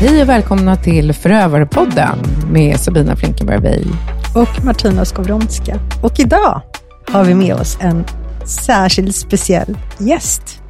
Hej 0.00 0.22
och 0.22 0.28
välkomna 0.28 0.76
till 0.76 1.12
Förövarpodden 1.12 2.18
med 2.52 2.80
Sabina 2.80 3.16
Flinkenberg 3.16 3.60
Wey. 3.60 3.84
Och 4.34 4.64
Martina 4.64 5.04
Skowronska. 5.04 5.80
Och 6.02 6.20
idag 6.20 6.62
har 7.06 7.24
vi 7.24 7.34
med 7.34 7.54
oss 7.54 7.78
en 7.80 8.04
särskilt 8.46 9.16
speciell 9.16 9.78
gäst. 9.98 10.62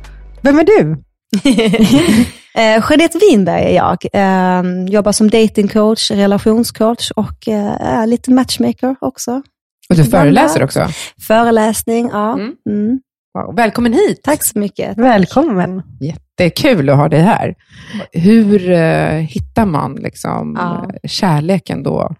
Vem 0.42 0.58
är 0.58 0.64
du? 0.64 0.90
eh, 2.60 2.84
Jeanette 2.90 3.18
Winberg 3.18 3.62
är 3.62 3.74
jag. 3.74 3.98
Eh, 4.12 4.84
jobbar 4.88 5.12
som 5.12 5.30
datingcoach, 5.30 6.10
relationscoach 6.10 7.10
och 7.10 7.48
eh, 7.48 8.06
lite 8.06 8.30
matchmaker 8.30 8.96
också. 9.00 9.42
Och 9.90 9.96
du 9.96 10.04
föreläser 10.04 10.62
också? 10.62 10.88
Föreläsning, 11.26 12.08
ja. 12.12 12.32
Mm. 12.32 12.54
Mm. 12.70 13.00
Wow. 13.34 13.56
Välkommen 13.56 13.92
hit! 13.92 14.20
Tack 14.22 14.44
så 14.44 14.58
mycket. 14.58 14.98
Välkommen! 14.98 15.82
Jättekul 16.44 16.90
att 16.90 16.96
ha 16.96 17.08
dig 17.08 17.20
här. 17.20 17.54
Hur 18.12 18.70
uh, 18.70 19.20
hittar 19.20 19.66
man 19.66 19.94
liksom, 19.94 20.56
ja. 20.58 20.90
kärleken 21.08 21.82
då? 21.82 22.14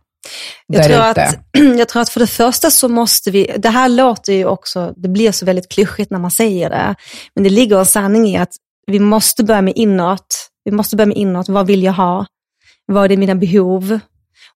Jag 0.67 0.85
tror, 0.85 1.01
att, 1.01 1.19
jag 1.79 1.89
tror 1.89 2.03
att 2.03 2.09
för 2.09 2.21
det 2.21 2.27
första 2.27 2.71
så 2.71 2.89
måste 2.89 3.31
vi, 3.31 3.55
det 3.59 3.69
här 3.69 3.89
låter 3.89 4.33
ju 4.33 4.47
också, 4.47 4.93
det 4.97 5.09
blir 5.09 5.33
så 5.33 5.47
väldigt 5.47 5.73
klyschigt 5.73 6.11
när 6.11 6.19
man 6.19 6.31
säger 6.31 6.71
det, 6.71 6.95
men 7.35 7.45
det 7.45 7.51
ligger 7.51 7.79
en 7.79 7.87
sanning 7.87 8.27
i 8.27 8.37
att 8.37 8.53
vi 8.87 8.99
måste 8.99 9.45
börja 9.45 9.63
med 9.63 9.73
inåt. 9.77 10.51
Vi 10.65 10.71
måste 10.71 10.97
börja 10.97 11.07
med 11.07 11.17
inåt. 11.17 11.49
Vad 11.49 11.67
vill 11.67 11.83
jag 11.83 11.93
ha? 11.93 12.27
Vad 12.87 13.13
är 13.13 13.17
mina 13.17 13.35
behov? 13.35 14.01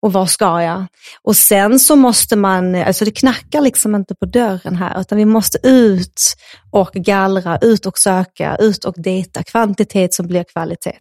Och 0.03 0.13
vad 0.13 0.29
ska 0.29 0.61
jag? 0.61 0.85
Och 1.21 1.35
sen 1.35 1.79
så 1.79 1.95
måste 1.95 2.35
man, 2.35 2.75
alltså 2.75 3.05
det 3.05 3.11
knackar 3.11 3.61
liksom 3.61 3.95
inte 3.95 4.15
på 4.15 4.25
dörren 4.25 4.75
här, 4.75 5.01
utan 5.01 5.17
vi 5.17 5.25
måste 5.25 5.67
ut 5.67 6.35
och 6.71 6.91
gallra, 6.93 7.57
ut 7.61 7.85
och 7.85 7.97
söka, 7.97 8.55
ut 8.55 8.85
och 8.85 8.95
dejta. 8.97 9.43
Kvantitet 9.43 10.13
som 10.13 10.27
blir 10.27 10.43
kvalitet. 10.43 10.97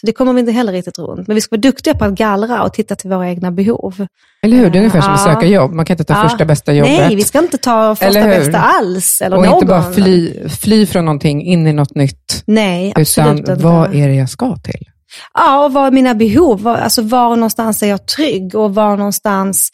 Så 0.00 0.06
det 0.06 0.12
kommer 0.12 0.32
vi 0.32 0.40
inte 0.40 0.52
heller 0.52 0.72
riktigt 0.72 0.98
runt. 0.98 1.26
Men 1.28 1.34
vi 1.34 1.40
ska 1.40 1.56
vara 1.56 1.60
duktiga 1.60 1.94
på 1.94 2.04
att 2.04 2.12
gallra 2.12 2.62
och 2.62 2.72
titta 2.72 2.96
till 2.96 3.10
våra 3.10 3.28
egna 3.28 3.50
behov. 3.50 4.06
Eller 4.42 4.56
hur? 4.56 4.70
Det 4.70 4.78
är 4.78 4.80
ungefär 4.80 5.00
som 5.00 5.12
att 5.12 5.22
söka 5.22 5.46
jobb. 5.46 5.72
Man 5.72 5.84
kan 5.84 5.94
inte 5.94 6.04
ta 6.04 6.14
ja. 6.14 6.28
första 6.28 6.44
bästa 6.44 6.72
jobbet. 6.72 6.98
Nej, 6.98 7.16
vi 7.16 7.24
ska 7.24 7.38
inte 7.38 7.58
ta 7.58 7.94
första 7.94 8.24
bästa 8.24 8.58
alls. 8.58 9.20
Eller 9.20 9.36
och 9.36 9.44
någon. 9.44 9.54
inte 9.54 9.66
bara 9.66 9.92
fly, 9.92 10.48
fly 10.48 10.86
från 10.86 11.04
någonting 11.04 11.42
in 11.42 11.66
i 11.66 11.72
något 11.72 11.94
nytt. 11.94 12.42
Nej, 12.46 12.92
absolut 12.96 13.26
Utan 13.26 13.38
inte. 13.38 13.54
vad 13.54 13.94
är 13.94 14.08
det 14.08 14.14
jag 14.14 14.30
ska 14.30 14.56
till? 14.56 14.91
Ja, 15.34 15.64
och 15.64 15.72
vad 15.72 15.86
är 15.86 15.90
mina 15.90 16.14
behov? 16.14 16.68
Alltså 16.68 17.02
var 17.02 17.36
någonstans 17.36 17.82
är 17.82 17.86
jag 17.86 18.06
trygg 18.06 18.54
och 18.54 18.74
var 18.74 18.96
någonstans 18.96 19.70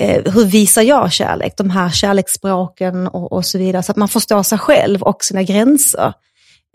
eh, 0.00 0.32
hur 0.32 0.44
visar 0.44 0.82
jag 0.82 1.12
kärlek? 1.12 1.54
De 1.56 1.70
här 1.70 1.90
kärleksspråken 1.90 3.06
och, 3.06 3.32
och 3.32 3.46
så 3.46 3.58
vidare. 3.58 3.82
Så 3.82 3.92
att 3.92 3.96
man 3.96 4.08
förstår 4.08 4.42
sig 4.42 4.58
själv 4.58 5.02
och 5.02 5.24
sina 5.24 5.42
gränser 5.42 6.12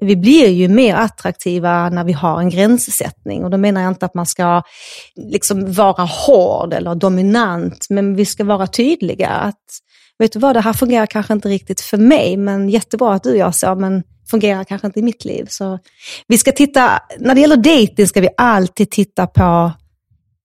vi 0.01 0.15
blir 0.15 0.49
ju 0.49 0.67
mer 0.67 0.95
attraktiva 0.95 1.89
när 1.89 2.03
vi 2.03 2.13
har 2.13 2.39
en 2.39 2.49
gränssättning. 2.49 3.43
Och 3.43 3.49
då 3.49 3.57
menar 3.57 3.81
jag 3.81 3.91
inte 3.91 4.05
att 4.05 4.13
man 4.13 4.25
ska 4.25 4.61
liksom 5.15 5.73
vara 5.73 6.03
hård 6.03 6.73
eller 6.73 6.95
dominant, 6.95 7.87
men 7.89 8.15
vi 8.15 8.25
ska 8.25 8.43
vara 8.43 8.67
tydliga. 8.67 9.29
Att, 9.29 9.63
vet 10.19 10.33
du 10.33 10.39
vad, 10.39 10.55
det 10.55 10.61
här 10.61 10.73
fungerar 10.73 11.05
kanske 11.05 11.33
inte 11.33 11.49
riktigt 11.49 11.81
för 11.81 11.97
mig, 11.97 12.37
men 12.37 12.69
jättebra 12.69 13.13
att 13.13 13.23
du 13.23 13.37
gör 13.37 13.51
så, 13.51 13.75
men 13.75 14.03
fungerar 14.29 14.63
kanske 14.63 14.87
inte 14.87 14.99
i 14.99 15.03
mitt 15.03 15.25
liv. 15.25 15.45
Så 15.49 15.79
vi 16.27 16.37
ska 16.37 16.51
titta, 16.51 16.99
när 17.19 17.35
det 17.35 17.41
gäller 17.41 17.57
dating 17.57 18.07
ska 18.07 18.21
vi 18.21 18.29
alltid 18.37 18.91
titta 18.91 19.27
på 19.27 19.71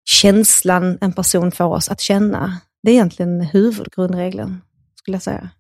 känslan 0.04 0.98
en 1.00 1.12
person 1.12 1.52
får 1.52 1.64
oss 1.64 1.88
att 1.88 2.00
känna. 2.00 2.60
Det 2.82 2.90
är 2.90 2.94
egentligen 2.94 3.40
huvudgrundregeln, 3.40 4.60
skulle 4.96 5.14
jag 5.14 5.22
säga. 5.22 5.50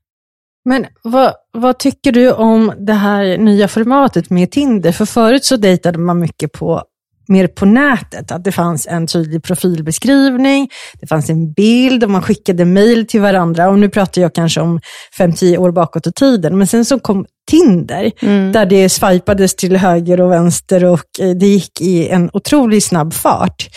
Men 0.64 0.86
vad, 1.02 1.34
vad, 1.52 1.78
tycker 1.78 2.12
du 2.12 2.32
om 2.32 2.72
det 2.78 2.92
här 2.92 3.38
nya 3.38 3.68
formatet 3.68 4.30
med 4.30 4.50
Tinder? 4.50 4.92
För 4.92 5.04
förut 5.04 5.44
så 5.44 5.56
dejtade 5.56 5.98
man 5.98 6.18
mycket 6.18 6.52
på, 6.52 6.84
mer 7.30 7.46
på 7.46 7.66
nätet, 7.66 8.32
att 8.32 8.44
det 8.44 8.52
fanns 8.52 8.86
en 8.86 9.06
tydlig 9.06 9.42
profilbeskrivning, 9.42 10.70
det 11.00 11.06
fanns 11.06 11.30
en 11.30 11.52
bild 11.52 12.04
och 12.04 12.10
man 12.10 12.22
skickade 12.22 12.64
mejl 12.64 13.06
till 13.06 13.20
varandra. 13.20 13.68
Och 13.68 13.78
nu 13.78 13.88
pratar 13.88 14.22
jag 14.22 14.34
kanske 14.34 14.60
om 14.60 14.80
5-10 15.18 15.56
år 15.56 15.70
bakåt 15.70 16.06
i 16.06 16.12
tiden, 16.12 16.58
men 16.58 16.66
sen 16.66 16.84
så 16.84 16.98
kom 16.98 17.26
Tinder, 17.50 18.12
mm. 18.22 18.52
där 18.52 18.66
det 18.66 18.88
swipades 18.88 19.56
till 19.56 19.76
höger 19.76 20.20
och 20.20 20.32
vänster 20.32 20.84
och 20.84 21.20
eh, 21.20 21.30
det 21.30 21.46
gick 21.46 21.80
i 21.80 22.08
en 22.08 22.30
otroligt 22.32 22.84
snabb 22.84 23.14
fart. 23.14 23.68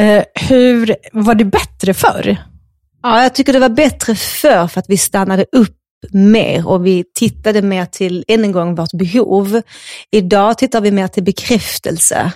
Eh, 0.00 0.22
hur 0.48 0.96
Var 1.12 1.34
det 1.34 1.44
bättre 1.44 1.94
förr? 1.94 2.36
Ja, 3.02 3.22
jag 3.22 3.34
tycker 3.34 3.52
det 3.52 3.58
var 3.58 3.68
bättre 3.68 4.14
förr 4.14 4.66
för 4.66 4.80
att 4.80 4.86
vi 4.88 4.96
stannade 4.96 5.44
upp 5.52 5.76
mer 6.12 6.68
och 6.68 6.86
vi 6.86 7.04
tittade 7.18 7.62
mer 7.62 7.86
till, 7.86 8.24
än 8.28 8.44
en 8.44 8.52
gång, 8.52 8.74
vårt 8.74 8.92
behov. 8.92 9.62
Idag 10.10 10.58
tittar 10.58 10.80
vi 10.80 10.90
mer 10.90 11.08
till 11.08 11.24
bekräftelse. 11.24 12.32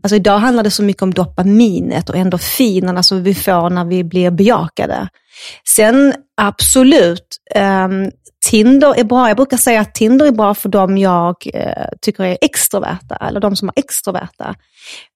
Alltså 0.00 0.16
idag 0.16 0.38
handlar 0.38 0.62
det 0.62 0.70
så 0.70 0.82
mycket 0.82 1.02
om 1.02 1.14
dopaminet 1.14 2.10
och 2.10 2.16
endorfinerna 2.16 3.02
som 3.02 3.22
vi 3.22 3.34
får 3.34 3.70
när 3.70 3.84
vi 3.84 4.04
blir 4.04 4.30
bejakade. 4.30 5.08
Sen 5.68 6.14
absolut, 6.36 7.36
um, 7.56 8.10
Tinder 8.50 8.98
är 8.98 9.04
bra. 9.04 9.28
Jag 9.28 9.36
brukar 9.36 9.56
säga 9.56 9.80
att 9.80 9.94
Tinder 9.94 10.26
är 10.26 10.32
bra 10.32 10.54
för 10.54 10.68
de 10.68 10.98
jag 10.98 11.36
eh, 11.54 11.88
tycker 12.02 12.24
är 12.24 12.38
extroverta, 12.40 13.16
eller 13.16 13.40
de 13.40 13.56
som 13.56 13.68
är 13.68 13.72
extroverta. 13.76 14.54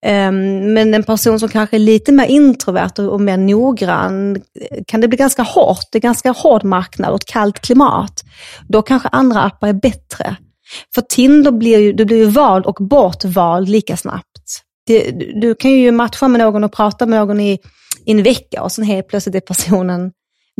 Um, 0.06 0.72
men 0.72 0.94
en 0.94 1.02
person 1.02 1.40
som 1.40 1.48
kanske 1.48 1.76
är 1.76 1.80
lite 1.80 2.12
mer 2.12 2.26
introvert 2.26 2.92
och, 2.98 3.04
och 3.04 3.20
mer 3.20 3.36
noggrann, 3.36 4.36
eh, 4.36 4.78
kan 4.86 5.00
det 5.00 5.08
bli 5.08 5.18
ganska 5.18 5.42
hårt. 5.42 5.86
Det 5.92 5.98
är 5.98 6.02
ganska 6.02 6.30
hård 6.30 6.64
marknad 6.64 7.10
och 7.10 7.16
ett 7.16 7.26
kallt 7.26 7.60
klimat. 7.60 8.24
Då 8.68 8.82
kanske 8.82 9.08
andra 9.08 9.42
appar 9.42 9.68
är 9.68 9.72
bättre. 9.72 10.36
För 10.94 11.02
Tinder 11.02 11.50
blir 11.50 11.78
ju, 11.78 11.92
du 11.92 12.04
blir 12.04 12.16
ju 12.16 12.26
vald 12.26 12.66
och 12.66 12.76
bortvald 12.80 13.68
lika 13.68 13.96
snabbt. 13.96 14.27
Det, 14.88 15.10
du 15.40 15.54
kan 15.54 15.70
ju 15.70 15.92
matcha 15.92 16.28
med 16.28 16.40
någon 16.40 16.64
och 16.64 16.72
prata 16.72 17.06
med 17.06 17.18
någon 17.18 17.40
i, 17.40 17.58
i 18.04 18.10
en 18.10 18.22
vecka 18.22 18.62
och 18.62 18.72
sen 18.72 18.84
helt 18.84 19.08
plötsligt 19.08 19.34
är 19.34 19.40
personen 19.40 20.12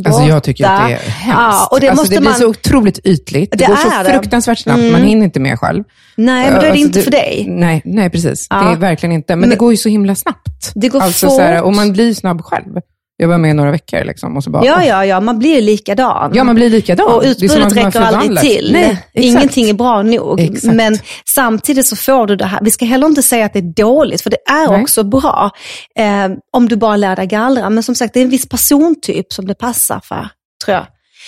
Alltså 0.07 0.23
jag 0.23 0.43
tycker 0.43 0.65
att 0.65 0.89
det 0.89 0.95
är 0.95 0.99
hemskt. 0.99 1.39
Ja, 1.39 1.69
och 1.71 1.81
det 1.81 1.89
alltså 1.89 2.05
det 2.05 2.21
blir 2.21 2.31
man... 2.31 2.39
så 2.39 2.47
otroligt 2.47 2.99
ytligt. 3.07 3.51
Det, 3.51 3.57
det 3.57 3.67
går 3.67 3.77
så 3.77 4.03
det. 4.05 4.13
fruktansvärt 4.13 4.59
snabbt, 4.59 4.79
mm. 4.79 4.93
man 4.93 5.03
hinner 5.03 5.25
inte 5.25 5.41
med 5.41 5.59
själv. 5.59 5.85
Nej, 6.17 6.51
men 6.51 6.55
då 6.55 6.59
är 6.59 6.63
det 6.63 6.69
alltså 6.71 6.85
inte 6.85 6.99
det, 6.99 7.03
för 7.03 7.11
dig. 7.11 7.47
Nej, 7.49 7.83
nej 7.85 8.11
precis. 8.11 8.47
Ja. 8.51 8.57
Det 8.57 8.71
är 8.71 8.77
verkligen 8.77 9.13
inte. 9.13 9.33
Men, 9.33 9.41
men, 9.41 9.51
det 9.51 9.57
går 9.57 9.71
ju 9.71 9.77
så 9.77 9.89
himla 9.89 10.15
snabbt. 10.15 10.73
Det 10.75 10.89
går 10.89 11.01
alltså, 11.01 11.27
fort. 11.27 11.37
Så 11.37 11.43
här, 11.43 11.63
och 11.63 11.75
man 11.75 11.93
blir 11.93 12.15
snabb 12.15 12.43
själv. 12.45 12.75
Jag 13.21 13.29
var 13.29 13.39
med 13.39 13.51
i 13.51 13.55
några 13.55 13.71
veckor 13.71 14.05
liksom, 14.05 14.37
och 14.37 14.45
så 14.45 14.51
bara... 14.51 14.65
Ja, 14.65 14.85
ja, 14.85 15.05
ja, 15.05 15.21
man 15.21 15.39
blir 15.39 15.63
likadan. 15.63 16.33
Ja, 16.35 16.45
man 16.45 16.55
blir 16.55 16.71
likadan. 16.71 17.15
Och 17.15 17.23
utbudet 17.25 17.77
räcker 17.77 18.01
aldrig 18.01 18.39
till. 18.39 18.73
Nej, 18.73 19.05
Ingenting 19.13 19.69
är 19.69 19.75
bra 19.75 20.03
nog. 20.03 20.41
Exakt. 20.41 20.75
Men 20.75 20.99
samtidigt 21.35 21.87
så 21.87 21.97
får 21.97 22.27
du 22.27 22.37
det 22.37 22.45
här. 22.45 22.61
Vi 22.63 22.71
ska 22.71 22.85
heller 22.85 23.07
inte 23.07 23.23
säga 23.23 23.47
att 23.47 23.53
det 23.53 23.59
är 23.59 23.75
dåligt, 23.75 24.21
för 24.21 24.31
det 24.31 24.51
är 24.51 24.71
Nej. 24.71 24.83
också 24.83 25.05
bra. 25.05 25.51
Eh, 25.99 26.29
om 26.53 26.69
du 26.69 26.77
bara 26.77 26.97
lär 26.97 27.17
dig 27.17 27.27
gallra. 27.27 27.71
Men 27.71 27.83
som 27.83 27.95
sagt, 27.95 28.15
det 28.15 28.21
är 28.21 28.25
en 28.25 28.31
viss 28.31 28.49
persontyp 28.49 29.33
som 29.33 29.47
det 29.47 29.55
passar 29.55 30.01
för 30.05 30.29
tror 30.65 30.75
jag. 30.75 30.87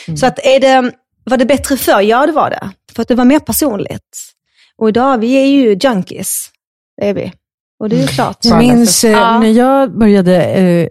Mm. 0.09 0.17
Så 0.17 0.27
att 0.27 0.39
är 0.39 0.61
det, 0.61 0.93
var 1.25 1.37
det 1.37 1.47
bättre 1.47 1.77
förr? 1.77 2.01
Ja, 2.01 2.27
det 2.27 2.33
var 2.33 2.51
det. 2.51 2.71
För 2.95 3.03
att 3.03 3.09
det 3.09 3.15
var 3.15 3.25
mer 3.25 3.39
personligt. 3.39 4.17
Och 4.79 4.89
idag, 4.89 5.19
vi 5.19 5.33
är 5.33 5.47
ju 5.47 5.79
junkies. 5.83 6.51
Det 7.01 7.09
är 7.09 7.15
vi. 7.15 7.33
Och 7.81 7.89
det 7.89 7.97
är 7.97 7.99
ju 7.99 8.03
mm. 8.03 8.15
klart. 8.15 8.39
Jag 8.43 8.59
minns 8.59 9.05
eh, 9.05 9.11
ja. 9.11 9.39
när 9.39 9.51
jag 9.51 9.99
började 9.99 10.45
eh, 10.45 10.89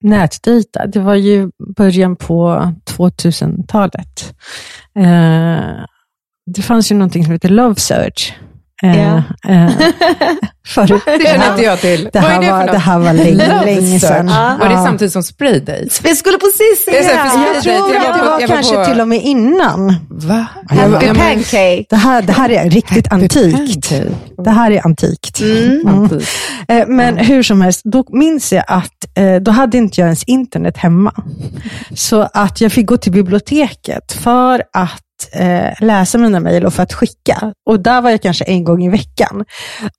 nätdejta, 0.00 0.86
det 0.86 1.00
var 1.00 1.14
ju 1.14 1.50
början 1.76 2.16
på 2.16 2.72
2000-talet. 2.84 4.34
Eh, 4.94 5.84
det 6.46 6.62
fanns 6.62 6.92
ju 6.92 6.96
någonting 6.96 7.24
som 7.24 7.32
heter 7.32 7.48
Love 7.48 7.74
Search. 7.74 8.34
Ja. 8.82 9.22
Äh, 9.48 9.66
äh, 9.66 9.72
förut. 10.66 11.02
Det 11.06 11.26
känner 11.26 11.50
inte 11.50 11.62
jag 11.62 11.80
till. 11.80 12.08
Det 12.12 12.18
här, 12.18 12.40
det 12.40 12.50
var, 12.50 12.66
det 12.66 12.78
här 12.78 12.98
var 12.98 13.12
länge, 13.12 13.64
länge 13.64 14.00
sedan. 14.00 14.28
Ja. 14.28 14.56
Var 14.60 14.68
det 14.68 14.76
samtidigt 14.76 15.12
som 15.12 15.22
Spraydate? 15.22 15.88
Jag 16.04 16.16
skulle 16.16 16.38
precis 16.38 16.84
säga 16.84 17.02
det. 17.02 17.54
Jag 17.54 17.62
tror 17.62 17.96
att 17.96 18.18
det 18.18 18.24
var, 18.24 18.46
kanske 18.46 18.76
på... 18.76 18.84
till 18.84 19.00
och 19.00 19.08
med 19.08 19.22
innan. 19.22 19.94
Va? 20.10 20.46
Happy 20.68 21.06
pancake. 21.06 21.84
Det 21.90 21.96
här, 21.96 22.22
det 22.22 22.32
här 22.32 22.50
är 22.50 22.70
riktigt 22.70 23.06
Happy 23.06 23.24
antikt. 23.24 23.56
Pancake. 23.56 24.06
Det 24.44 24.50
här 24.50 24.70
är 24.70 24.86
antikt. 24.86 25.40
Mm. 25.40 25.88
Mm. 25.88 26.20
Mm. 26.68 26.96
Men 26.96 27.16
hur 27.16 27.42
som 27.42 27.60
helst, 27.60 27.80
då 27.84 28.04
minns 28.08 28.52
jag 28.52 28.64
att 28.66 29.06
då 29.40 29.50
hade 29.50 29.78
inte 29.78 30.00
jag 30.00 30.06
ens 30.06 30.24
internet 30.24 30.76
hemma. 30.76 31.14
Så 31.94 32.28
att 32.34 32.60
jag 32.60 32.72
fick 32.72 32.86
gå 32.86 32.96
till 32.96 33.12
biblioteket 33.12 34.12
för 34.12 34.62
att 34.72 35.02
eh, 35.32 35.72
läsa 35.80 36.18
mina 36.18 36.40
mejl 36.40 36.66
och 36.66 36.74
för 36.74 36.82
att 36.82 36.92
skicka. 36.92 37.52
Och 37.66 37.80
där 37.80 38.00
var 38.00 38.10
jag 38.10 38.22
kanske 38.22 38.44
en 38.44 38.64
gång 38.64 38.84
i 38.84 38.88
veckan. 38.88 39.44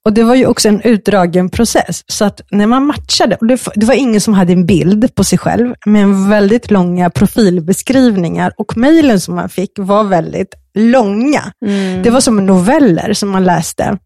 Och 0.04 0.12
det 0.12 0.22
var 0.22 0.34
ju 0.34 0.46
också 0.46 0.68
en 0.68 0.80
utdragen 0.80 1.48
process. 1.48 2.02
Så 2.06 2.24
att 2.24 2.40
när 2.50 2.66
man 2.66 2.86
matchade, 2.86 3.36
och 3.36 3.46
det, 3.46 3.60
det 3.74 3.86
var 3.86 3.94
ingen 3.94 4.20
som 4.20 4.34
hade 4.34 4.52
en 4.52 4.66
bild 4.66 5.14
på 5.14 5.24
sig 5.24 5.38
själv, 5.38 5.74
men 5.86 6.28
väldigt 6.28 6.70
långa 6.70 7.10
profilbeskrivningar. 7.10 8.52
Och 8.56 8.76
mejlen 8.76 9.20
som 9.20 9.34
man 9.34 9.48
fick 9.48 9.70
var 9.78 10.04
väldigt 10.04 10.54
långa. 10.74 11.52
Mm. 11.66 12.02
Det 12.02 12.10
var 12.10 12.20
som 12.20 12.46
noveller 12.46 13.12
som 13.12 13.30
man 13.30 13.44
läste 13.44 13.98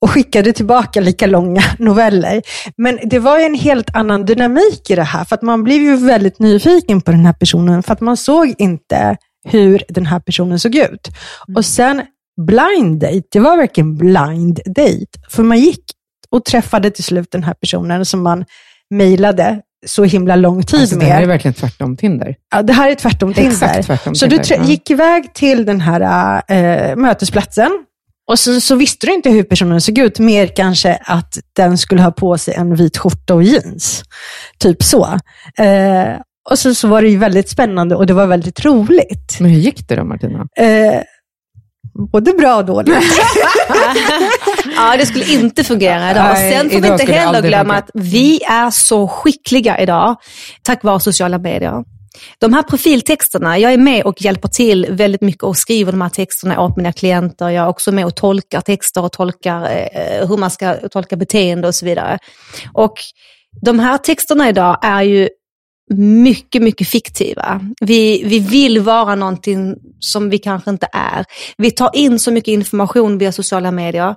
och 0.00 0.10
skickade 0.10 0.52
tillbaka 0.52 1.00
lika 1.00 1.26
långa 1.26 1.62
noveller. 1.78 2.42
Men 2.76 2.98
det 3.04 3.18
var 3.18 3.38
en 3.38 3.54
helt 3.54 3.96
annan 3.96 4.24
dynamik 4.24 4.90
i 4.90 4.94
det 4.94 5.02
här, 5.02 5.24
för 5.24 5.34
att 5.34 5.42
man 5.42 5.64
blev 5.64 5.82
ju 5.82 5.96
väldigt 5.96 6.38
nyfiken 6.38 7.00
på 7.00 7.10
den 7.10 7.26
här 7.26 7.32
personen, 7.32 7.82
för 7.82 7.92
att 7.92 8.00
man 8.00 8.16
såg 8.16 8.54
inte 8.58 9.16
hur 9.44 9.82
den 9.88 10.06
här 10.06 10.20
personen 10.20 10.60
såg 10.60 10.74
ut. 10.74 11.08
Mm. 11.48 11.56
Och 11.56 11.64
sen 11.64 12.02
blind 12.46 13.00
date, 13.00 13.22
det 13.32 13.40
var 13.40 13.56
verkligen 13.56 13.96
blind 13.96 14.60
date. 14.64 15.18
För 15.30 15.42
man 15.42 15.58
gick 15.58 15.84
och 16.30 16.44
träffade 16.44 16.90
till 16.90 17.04
slut 17.04 17.30
den 17.30 17.44
här 17.44 17.54
personen 17.54 18.04
som 18.04 18.22
man 18.22 18.44
mejlade 18.90 19.60
så 19.86 20.04
himla 20.04 20.36
lång 20.36 20.62
tid 20.62 20.80
alltså, 20.80 20.96
med. 20.96 21.06
Det 21.06 21.12
här 21.12 21.22
är 21.22 21.26
verkligen 21.26 21.54
tvärtom 21.54 21.96
Tinder. 21.96 22.36
Ja, 22.50 22.62
det 22.62 22.72
här 22.72 22.90
är 22.90 22.94
tvärtom 22.94 23.34
Tinder. 23.34 23.50
Exakt 23.50 23.86
tvärtom 23.86 24.14
så 24.14 24.28
Tinder. 24.28 24.58
du 24.58 24.70
gick 24.70 24.90
iväg 24.90 25.34
till 25.34 25.64
den 25.64 25.80
här 25.80 26.42
äh, 26.48 26.96
mötesplatsen 26.96 27.84
och 28.28 28.38
så, 28.38 28.60
så, 28.60 28.74
visste 28.74 29.06
du 29.06 29.12
inte 29.12 29.30
hur 29.30 29.42
personen 29.42 29.80
såg 29.80 29.98
ut, 29.98 30.18
mer 30.18 30.46
kanske 30.46 30.98
att 31.04 31.38
den 31.56 31.78
skulle 31.78 32.02
ha 32.02 32.10
på 32.10 32.38
sig 32.38 32.54
en 32.54 32.74
vit 32.74 32.98
skjorta 32.98 33.34
och 33.34 33.42
jeans. 33.42 34.02
Typ 34.58 34.82
så. 34.82 35.04
Eh, 35.58 36.16
och 36.50 36.58
så, 36.58 36.74
så 36.74 36.88
var 36.88 37.02
det 37.02 37.08
ju 37.08 37.18
väldigt 37.18 37.48
spännande 37.48 37.96
och 37.96 38.06
det 38.06 38.14
var 38.14 38.26
väldigt 38.26 38.64
roligt. 38.64 39.36
Men 39.40 39.50
hur 39.50 39.60
gick 39.60 39.88
det 39.88 39.96
då, 39.96 40.04
Martina? 40.04 40.46
Eh, 40.58 41.02
både 42.12 42.32
bra 42.32 42.56
och 42.56 42.64
dåligt. 42.64 42.94
ja, 44.76 44.96
det 44.96 45.06
skulle 45.06 45.32
inte 45.32 45.64
fungera 45.64 46.10
idag. 46.10 46.32
Nej, 46.34 46.52
Sen 46.52 46.70
får 46.70 46.80
vi 46.80 46.88
inte 46.88 47.12
heller 47.12 47.42
glömma 47.42 47.74
att 47.74 47.90
vi 47.94 48.42
är 48.42 48.70
så 48.70 49.08
skickliga 49.08 49.78
idag, 49.78 50.16
tack 50.62 50.84
vare 50.84 51.00
sociala 51.00 51.38
medier. 51.38 51.84
De 52.38 52.52
här 52.52 52.62
profiltexterna, 52.62 53.58
jag 53.58 53.72
är 53.72 53.78
med 53.78 54.04
och 54.04 54.22
hjälper 54.22 54.48
till 54.48 54.86
väldigt 54.90 55.20
mycket 55.20 55.42
och 55.42 55.56
skriver 55.56 55.92
de 55.92 56.00
här 56.00 56.08
texterna 56.08 56.60
åt 56.60 56.76
mina 56.76 56.92
klienter. 56.92 57.48
Jag 57.48 57.64
är 57.64 57.68
också 57.68 57.92
med 57.92 58.04
och 58.06 58.14
tolkar 58.14 58.60
texter 58.60 59.04
och 59.04 59.12
tolkar 59.12 59.62
eh, 59.62 60.28
hur 60.28 60.36
man 60.36 60.50
ska 60.50 60.74
tolka 60.74 61.16
beteende 61.16 61.68
och 61.68 61.74
så 61.74 61.84
vidare. 61.84 62.18
Och 62.72 62.94
de 63.60 63.78
här 63.78 63.98
texterna 63.98 64.48
idag 64.48 64.78
är 64.82 65.02
ju 65.02 65.28
mycket, 65.98 66.62
mycket 66.62 66.88
fiktiva. 66.88 67.60
Vi, 67.80 68.22
vi 68.24 68.38
vill 68.38 68.80
vara 68.80 69.14
någonting 69.14 69.76
som 69.98 70.30
vi 70.30 70.38
kanske 70.38 70.70
inte 70.70 70.88
är. 70.92 71.24
Vi 71.56 71.70
tar 71.70 71.90
in 71.96 72.18
så 72.18 72.30
mycket 72.30 72.52
information 72.52 73.18
via 73.18 73.32
sociala 73.32 73.70
medier 73.70 74.14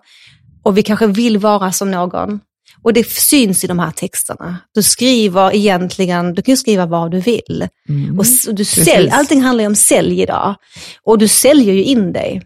och 0.64 0.78
vi 0.78 0.84
kanske 0.84 1.08
vill 1.08 1.38
vara 1.38 1.72
som 1.72 1.92
någon. 1.92 2.40
Och 2.84 2.94
det 2.94 3.10
syns 3.10 3.64
i 3.64 3.68
de 3.68 3.80
här 3.80 3.92
texterna. 3.92 4.58
Du 4.74 4.84
skriver 4.84 5.56
egentligen, 5.56 6.34
du 6.34 6.42
kan 6.42 6.58
skriva 6.58 6.86
vad 6.86 7.12
du 7.12 7.20
vill. 7.20 7.68
Mm. 7.90 8.20
Och 8.20 8.26
du 8.52 8.66
sälj, 8.66 9.10
allting 9.10 9.42
handlar 9.42 9.64
ju 9.64 9.68
om 9.68 9.76
sälj 9.76 10.22
idag. 10.22 10.56
Och 11.04 11.18
du 11.18 11.28
säljer 11.28 11.74
ju 11.74 11.84
in 11.84 12.14
dig. 12.14 12.42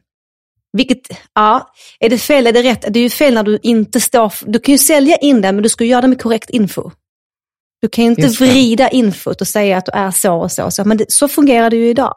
Vilket, 0.74 1.00
ja, 1.36 1.74
är 2.00 2.10
det 2.10 2.18
fel, 2.18 2.48
är 2.48 2.52
det 2.52 2.64
rätt? 2.64 2.86
Det 2.90 3.00
är 3.00 3.04
ju 3.04 3.10
fel 3.10 3.34
när 3.34 3.44
du 3.44 3.60
inte 3.64 4.00
står, 4.00 4.34
du 4.46 4.60
kan 4.60 4.72
ju 4.72 4.78
sälja 4.78 5.18
in 5.18 5.42
det 5.42 5.52
men 5.52 5.64
du 5.64 5.70
ska 5.70 5.84
göra 5.84 6.02
det 6.02 6.08
med 6.08 6.22
korrekt 6.22 6.50
info. 6.50 6.92
Du 7.82 7.88
kan 7.88 8.04
ju 8.04 8.10
inte 8.10 8.28
vrida 8.28 8.90
infot 8.90 9.42
och 9.42 9.48
säga 9.48 9.78
att 9.78 9.86
du 9.86 9.92
är 9.92 10.12
så 10.12 10.36
och 10.36 10.52
så. 10.52 10.72
så 10.72 10.86
men 10.86 10.98
det, 10.98 11.12
så 11.12 11.28
fungerar 11.28 11.70
det 11.70 11.76
ju 11.76 11.90
idag. 11.90 12.16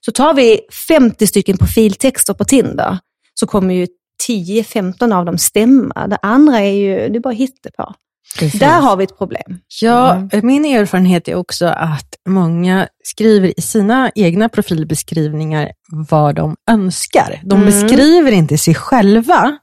Så 0.00 0.12
tar 0.12 0.34
vi 0.34 0.60
50 0.88 1.26
stycken 1.26 1.58
profiltexter 1.58 2.34
på 2.34 2.44
Tinder 2.44 2.98
så 3.34 3.46
kommer 3.46 3.74
ju 3.74 3.86
10-15 4.28 5.14
av 5.14 5.24
dem 5.24 5.38
stämma. 5.38 6.06
Det 6.06 6.18
andra 6.22 6.60
är 6.60 6.72
ju, 6.72 7.08
det 7.08 7.18
är 7.18 7.20
bara 7.20 7.34
hittepå. 7.34 7.94
Precis. 8.38 8.60
Där 8.60 8.80
har 8.80 8.96
vi 8.96 9.04
ett 9.04 9.18
problem. 9.18 9.58
Ja, 9.80 10.14
mm. 10.14 10.46
min 10.46 10.64
erfarenhet 10.64 11.28
är 11.28 11.34
också 11.34 11.66
att 11.66 12.14
många 12.28 12.88
skriver 13.04 13.58
i 13.58 13.62
sina 13.62 14.10
egna 14.14 14.48
profilbeskrivningar 14.48 15.72
vad 16.08 16.34
de 16.34 16.56
önskar. 16.70 17.40
De 17.44 17.62
mm. 17.62 17.66
beskriver 17.66 18.32
inte 18.32 18.58
sig 18.58 18.74
själva, 18.74 19.58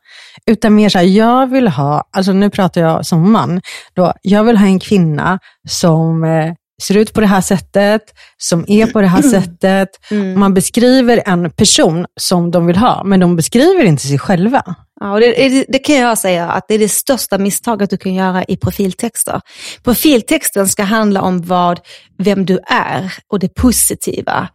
utan 0.45 0.75
mer 0.75 0.89
så 0.89 0.97
här, 0.97 1.05
jag 1.05 1.47
vill 1.47 1.67
ha, 1.67 2.03
alltså 2.11 2.31
nu 2.31 2.49
pratar 2.49 2.81
jag 2.81 3.05
som 3.05 3.31
man, 3.31 3.61
då, 3.93 4.13
jag 4.21 4.43
vill 4.43 4.57
ha 4.57 4.65
en 4.65 4.79
kvinna 4.79 5.39
som 5.67 6.23
eh, 6.23 6.53
ser 6.81 6.97
ut 6.97 7.13
på 7.13 7.21
det 7.21 7.27
här 7.27 7.41
sättet, 7.41 8.01
som 8.37 8.65
är 8.67 8.87
på 8.87 9.01
det 9.01 9.07
här 9.07 9.23
mm. 9.23 9.31
sättet. 9.31 9.89
Mm. 10.11 10.39
Man 10.39 10.53
beskriver 10.53 11.23
en 11.25 11.51
person 11.51 12.05
som 12.19 12.51
de 12.51 12.65
vill 12.65 12.77
ha, 12.77 13.03
men 13.03 13.19
de 13.19 13.35
beskriver 13.35 13.83
inte 13.83 14.07
sig 14.07 14.19
själva. 14.19 14.75
Ja, 15.01 15.13
och 15.13 15.19
det, 15.19 15.65
det, 15.67 15.79
kan 15.79 15.95
jag 15.95 16.17
säga 16.17 16.49
att 16.49 16.65
det 16.67 16.73
är 16.73 16.79
det 16.79 16.89
största 16.89 17.37
misstaget 17.37 17.89
du 17.89 17.97
kan 17.97 18.13
göra 18.13 18.43
i 18.43 18.57
profiltexter. 18.57 19.41
Profiltexten 19.83 20.67
ska 20.67 20.83
handla 20.83 21.21
om 21.21 21.41
vad, 21.41 21.79
vem 22.17 22.45
du 22.45 22.59
är 22.67 23.13
och 23.27 23.39
det 23.39 23.55
positiva. 23.55 24.49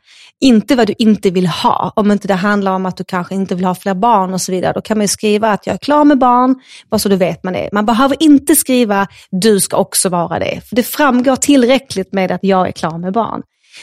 Inte 0.44 0.76
vad 0.76 0.86
du 0.86 0.94
inte 0.98 1.30
vill 1.30 1.46
ha. 1.46 1.92
Om 1.96 2.10
inte 2.10 2.28
det 2.28 2.34
handlar 2.34 2.72
om 2.72 2.86
att 2.86 2.96
du 2.96 3.04
kanske 3.04 3.34
inte 3.34 3.54
vill 3.54 3.64
ha 3.64 3.74
fler 3.74 3.94
barn 3.94 4.34
och 4.34 4.40
så 4.40 4.52
vidare. 4.52 4.72
Då 4.72 4.80
kan 4.80 4.98
man 4.98 5.08
skriva 5.08 5.50
att 5.50 5.66
jag 5.66 5.74
är 5.74 5.78
klar 5.78 6.04
med 6.04 6.18
barn, 6.18 6.54
bara 6.90 6.98
så 6.98 7.08
du 7.08 7.16
vet 7.16 7.44
man 7.44 7.52
det. 7.52 7.68
Man 7.72 7.86
behöver 7.86 8.22
inte 8.22 8.56
skriva 8.56 9.06
du 9.30 9.60
ska 9.60 9.76
också 9.76 10.08
vara 10.08 10.38
det. 10.38 10.60
För 10.68 10.76
det 10.76 10.82
framgår 10.82 11.36
tillräckligt 11.36 12.12
med 12.12 12.32
att 12.32 12.40
jag 12.42 12.68
är 12.68 12.72
klar 12.72 12.98
med 12.98 13.12
barn. 13.12 13.42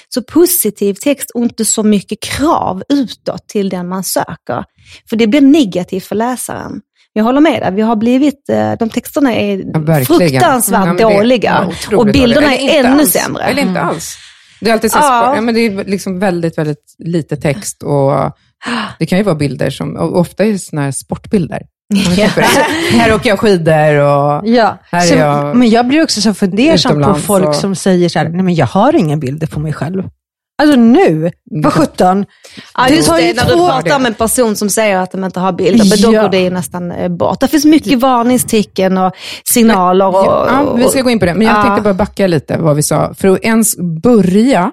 Så 0.10 0.22
positiv 0.22 0.94
text 0.94 1.32
och 1.32 1.44
inte 1.44 1.66
så 1.66 1.84
mycket 1.84 2.20
krav 2.22 2.84
utåt 2.90 3.48
till 3.48 3.70
den 3.70 3.88
man 3.88 4.04
söker. 4.04 4.64
För 5.10 5.16
det 5.16 5.28
blir 5.28 5.42
negativt 5.42 6.06
för 6.06 6.16
läsaren. 6.16 6.82
Jag 7.14 7.24
håller 7.24 7.42
med 7.42 7.62
dig, 7.62 7.72
vi 7.72 7.82
har 7.82 7.96
blivit, 7.96 8.50
eh, 8.50 8.74
de 8.80 8.90
texterna 8.90 9.36
är 9.36 9.64
ja, 9.74 10.06
fruktansvärt 10.06 11.00
ja, 11.00 11.10
dåliga 11.10 11.70
och 11.96 12.06
bilderna 12.06 12.56
är 12.56 12.80
ännu 12.80 13.02
alls. 13.02 13.12
sämre. 13.12 13.44
Eller 13.44 13.62
inte 13.62 13.82
alls. 13.82 14.18
Det 14.62 14.70
är 14.70 14.74
alltid 14.74 14.92
så 14.92 14.98
ja. 14.98 15.36
ja. 15.36 15.42
men 15.42 15.56
det 15.56 15.66
är 15.66 15.84
liksom 15.86 16.20
väldigt, 16.20 16.58
väldigt 16.58 16.96
lite 16.98 17.38
text 17.38 17.84
och 17.84 18.12
det 19.00 19.06
kan 19.06 19.18
ju 19.18 19.24
vara 19.24 19.36
bilder 19.36 19.70
som, 19.70 19.96
ofta 19.96 20.46
är 20.46 20.52
det 20.52 20.60
sådana 20.60 20.86
här 20.86 20.92
sportbilder. 20.92 21.62
Ja. 22.18 22.28
här 22.92 23.14
åker 23.14 23.30
jag 23.30 23.40
skidor 23.40 23.96
och 23.96 24.48
ja. 24.48 24.78
här 24.92 25.02
så, 25.02 25.14
är 25.14 25.18
jag 25.18 25.56
Men 25.56 25.70
jag 25.70 25.88
blir 25.88 26.04
också 26.04 26.22
så 26.22 26.34
fundersam 26.34 27.02
på 27.04 27.14
folk 27.16 27.48
och... 27.48 27.56
som 27.56 27.76
säger 27.76 28.10
så 28.10 28.20
här, 28.20 28.30
nej 28.30 28.44
men 28.44 28.56
jag 28.56 28.66
har 28.66 28.96
inga 28.96 29.18
bilder 29.18 29.48
på 29.48 29.60
mig 29.60 29.74
själv. 29.74 30.04
Alltså 30.62 30.80
nu, 30.80 31.32
vad 31.64 31.74
sjutton. 31.74 32.26
Ja, 32.78 32.86
det 32.90 33.04
tar 33.04 33.18
det, 33.18 33.34
när 33.34 33.46
du 33.46 33.54
pratar 33.54 33.96
om 33.96 34.06
en 34.06 34.14
person 34.14 34.56
som 34.56 34.70
säger 34.70 34.98
att 34.98 35.12
de 35.12 35.24
inte 35.24 35.40
har 35.40 35.52
bilder, 35.52 35.86
men 35.90 36.14
då 36.14 36.22
går 36.22 36.30
det 36.30 36.50
nästan 36.50 36.92
eh, 36.92 37.10
bort. 37.10 37.40
Det 37.40 37.48
finns 37.48 37.66
mycket 37.66 38.00
varningstecken 38.00 38.98
och 38.98 39.14
signaler. 39.54 40.08
Och, 40.08 40.16
ja, 40.16 40.74
vi 40.78 40.88
ska 40.88 41.02
gå 41.02 41.10
in 41.10 41.20
på 41.20 41.26
det, 41.26 41.34
men 41.34 41.48
jag 41.48 41.58
ja. 41.58 41.64
tänkte 41.64 41.82
bara 41.82 41.94
backa 41.94 42.28
lite 42.28 42.58
vad 42.58 42.76
vi 42.76 42.84
sa. 42.84 43.14
För 43.14 43.28
att 43.28 43.40
ens 43.40 43.78
börja 44.04 44.72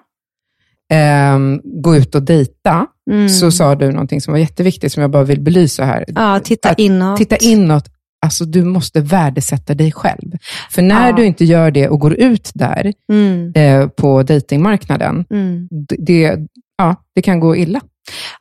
eh, 0.93 1.38
gå 1.82 1.96
ut 1.96 2.14
och 2.14 2.23
dejta, 2.23 2.87
mm. 3.11 3.29
så 3.29 3.50
sa 3.50 3.75
du 3.75 3.93
någonting 3.93 4.20
som 4.20 4.32
var 4.32 4.38
jätteviktigt, 4.38 4.93
som 4.93 5.00
jag 5.00 5.11
bara 5.11 5.25
vill 5.25 5.41
belysa 5.41 5.84
här. 5.84 6.05
Ja, 6.08 6.41
titta 6.44 6.75
inåt. 6.75 7.17
Titta 7.17 7.37
inåt. 7.37 7.84
Alltså, 8.26 8.44
du 8.44 8.65
måste 8.65 9.00
värdesätta 9.00 9.75
dig 9.75 9.93
själv. 9.93 10.32
För 10.70 10.82
när 10.82 11.06
ja. 11.06 11.17
du 11.17 11.25
inte 11.25 11.44
gör 11.44 11.70
det 11.70 11.88
och 11.88 12.00
går 12.00 12.15
ut 12.15 12.50
där 12.55 12.93
mm. 13.12 13.53
eh, 13.55 13.88
på 13.88 14.23
dejtingmarknaden, 14.23 15.25
mm. 15.31 15.69
det, 15.98 16.39
ja, 16.79 16.96
det 17.15 17.22
kan 17.22 17.41
gå 17.41 17.56
illa. 17.56 17.81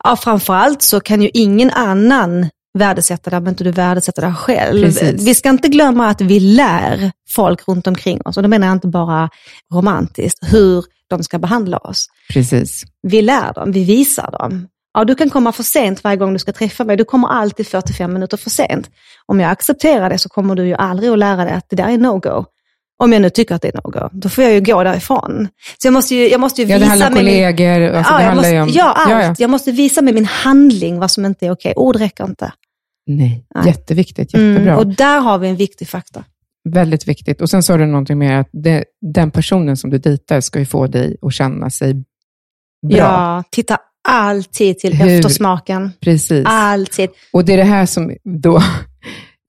Ja, 0.04 0.16
framförallt 0.16 0.82
så 0.82 1.00
kan 1.00 1.22
ju 1.22 1.30
ingen 1.34 1.70
annan 1.70 2.48
värdesätta 2.78 3.30
det 3.30 3.36
om 3.36 3.48
inte 3.48 3.64
du 3.64 3.70
värdesätter 3.70 4.22
dig 4.22 4.34
själv. 4.34 4.82
Precis. 4.82 5.28
Vi 5.28 5.34
ska 5.34 5.48
inte 5.48 5.68
glömma 5.68 6.08
att 6.08 6.20
vi 6.20 6.40
lär 6.40 7.12
folk 7.30 7.68
runt 7.68 7.86
omkring 7.86 8.20
oss, 8.24 8.36
och 8.36 8.42
då 8.42 8.48
menar 8.48 8.66
jag 8.66 8.76
inte 8.76 8.88
bara 8.88 9.28
romantiskt, 9.74 10.38
hur 10.52 10.84
de 11.10 11.22
ska 11.22 11.38
behandla 11.38 11.78
oss. 11.78 12.06
Precis. 12.32 12.82
Vi 13.02 13.22
lär 13.22 13.52
dem, 13.54 13.72
vi 13.72 13.84
visar 13.84 14.30
dem. 14.30 14.68
Ja, 14.94 15.04
du 15.04 15.14
kan 15.14 15.30
komma 15.30 15.52
för 15.52 15.62
sent 15.62 16.04
varje 16.04 16.16
gång 16.16 16.32
du 16.32 16.38
ska 16.38 16.52
träffa 16.52 16.84
mig. 16.84 16.96
Du 16.96 17.04
kommer 17.04 17.28
alltid 17.28 17.66
45 17.66 18.12
minuter 18.12 18.36
för 18.36 18.50
sent. 18.50 18.90
Om 19.26 19.40
jag 19.40 19.50
accepterar 19.50 20.10
det 20.10 20.18
så 20.18 20.28
kommer 20.28 20.54
du 20.54 20.66
ju 20.66 20.74
aldrig 20.74 21.10
att 21.10 21.18
lära 21.18 21.44
dig 21.44 21.54
att 21.54 21.66
det 21.68 21.76
där 21.76 21.88
är 21.88 21.98
no-go. 21.98 22.44
Om 23.02 23.12
jag 23.12 23.22
nu 23.22 23.30
tycker 23.30 23.54
att 23.54 23.62
det 23.62 23.68
är 23.68 23.72
no-go, 23.72 24.08
då 24.12 24.28
får 24.28 24.44
jag 24.44 24.52
ju 24.52 24.60
gå 24.60 24.84
därifrån. 24.84 25.48
Så 25.78 25.86
jag 25.86 25.92
måste 25.92 26.14
ju, 26.14 26.28
jag 26.28 26.40
måste 26.40 26.62
ju 26.62 26.66
visa... 26.66 26.78
Ja, 26.78 26.80
det 26.80 26.86
handlar 26.86 27.08
om 27.08 27.14
kollegor, 27.14 27.80
min... 27.80 27.94
alltså, 27.94 28.12
ja, 28.12 28.18
det 28.18 28.24
handlar 28.24 28.48
ju 28.48 28.60
om... 28.60 28.68
Ja, 28.72 28.92
allt. 28.92 29.10
Ja, 29.10 29.22
ja. 29.22 29.34
Jag 29.38 29.50
måste 29.50 29.72
visa 29.72 30.02
med 30.02 30.14
min 30.14 30.24
handling 30.24 30.98
vad 30.98 31.10
som 31.10 31.24
inte 31.24 31.46
är 31.46 31.50
okej. 31.50 31.72
Ord 31.76 31.96
räcker 31.96 32.24
inte. 32.24 32.52
Nej, 33.06 33.46
Nej. 33.54 33.66
jätteviktigt, 33.66 34.34
jättebra. 34.34 34.72
Mm, 34.72 34.78
och 34.78 34.86
där 34.86 35.20
har 35.20 35.38
vi 35.38 35.48
en 35.48 35.56
viktig 35.56 35.88
faktor. 35.88 36.24
Väldigt 36.64 37.08
viktigt. 37.08 37.40
Och 37.40 37.50
sen 37.50 37.62
sa 37.62 37.76
du 37.76 37.86
någonting 37.86 38.18
mer, 38.18 38.36
att 38.36 38.48
det, 38.52 38.84
den 39.14 39.30
personen 39.30 39.76
som 39.76 39.90
du 39.90 39.98
dejtar 39.98 40.40
ska 40.40 40.58
ju 40.58 40.66
få 40.66 40.86
dig 40.86 41.16
att 41.22 41.34
känna 41.34 41.70
sig 41.70 41.94
bra. 41.94 42.98
Ja, 42.98 43.44
titta 43.50 43.78
alltid 44.08 44.78
till 44.78 44.94
Hur? 44.94 45.08
eftersmaken. 45.08 45.90
Precis. 46.00 46.44
Alltid. 46.48 47.10
Och 47.32 47.44
det 47.44 47.52
är 47.52 47.56
det 47.56 47.64
här 47.64 47.86
som, 47.86 48.16
då, 48.24 48.62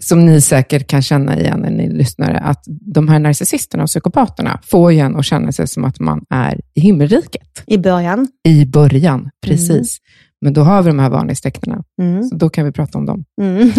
som 0.03 0.25
ni 0.25 0.41
säkert 0.41 0.87
kan 0.87 1.01
känna 1.01 1.39
igen 1.39 1.59
när 1.59 1.69
ni 1.69 1.89
lyssnar, 1.89 2.33
att 2.33 2.63
de 2.93 3.07
här 3.07 3.19
narcissisterna 3.19 3.83
och 3.83 3.89
psykopaterna 3.89 4.59
får 4.63 4.93
ju 4.93 4.99
en 4.99 5.15
att 5.15 5.25
känna 5.25 5.51
sig 5.51 5.67
som 5.67 5.85
att 5.85 5.99
man 5.99 6.25
är 6.29 6.59
i 6.75 6.81
himmelriket. 6.81 7.63
I 7.67 7.77
början. 7.77 8.27
I 8.47 8.65
början, 8.65 9.29
precis. 9.45 9.69
Mm. 9.69 10.29
Men 10.41 10.53
då 10.53 10.61
har 10.61 10.81
vi 10.81 10.89
de 10.89 10.99
här 10.99 11.09
varningstecknen, 11.09 11.83
mm. 12.01 12.23
så 12.23 12.35
då 12.35 12.49
kan 12.49 12.65
vi 12.65 12.71
prata 12.71 12.97
om 12.97 13.05
dem. 13.05 13.23
Mm. 13.41 13.59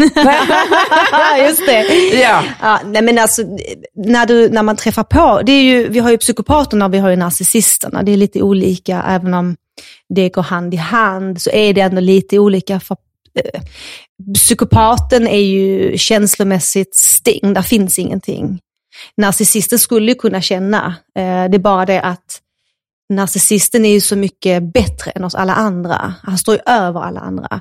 Just 1.47 1.67
det. 1.67 1.85
Ja. 2.21 2.45
ja. 2.61 2.81
nej 2.87 3.03
men 3.03 3.19
alltså, 3.19 3.43
när, 3.97 4.27
du, 4.27 4.49
när 4.49 4.63
man 4.63 4.77
träffar 4.77 5.05
på, 5.05 5.43
det 5.47 5.53
är 5.53 5.63
ju, 5.63 5.89
vi 5.89 5.99
har 5.99 6.11
ju 6.11 6.19
psykopaterna 6.19 6.85
och 6.85 6.95
vi 6.95 6.99
har 6.99 7.11
ju 7.11 7.17
narcissisterna. 7.17 8.03
Det 8.03 8.13
är 8.13 8.17
lite 8.17 8.43
olika, 8.43 9.05
även 9.09 9.35
om 9.35 9.57
det 10.15 10.29
går 10.29 10.43
hand 10.43 10.75
i 10.75 10.77
hand, 10.77 11.43
så 11.43 11.51
är 11.51 11.75
det 11.75 11.81
ändå 11.81 12.01
lite 12.01 12.39
olika. 12.39 12.81
För, 12.81 12.97
eh, 13.35 13.61
psykopaten 14.35 15.27
är 15.27 15.41
ju 15.41 15.99
känslomässigt 15.99 16.95
stängd, 16.95 17.55
där 17.55 17.63
finns 17.63 17.99
ingenting. 17.99 18.59
Narcissisten 19.17 19.79
skulle 19.79 20.11
ju 20.11 20.15
kunna 20.15 20.41
känna, 20.41 20.95
eh, 21.19 21.51
det 21.51 21.57
är 21.57 21.59
bara 21.59 21.87
det 21.87 22.01
att 22.01 22.41
narcissisten 23.11 23.85
är 23.85 23.93
ju 23.93 24.01
så 24.01 24.17
mycket 24.17 24.73
bättre 24.73 25.11
än 25.11 25.25
oss 25.25 25.35
alla 25.35 25.55
andra. 25.55 26.15
Han 26.23 26.39
står 26.39 26.55
ju 26.55 26.61
över 26.67 27.01
alla 27.01 27.21
andra. 27.21 27.61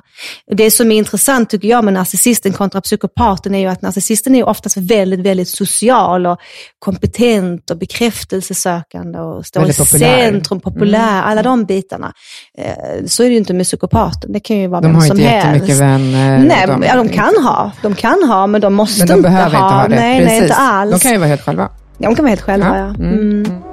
Det 0.50 0.70
som 0.70 0.92
är 0.92 0.96
intressant 0.96 1.50
tycker 1.50 1.68
jag 1.68 1.84
med 1.84 1.94
narcissisten 1.94 2.52
kontra 2.52 2.80
psykopaten 2.80 3.54
är 3.54 3.58
ju 3.58 3.66
att 3.66 3.82
narcissisten 3.82 4.34
är 4.34 4.48
oftast 4.48 4.76
väldigt, 4.76 5.20
väldigt 5.20 5.48
social 5.48 6.26
och 6.26 6.38
kompetent 6.78 7.70
och 7.70 7.78
bekräftelsesökande 7.78 9.18
och 9.18 9.46
står 9.46 9.60
väldigt 9.60 9.80
i 9.80 9.84
populär. 9.84 10.30
centrum, 10.30 10.60
populär, 10.60 11.12
mm. 11.12 11.24
alla 11.24 11.42
de 11.42 11.64
bitarna. 11.64 12.12
Eh, 12.58 13.06
så 13.06 13.22
är 13.22 13.26
det 13.26 13.32
ju 13.32 13.38
inte 13.38 13.54
med 13.54 13.66
psykopaten. 13.66 14.32
Det 14.32 14.40
kan 14.40 14.56
ju 14.56 14.66
vara 14.66 14.80
de 14.80 14.92
vem 14.92 15.00
som 15.00 15.18
helst. 15.18 15.22
De 15.22 15.28
har 15.28 15.36
inte 15.36 15.46
jättemycket 15.46 15.80
vänner. 15.80 16.38
Nej, 16.38 16.66
de, 16.66 16.82
ja, 16.82 16.96
de 16.96 17.08
kan 17.08 17.34
ha. 17.44 17.72
De 17.82 17.94
kan 17.94 18.22
ha, 18.28 18.46
men 18.46 18.60
de 18.60 18.74
måste 18.74 18.98
men 18.98 19.08
de 19.08 19.14
inte 19.14 19.28
ha. 19.28 19.36
Men 19.36 19.44
de 19.44 19.52
behöver 19.52 19.66
inte 19.66 19.74
ha 19.74 19.88
det. 19.88 19.94
Nej, 19.94 20.24
nej, 20.24 20.42
inte 20.42 20.54
alls. 20.54 20.92
De 20.92 21.00
kan 21.00 21.12
ju 21.12 21.18
vara 21.18 21.28
helt 21.28 21.44
själva. 21.44 21.68
Ja, 21.98 22.08
de 22.08 22.16
kan 22.16 22.24
vara 22.24 22.30
helt 22.30 22.40
själva, 22.40 22.78
ja. 22.78 22.94
ja. 22.98 23.04
Mm. 23.04 23.44
Mm. 23.44 23.69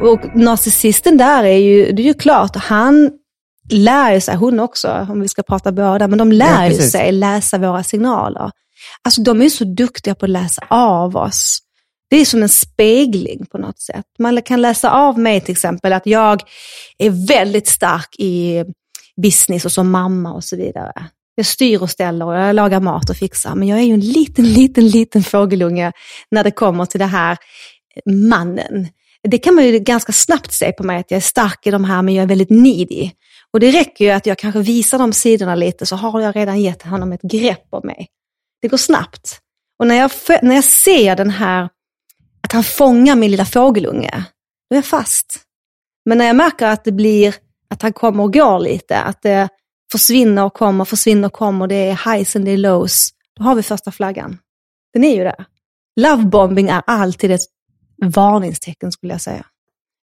Och 0.00 0.36
narcissisten 0.36 1.16
där 1.16 1.44
är 1.44 1.56
ju, 1.56 1.92
det 1.92 2.02
är 2.02 2.06
ju 2.06 2.14
klart, 2.14 2.56
han 2.56 3.10
lär 3.70 4.20
sig, 4.20 4.36
hon 4.36 4.60
också, 4.60 5.06
om 5.10 5.20
vi 5.20 5.28
ska 5.28 5.42
prata 5.42 5.72
båda, 5.72 6.08
men 6.08 6.18
de 6.18 6.32
lär 6.32 6.70
ja, 6.70 6.82
sig 6.82 7.12
läsa 7.12 7.58
våra 7.58 7.82
signaler. 7.82 8.50
Alltså 9.04 9.22
de 9.22 9.42
är 9.42 9.48
så 9.48 9.64
duktiga 9.64 10.14
på 10.14 10.24
att 10.24 10.30
läsa 10.30 10.62
av 10.70 11.16
oss. 11.16 11.58
Det 12.10 12.16
är 12.16 12.24
som 12.24 12.42
en 12.42 12.48
spegling 12.48 13.46
på 13.46 13.58
något 13.58 13.80
sätt. 13.80 14.04
Man 14.18 14.42
kan 14.42 14.62
läsa 14.62 14.90
av 14.90 15.18
mig 15.18 15.40
till 15.40 15.52
exempel 15.52 15.92
att 15.92 16.06
jag 16.06 16.42
är 16.98 17.26
väldigt 17.28 17.68
stark 17.68 18.14
i 18.18 18.64
business 19.22 19.64
och 19.64 19.72
som 19.72 19.90
mamma 19.90 20.32
och 20.32 20.44
så 20.44 20.56
vidare. 20.56 20.92
Jag 21.34 21.46
styr 21.46 21.82
och 21.82 21.90
ställer 21.90 22.26
och 22.26 22.34
jag 22.34 22.54
lagar 22.54 22.80
mat 22.80 23.10
och 23.10 23.16
fixar. 23.16 23.54
Men 23.54 23.68
jag 23.68 23.78
är 23.78 23.82
ju 23.82 23.94
en 23.94 24.00
liten, 24.00 24.52
liten, 24.52 24.88
liten 24.88 25.22
fågelunge 25.22 25.92
när 26.30 26.44
det 26.44 26.50
kommer 26.50 26.86
till 26.86 27.00
det 27.00 27.06
här 27.06 27.38
mannen. 28.06 28.88
Det 29.28 29.38
kan 29.38 29.54
man 29.54 29.64
ju 29.64 29.78
ganska 29.78 30.12
snabbt 30.12 30.52
se 30.52 30.72
på 30.72 30.82
mig, 30.82 30.98
att 30.98 31.10
jag 31.10 31.16
är 31.16 31.22
stark 31.22 31.66
i 31.66 31.70
de 31.70 31.84
här, 31.84 32.02
men 32.02 32.14
jag 32.14 32.22
är 32.22 32.26
väldigt 32.26 32.50
needy. 32.50 33.10
Och 33.52 33.60
det 33.60 33.70
räcker 33.70 34.04
ju 34.04 34.10
att 34.10 34.26
jag 34.26 34.38
kanske 34.38 34.60
visar 34.60 34.98
de 34.98 35.12
sidorna 35.12 35.54
lite, 35.54 35.86
så 35.86 35.96
har 35.96 36.20
jag 36.20 36.36
redan 36.36 36.60
gett 36.60 36.82
honom 36.82 37.12
ett 37.12 37.22
grepp 37.22 37.66
om 37.70 37.86
mig. 37.86 38.08
Det 38.62 38.68
går 38.68 38.76
snabbt. 38.76 39.40
Och 39.78 39.86
när 39.86 39.94
jag, 39.94 40.10
när 40.42 40.54
jag 40.54 40.64
ser 40.64 41.16
den 41.16 41.30
här, 41.30 41.68
att 42.42 42.52
han 42.52 42.64
fångar 42.64 43.16
min 43.16 43.30
lilla 43.30 43.44
fågelunge, 43.44 44.24
då 44.70 44.74
är 44.74 44.78
jag 44.78 44.84
fast. 44.84 45.40
Men 46.04 46.18
när 46.18 46.24
jag 46.24 46.36
märker 46.36 46.66
att 46.66 46.84
det 46.84 46.92
blir, 46.92 47.34
att 47.70 47.82
han 47.82 47.92
kommer 47.92 48.24
och 48.24 48.32
går 48.32 48.60
lite, 48.60 48.98
att 48.98 49.22
det 49.22 49.48
försvinner 49.92 50.44
och 50.44 50.54
kommer, 50.54 50.84
försvinner 50.84 51.28
och 51.28 51.32
kommer, 51.32 51.66
det 51.66 51.74
är 51.74 52.14
highs 52.14 52.36
and 52.36 52.44
det 52.44 52.50
är 52.50 52.56
lows, 52.56 53.10
då 53.36 53.44
har 53.44 53.54
vi 53.54 53.62
första 53.62 53.90
flaggan. 53.90 54.38
Den 54.92 55.04
är 55.04 55.16
ju 55.16 55.24
där. 55.24 55.44
Lovebombing 56.00 56.68
är 56.68 56.82
alltid 56.86 57.30
ett 57.30 57.40
varningstecken 58.02 58.92
skulle 58.92 59.14
jag 59.14 59.20
säga. 59.20 59.44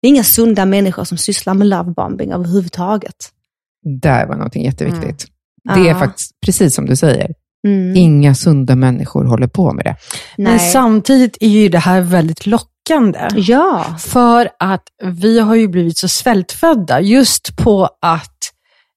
Det 0.01 0.07
är 0.07 0.09
inga 0.09 0.23
sunda 0.23 0.65
människor 0.65 1.03
som 1.03 1.17
sysslar 1.17 1.53
med 1.53 1.67
lovebombing 1.67 2.31
överhuvudtaget. 2.31 3.15
Där 4.01 4.27
var 4.27 4.35
någonting 4.35 4.65
jätteviktigt. 4.65 5.27
Mm. 5.69 5.83
Det 5.83 5.89
är 5.89 5.93
faktiskt 5.93 6.31
precis 6.45 6.75
som 6.75 6.85
du 6.85 6.95
säger. 6.95 7.31
Mm. 7.67 7.95
Inga 7.95 8.35
sunda 8.35 8.75
människor 8.75 9.25
håller 9.25 9.47
på 9.47 9.73
med 9.73 9.85
det. 9.85 9.95
Nej. 10.37 10.51
Men 10.51 10.59
samtidigt 10.59 11.37
är 11.39 11.47
ju 11.47 11.69
det 11.69 11.79
här 11.79 12.01
väldigt 12.01 12.45
lockande. 12.45 13.27
Ja. 13.35 13.85
För 13.99 14.49
att 14.59 14.83
vi 15.03 15.39
har 15.39 15.55
ju 15.55 15.67
blivit 15.67 15.97
så 15.97 16.07
svältfödda 16.07 17.01
just 17.01 17.57
på 17.57 17.89
att 18.01 18.37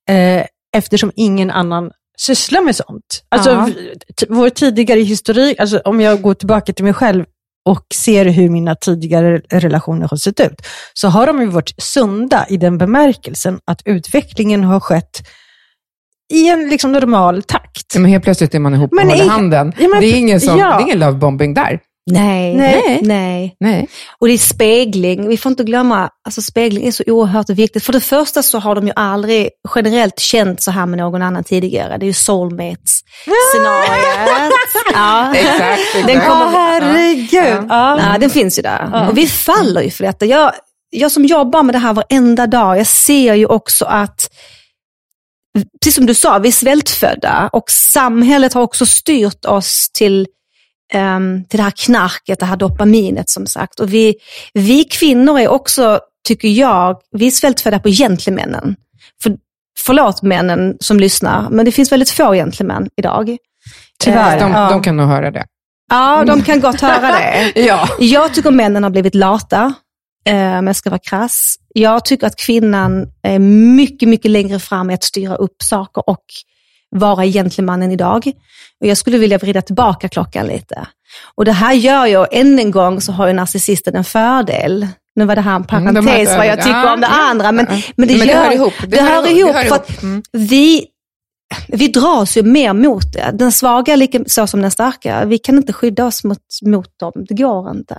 eh, 0.08 0.44
eftersom 0.76 1.12
ingen 1.16 1.50
annan 1.50 1.90
sysslar 2.18 2.60
med 2.60 2.76
sånt. 2.76 3.24
Alltså, 3.28 3.50
ja. 3.50 3.68
vår 4.28 4.50
tidigare 4.50 5.00
historik, 5.00 5.60
alltså, 5.60 5.78
om 5.78 6.00
jag 6.00 6.22
går 6.22 6.34
tillbaka 6.34 6.72
till 6.72 6.84
mig 6.84 6.94
själv, 6.94 7.24
och 7.68 7.86
ser 7.94 8.24
hur 8.24 8.50
mina 8.50 8.74
tidigare 8.74 9.40
relationer 9.50 10.08
har 10.08 10.16
sett 10.16 10.40
ut, 10.40 10.62
så 10.94 11.08
har 11.08 11.26
de 11.26 11.40
ju 11.40 11.46
varit 11.46 11.74
sunda 11.78 12.46
i 12.48 12.56
den 12.56 12.78
bemärkelsen 12.78 13.60
att 13.64 13.82
utvecklingen 13.84 14.64
har 14.64 14.80
skett 14.80 15.28
i 16.32 16.48
en 16.48 16.68
liksom 16.68 16.92
normal 16.92 17.42
takt. 17.42 17.94
men 17.94 18.04
helt 18.04 18.24
plötsligt 18.24 18.54
är 18.54 18.58
man 18.58 18.74
ihop 18.74 18.92
och 18.92 19.00
håller 19.00 19.28
handen. 19.28 19.72
Ja, 19.78 19.88
men, 19.88 20.00
det, 20.00 20.06
är 20.06 20.16
ingen 20.16 20.40
som, 20.40 20.58
ja. 20.58 20.66
det 20.66 20.82
är 20.82 20.84
ingen 20.84 20.98
lovebombing 20.98 21.54
där. 21.54 21.80
Nej, 22.12 22.54
nej, 22.54 23.00
nej, 23.02 23.56
nej. 23.60 23.88
Och 24.18 24.28
det 24.28 24.34
är 24.34 24.38
spegling. 24.38 25.28
Vi 25.28 25.36
får 25.36 25.50
inte 25.50 25.64
glömma, 25.64 26.10
alltså 26.24 26.42
spegling 26.42 26.86
är 26.86 26.90
så 26.90 27.04
oerhört 27.06 27.50
viktigt. 27.50 27.84
För 27.84 27.92
det 27.92 28.00
första 28.00 28.42
så 28.42 28.58
har 28.58 28.74
de 28.74 28.86
ju 28.86 28.92
aldrig 28.96 29.50
generellt 29.74 30.18
känt 30.18 30.62
så 30.62 30.70
här 30.70 30.86
med 30.86 30.98
någon 30.98 31.22
annan 31.22 31.44
tidigare. 31.44 31.98
Det 31.98 32.04
är 32.04 32.06
ju 32.06 32.12
soulmates-scenariet. 32.12 34.52
ja. 34.92 35.34
Exakt, 35.34 35.60
exakt. 35.60 36.06
Den 36.06 36.20
kommer, 36.20 36.46
oh, 36.46 36.50
herregud. 36.50 37.66
Ja. 37.68 37.68
Ja. 37.68 38.00
ja. 38.12 38.18
den 38.18 38.30
finns 38.30 38.58
ju 38.58 38.62
där. 38.62 38.90
Ja. 38.92 39.08
Och 39.08 39.18
vi 39.18 39.26
faller 39.26 39.82
ju 39.82 39.90
för 39.90 40.04
detta. 40.04 40.26
Jag, 40.26 40.52
jag 40.90 41.12
som 41.12 41.24
jobbar 41.24 41.62
med 41.62 41.74
det 41.74 41.78
här 41.78 41.92
varenda 41.92 42.46
dag, 42.46 42.78
jag 42.78 42.86
ser 42.86 43.34
ju 43.34 43.46
också 43.46 43.84
att 43.84 44.30
precis 45.80 45.94
som 45.94 46.06
du 46.06 46.14
sa, 46.14 46.38
vi 46.38 46.48
är 46.48 46.52
svältfödda 46.52 47.50
och 47.52 47.70
samhället 47.70 48.54
har 48.54 48.62
också 48.62 48.86
styrt 48.86 49.44
oss 49.44 49.90
till 49.92 50.26
till 51.48 51.58
det 51.58 51.62
här 51.62 51.70
knarket, 51.70 52.40
det 52.40 52.46
här 52.46 52.56
dopaminet 52.56 53.30
som 53.30 53.46
sagt. 53.46 53.80
Och 53.80 53.92
vi, 53.94 54.14
vi 54.54 54.84
kvinnor 54.84 55.38
är 55.38 55.48
också, 55.48 56.00
tycker 56.28 56.48
jag, 56.48 56.96
vi 57.10 57.26
är 57.26 57.30
svältfödda 57.30 57.78
på 57.78 57.88
gentlemännen. 57.88 58.76
För, 59.22 59.36
förlåt 59.84 60.22
männen 60.22 60.76
som 60.80 61.00
lyssnar, 61.00 61.50
men 61.50 61.64
det 61.64 61.72
finns 61.72 61.92
väldigt 61.92 62.10
få 62.10 62.32
gentlemän 62.32 62.88
idag. 62.96 63.36
Tyvärr. 64.04 64.40
De, 64.40 64.52
de 64.52 64.82
kan 64.82 64.96
nog 64.96 65.08
höra 65.08 65.30
det. 65.30 65.46
Ja, 65.90 66.24
de 66.26 66.42
kan 66.42 66.60
gott 66.60 66.80
höra 66.80 67.12
det. 67.12 67.52
ja. 67.60 67.88
Jag 67.98 68.34
tycker 68.34 68.50
männen 68.50 68.82
har 68.82 68.90
blivit 68.90 69.14
lata, 69.14 69.74
eh, 70.26 70.58
om 70.58 70.66
jag 70.66 70.76
ska 70.76 70.90
vara 70.90 71.00
krass. 71.04 71.56
Jag 71.74 72.04
tycker 72.04 72.26
att 72.26 72.36
kvinnan 72.36 73.06
är 73.22 73.38
mycket, 73.38 74.08
mycket 74.08 74.30
längre 74.30 74.58
fram 74.58 74.90
i 74.90 74.94
att 74.94 75.04
styra 75.04 75.34
upp 75.34 75.62
saker 75.62 76.10
och 76.10 76.24
vara 76.96 77.24
gentlemannen 77.24 77.92
idag. 77.92 78.32
Och 78.80 78.86
jag 78.86 78.96
skulle 78.96 79.18
vilja 79.18 79.38
vrida 79.38 79.62
tillbaka 79.62 80.08
klockan 80.08 80.46
lite. 80.46 80.86
Och 81.34 81.44
det 81.44 81.52
här 81.52 81.72
gör 81.72 82.06
jag, 82.06 82.28
än 82.32 82.58
en 82.58 82.70
gång 82.70 83.00
så 83.00 83.12
har 83.12 83.26
ju 83.26 83.32
narcissisten 83.32 83.96
en 83.96 84.04
fördel. 84.04 84.86
Nu 85.14 85.24
var 85.24 85.34
det 85.34 85.40
här 85.40 85.56
en 85.56 85.56
mm, 85.56 85.66
parentes 85.66 86.28
mm, 86.28 86.38
vad 86.38 86.46
jag 86.46 86.58
tycker 86.58 86.70
ja, 86.70 86.94
om 86.94 87.00
det 87.00 87.06
ja, 87.06 87.30
andra, 87.30 87.52
men, 87.52 87.66
ja. 87.70 87.82
men, 87.96 88.08
det, 88.08 88.18
men 88.18 88.26
det 88.26 88.34
hör 88.34 88.52
ihop. 88.52 88.72
Det, 88.80 88.86
det 88.86 89.02
hör, 89.02 89.26
ihop, 89.26 89.52
det 89.52 89.58
hör 89.58 89.64
för 89.64 89.76
att 89.76 90.02
mm. 90.02 90.22
vi, 90.32 90.86
vi 91.68 91.88
dras 91.88 92.36
ju 92.36 92.42
mer 92.42 92.72
mot 92.72 93.12
det. 93.12 93.30
Den 93.34 93.52
svaga 93.52 93.96
lika 93.96 94.24
så 94.26 94.46
som 94.46 94.62
den 94.62 94.70
starka. 94.70 95.24
Vi 95.24 95.38
kan 95.38 95.56
inte 95.56 95.72
skydda 95.72 96.06
oss 96.06 96.24
mot, 96.24 96.38
mot 96.62 96.98
dem, 96.98 97.12
det 97.28 97.34
går 97.34 97.70
inte. 97.70 97.98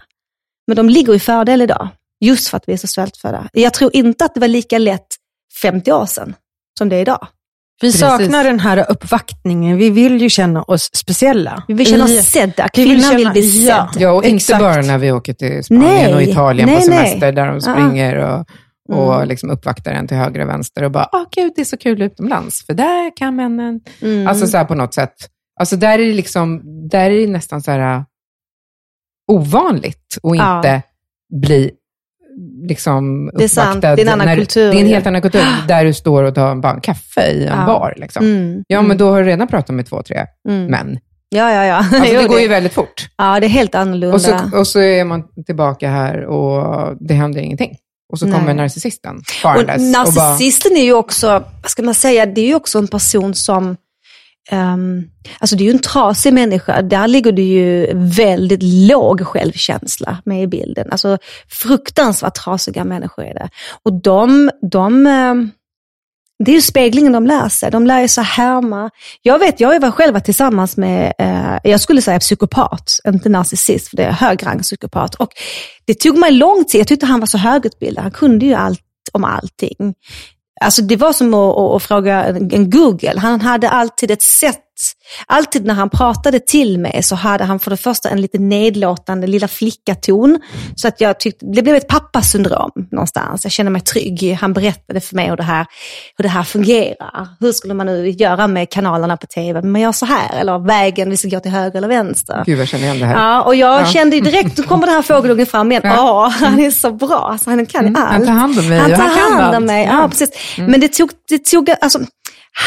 Men 0.67 0.75
de 0.75 0.89
ligger 0.89 1.15
i 1.15 1.19
fördel 1.19 1.61
idag, 1.61 1.87
just 2.19 2.47
för 2.47 2.57
att 2.57 2.63
vi 2.67 2.73
är 2.73 2.77
så 2.77 2.87
svältfödda. 2.87 3.49
Jag 3.53 3.73
tror 3.73 3.95
inte 3.95 4.25
att 4.25 4.33
det 4.33 4.39
var 4.39 4.47
lika 4.47 4.77
lätt 4.77 5.07
50 5.61 5.91
år 5.91 6.05
sedan 6.05 6.35
som 6.77 6.89
det 6.89 6.95
är 6.95 7.01
idag. 7.01 7.27
Vi 7.81 7.87
Precis. 7.87 7.99
saknar 7.99 8.43
den 8.43 8.59
här 8.59 8.91
uppvaktningen. 8.91 9.77
Vi 9.77 9.89
vill 9.89 10.21
ju 10.21 10.29
känna 10.29 10.63
oss 10.63 10.89
speciella. 10.95 11.63
Vi 11.67 11.73
vill 11.73 11.87
känna 11.87 12.03
oss 12.03 12.25
sedda. 12.25 12.67
Kvinnan 12.67 12.95
vill, 12.95 13.03
känna, 13.03 13.17
vill 13.17 13.31
bli 13.31 13.51
sedd. 13.51 13.67
Ja, 13.67 13.89
ja 13.99 14.11
och 14.11 14.25
inte 14.25 14.55
bara 14.59 14.81
när 14.81 14.97
vi 14.97 15.11
åker 15.11 15.33
till 15.33 15.63
Spanien 15.63 15.85
nej, 15.85 16.15
och 16.15 16.21
Italien 16.21 16.69
nej, 16.69 16.77
på 16.77 16.81
semester, 16.81 17.19
nej. 17.19 17.31
där 17.31 17.47
de 17.47 17.61
springer 17.61 18.15
och, 18.15 18.45
och 18.93 19.15
mm. 19.15 19.27
liksom 19.27 19.49
uppvaktar 19.49 19.91
en 19.91 20.07
till 20.07 20.17
höger 20.17 20.41
och 20.41 20.49
vänster 20.49 20.83
och 20.83 20.91
bara, 20.91 21.09
åh 21.11 21.23
gud, 21.35 21.51
det 21.55 21.61
är 21.61 21.65
så 21.65 21.77
kul 21.77 22.01
utomlands, 22.01 22.65
för 22.65 22.73
där 22.73 23.17
kan 23.17 23.35
männen... 23.35 23.79
Mm. 24.01 24.27
Alltså 24.27 24.47
så 24.47 24.57
här 24.57 24.65
på 24.65 24.75
något 24.75 24.93
sätt. 24.93 25.15
Alltså 25.59 25.75
där 25.75 25.99
är 25.99 26.05
det, 26.05 26.13
liksom, 26.13 26.61
där 26.89 27.11
är 27.11 27.21
det 27.21 27.27
nästan 27.27 27.61
så 27.61 27.71
här 27.71 28.05
ovanligt 29.31 30.17
att 30.23 30.31
inte 30.31 30.67
ja. 30.67 30.81
bli 31.41 31.71
liksom 32.67 33.31
det 33.33 33.43
är 33.43 33.47
sant. 33.47 33.81
Det 33.81 33.87
är 33.87 33.99
en 33.99 34.09
annan 34.09 34.35
kultur. 34.35 34.71
Det 34.71 34.77
är 34.77 34.81
en 34.81 34.87
helt 34.87 35.07
annan 35.07 35.21
kultur, 35.21 35.43
där 35.67 35.85
du 35.85 35.93
står 35.93 36.23
och 36.23 36.35
tar 36.35 36.55
bara 36.55 36.73
en 36.73 36.81
kaffe 36.81 37.31
i 37.31 37.45
en 37.45 37.59
ja. 37.59 37.65
bar. 37.65 37.93
Liksom. 37.97 38.25
Mm. 38.25 38.63
Ja, 38.67 38.77
men 38.77 38.85
mm. 38.85 38.97
då 38.97 39.09
har 39.09 39.19
du 39.19 39.25
redan 39.25 39.47
pratat 39.47 39.75
med 39.75 39.85
två, 39.85 40.01
tre 40.03 40.25
mm. 40.49 40.65
män. 40.65 40.99
Ja, 41.29 41.53
ja, 41.53 41.65
ja. 41.65 41.75
Alltså, 41.75 41.99
det 42.21 42.27
går 42.27 42.39
ju 42.39 42.47
väldigt 42.47 42.73
fort. 42.73 43.09
Ja, 43.17 43.39
det 43.39 43.45
är 43.45 43.49
helt 43.49 43.75
annorlunda. 43.75 44.15
Och 44.15 44.21
så, 44.21 44.57
och 44.59 44.67
så 44.67 44.79
är 44.79 45.03
man 45.03 45.23
tillbaka 45.45 45.89
här 45.89 46.25
och 46.25 46.95
det 46.99 47.13
händer 47.13 47.41
ingenting. 47.41 47.77
Och 48.13 48.19
så 48.19 48.25
Nej. 48.25 48.39
kommer 48.39 48.53
narcissisten 48.53 49.21
farandes. 49.41 49.75
Och 49.75 49.81
narcissisten 49.81 50.71
och 50.71 50.75
bara... 50.75 50.79
är 50.79 50.85
ju 50.85 50.93
också, 50.93 51.27
vad 51.61 51.71
ska 51.71 51.83
man 51.83 51.93
säga, 51.93 52.25
det 52.25 52.41
är 52.41 52.47
ju 52.47 52.55
också 52.55 52.79
en 52.79 52.87
person 52.87 53.33
som 53.33 53.75
Um, 54.51 55.09
alltså 55.39 55.55
det 55.55 55.63
är 55.63 55.65
ju 55.65 55.71
en 55.71 55.79
trasig 55.79 56.33
människa. 56.33 56.81
Där 56.81 57.07
ligger 57.07 57.31
det 57.31 57.41
ju 57.41 57.91
väldigt 57.95 58.63
låg 58.63 59.21
självkänsla 59.27 60.17
med 60.25 60.43
i 60.43 60.47
bilden. 60.47 60.87
Alltså 60.91 61.17
fruktansvärt 61.47 62.35
trasiga 62.35 62.83
människor 62.83 63.23
är 63.25 63.33
det. 63.33 63.49
Och 63.83 63.93
de, 63.93 64.51
de 64.61 65.05
um, 65.07 65.51
det 66.45 66.51
är 66.51 66.55
ju 66.55 66.61
speglingen 66.61 67.11
de 67.11 67.27
lär 67.27 67.49
sig. 67.49 67.71
De 67.71 67.85
lär 67.87 68.07
sig 68.07 68.23
härma. 68.23 68.89
Jag 69.21 69.39
vet, 69.39 69.59
jag 69.59 69.79
var 69.79 69.91
själv 69.91 70.19
tillsammans 70.19 70.77
med, 70.77 71.13
eh, 71.19 71.71
jag 71.71 71.81
skulle 71.81 72.01
säga 72.01 72.19
psykopat, 72.19 72.99
inte 73.07 73.29
narcissist, 73.29 73.87
för 73.87 73.97
det 73.97 74.03
är 74.03 74.11
högrang 74.11 74.59
psykopat. 74.59 75.15
Och 75.15 75.29
det 75.85 75.93
tog 75.93 76.17
mig 76.17 76.31
lång 76.31 76.65
tid, 76.65 76.81
jag 76.81 76.87
tyckte 76.87 77.05
han 77.05 77.19
var 77.19 77.27
så 77.27 77.37
högutbildad. 77.37 78.03
Han 78.03 78.11
kunde 78.11 78.45
ju 78.45 78.53
allt 78.53 78.81
om 79.11 79.23
allting. 79.23 79.93
Alltså 80.59 80.81
det 80.81 80.95
var 80.95 81.13
som 81.13 81.33
att, 81.33 81.57
att, 81.57 81.75
att 81.75 81.83
fråga 81.83 82.25
en 82.25 82.69
Google. 82.69 83.19
Han 83.19 83.41
hade 83.41 83.69
alltid 83.69 84.11
ett 84.11 84.21
sätt 84.21 84.68
alltid 85.27 85.65
när 85.65 85.73
han 85.73 85.89
pratade 85.89 86.39
till 86.39 86.79
mig 86.79 87.03
så 87.03 87.15
hade 87.15 87.43
han 87.43 87.59
för 87.59 87.71
det 87.71 87.77
första 87.77 88.09
en 88.09 88.21
lite 88.21 88.37
nedlåtande 88.37 89.27
lilla 89.27 89.47
flickaton. 89.47 90.39
Så 90.75 90.87
att 90.87 91.01
jag 91.01 91.19
tyckte, 91.19 91.45
det 91.45 91.61
blev 91.61 91.75
ett 91.75 91.87
pappasyndrom 91.87 92.71
någonstans. 92.91 93.45
Jag 93.45 93.51
kände 93.51 93.69
mig 93.69 93.81
trygg. 93.81 94.37
Han 94.41 94.53
berättade 94.53 94.99
för 94.99 95.15
mig 95.15 95.29
hur 95.29 95.37
det 95.37 95.43
här, 95.43 95.65
hur 96.17 96.23
det 96.23 96.29
här 96.29 96.43
fungerar. 96.43 97.27
Hur 97.39 97.51
skulle 97.51 97.73
man 97.73 97.85
nu 97.85 98.09
göra 98.09 98.47
med 98.47 98.69
kanalerna 98.69 99.17
på 99.17 99.27
tv? 99.27 99.61
Man 99.61 99.81
gör 99.81 99.91
så 99.91 100.05
här, 100.05 100.39
eller 100.39 100.59
vägen, 100.59 101.09
vi 101.09 101.17
ska 101.17 101.27
gå 101.27 101.39
till 101.39 101.51
höger 101.51 101.77
eller 101.77 101.87
vänster. 101.87 102.43
Gud, 102.45 102.59
jag 102.59 102.67
känner 102.67 102.83
igen 102.83 102.99
det 102.99 103.05
här. 103.05 103.15
Ja, 103.15 103.41
och 103.41 103.55
jag 103.55 103.81
ja. 103.81 103.85
kände 103.85 104.19
direkt, 104.19 104.55
då 104.55 104.63
kommer 104.63 104.85
den 104.85 104.95
här 104.95 105.01
fågelungen 105.01 105.45
fram 105.45 105.71
igen. 105.71 105.81
Ja, 105.85 106.27
oh, 106.27 106.31
han 106.31 106.59
är 106.59 106.71
så 106.71 106.91
bra, 106.91 107.29
alltså, 107.31 107.49
han 107.49 107.65
kan 107.65 107.85
mm, 107.85 108.03
allt. 108.03 108.11
Han 108.11 108.25
tar 108.25 108.33
hand 108.33 108.59
om 108.59 108.67
mig. 108.69 108.79
Han 108.79 108.91
tar 108.91 108.97
han 108.97 109.41
hand 109.41 109.55
om 109.55 109.65
mig, 109.65 109.85
ja, 109.85 110.07
precis. 110.09 110.29
Mm. 110.57 110.71
Men 110.71 110.79
det 110.79 110.87
tog, 110.87 111.09
det 111.29 111.45
tog 111.45 111.69
alltså, 111.81 111.99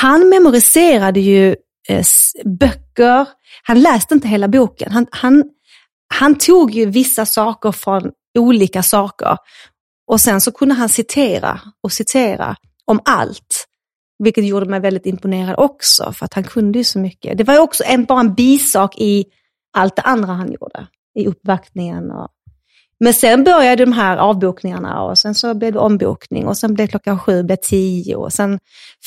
han 0.00 0.28
memoriserade 0.28 1.20
ju 1.20 1.56
Eh, 1.88 2.04
böcker, 2.44 3.28
han 3.62 3.80
läste 3.80 4.14
inte 4.14 4.28
hela 4.28 4.48
boken. 4.48 4.92
Han, 4.92 5.06
han, 5.10 5.44
han 6.14 6.38
tog 6.38 6.70
ju 6.70 6.86
vissa 6.86 7.26
saker 7.26 7.72
från 7.72 8.10
olika 8.38 8.82
saker 8.82 9.36
och 10.06 10.20
sen 10.20 10.40
så 10.40 10.52
kunde 10.52 10.74
han 10.74 10.88
citera 10.88 11.60
och 11.82 11.92
citera 11.92 12.56
om 12.84 13.00
allt. 13.04 13.68
Vilket 14.18 14.46
gjorde 14.46 14.66
mig 14.66 14.80
väldigt 14.80 15.06
imponerad 15.06 15.54
också, 15.58 16.12
för 16.12 16.24
att 16.24 16.34
han 16.34 16.44
kunde 16.44 16.78
ju 16.78 16.84
så 16.84 16.98
mycket. 16.98 17.38
Det 17.38 17.44
var 17.44 17.54
ju 17.54 17.60
också 17.60 17.84
en, 17.86 18.04
bara 18.04 18.20
en 18.20 18.34
bisak 18.34 18.98
i 18.98 19.24
allt 19.76 19.96
det 19.96 20.02
andra 20.02 20.32
han 20.32 20.52
gjorde. 20.52 20.86
I 21.14 21.26
uppvaktningen 21.26 22.10
och 22.10 22.28
men 23.02 23.14
sen 23.14 23.44
började 23.44 23.84
de 23.84 23.92
här 23.92 24.16
avbokningarna 24.16 25.02
och 25.02 25.18
sen 25.18 25.34
så 25.34 25.54
blev 25.54 25.72
det 25.72 25.78
ombokning 25.78 26.46
och 26.46 26.56
sen 26.56 26.74
blev 26.74 26.86
klockan 26.86 27.18
sju, 27.18 27.42
blev 27.42 27.56
tio 27.56 28.16
och 28.16 28.32
sen 28.32 28.58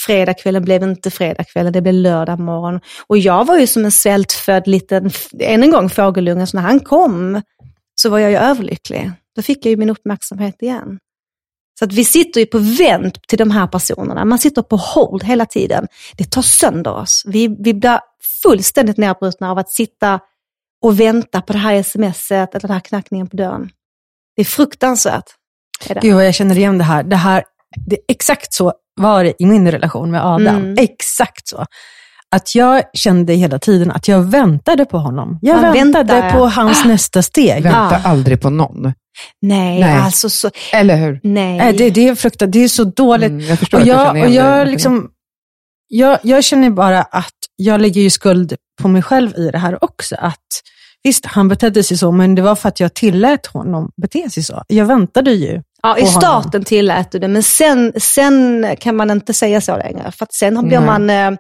fredagskvällen 0.06 0.64
blev 0.64 0.84
inte 0.84 1.12
fredagskvällen, 1.12 1.74
det 1.74 1.82
blev 1.82 1.94
lördag 1.94 2.40
morgon. 2.40 2.80
Och 3.08 3.18
jag 3.18 3.46
var 3.46 3.58
ju 3.58 3.68
som 3.68 3.86
en 3.86 3.92
svältfödd 3.92 4.68
liten, 4.68 5.12
än 5.40 5.64
en 5.64 5.72
gång 5.72 5.90
fågelunge, 5.90 6.48
så 6.48 6.58
när 6.58 6.64
han 6.64 6.80
kom 6.80 7.42
så 7.96 8.10
var 8.10 8.20
jag 8.20 8.32
ju 8.32 8.38
överlycklig. 8.38 9.12
Då 9.36 9.42
fick 9.42 9.66
jag 9.66 9.70
ju 9.70 9.78
min 9.78 9.90
uppmärksamhet 9.90 10.62
igen. 10.62 11.00
Så 11.80 11.86
att 11.86 11.94
vi 11.94 12.06
sitter 12.06 12.40
ju 12.40 12.46
på 12.46 12.58
vänt 12.58 13.28
till 13.28 13.38
de 13.38 13.52
här 13.52 13.68
personerna. 13.68 14.26
Man 14.26 14.40
sitter 14.40 14.62
på 14.62 14.76
hold 14.76 15.24
hela 15.24 15.46
tiden. 15.46 15.88
Det 16.18 16.32
tar 16.32 16.42
sönder 16.42 16.94
oss. 16.94 17.24
Vi, 17.26 17.48
vi 17.48 17.74
blir 17.74 18.00
fullständigt 18.44 18.98
nedbrutna 18.98 19.52
av 19.52 19.58
att 19.58 19.72
sitta 19.72 20.20
och 20.82 21.00
vänta 21.00 21.42
på 21.42 21.54
det 21.54 21.60
här 21.60 21.84
smset 21.84 22.56
eller 22.56 22.68
den 22.68 22.72
här 22.72 22.80
knackningen 22.80 23.28
på 23.28 23.38
dörren. 23.38 23.70
Det 24.36 24.42
är 24.42 24.46
fruktansvärt. 24.46 25.24
Är 25.90 25.94
det. 25.94 26.00
Gud 26.02 26.16
vad 26.16 26.26
jag 26.26 26.36
känner 26.36 26.58
igen 26.58 26.78
det 26.78 26.84
här. 26.84 27.04
Det 27.04 27.16
här 27.16 27.44
det, 27.86 27.98
exakt 28.08 28.54
så 28.54 28.74
var 29.02 29.24
det 29.24 29.34
i 29.40 29.46
min 29.46 29.72
relation 29.72 30.12
med 30.12 30.26
Adam. 30.26 30.56
Mm. 30.56 30.76
Exakt 30.80 31.48
så. 31.48 31.66
Att 32.32 32.56
jag 32.56 32.84
kände 32.94 33.34
hela 33.34 33.60
tiden 33.60 33.92
att 33.92 34.08
jag 34.08 34.22
väntade 34.22 34.86
på 34.86 34.98
honom. 34.98 35.40
Jag 35.42 35.62
Man 35.62 35.74
väntade 35.74 36.14
väntar, 36.14 36.32
på 36.32 36.48
hans 36.48 36.86
ah. 36.86 36.88
nästa 36.88 37.22
steg. 37.22 37.64
Vänta 37.64 38.02
ah. 38.04 38.10
aldrig 38.10 38.42
på 38.42 38.50
någon. 38.50 38.94
Nej, 39.42 39.80
Nej, 39.80 40.00
alltså 40.00 40.30
så... 40.30 40.50
Eller 40.74 40.96
hur? 40.96 41.20
Nej. 41.24 41.74
Det, 41.74 41.90
det 41.90 42.08
är 42.08 42.16
fruktansvärt. 42.16 42.54
Det 42.54 42.64
är 42.64 42.68
så 42.68 42.84
dåligt. 42.84 43.30
Mm, 43.30 43.46
jag 43.46 43.60
förstår 43.60 43.80
och 43.80 43.88
jag, 43.88 44.08
att 44.08 44.18
jag, 44.18 44.26
och 44.26 44.32
jag, 44.32 44.68
liksom, 44.68 45.10
jag, 45.88 46.20
jag 46.24 46.44
känner 46.44 46.70
bara 46.70 47.02
att 47.02 47.34
jag 47.56 47.82
lägger 47.82 48.02
ju 48.02 48.10
skuld 48.10 48.56
på 48.82 48.88
mig 48.88 49.02
själv 49.02 49.38
i 49.38 49.52
det 49.52 49.58
här 49.58 49.84
också. 49.84 50.16
Att 50.20 50.48
Visst, 51.06 51.26
han 51.26 51.48
betedde 51.48 51.84
sig 51.84 51.98
så, 51.98 52.12
men 52.12 52.36
det 52.36 52.42
var 52.42 52.56
för 52.56 52.70
att 52.70 52.80
jag 52.80 52.94
tillät 52.94 53.46
honom 53.46 53.92
bete 53.96 54.30
sig 54.30 54.44
så. 54.44 54.64
Jag 54.68 54.86
väntade 54.86 55.32
ju. 55.32 55.62
Ja, 55.88 55.98
i 55.98 56.06
starten 56.06 56.52
honom. 56.52 56.64
tillät 56.64 57.12
du 57.12 57.20
det, 57.20 57.28
men 57.28 57.44
sen, 57.44 57.94
sen 57.98 58.66
kan 58.80 58.96
man 58.96 59.12
inte 59.12 59.34
säga 59.34 59.62
så 59.62 59.78
längre. 59.78 60.12
För 60.12 60.24
att 60.24 60.34
sen 60.34 60.68
blir 60.68 60.80
man, 60.80 61.10
eh, 61.10 61.32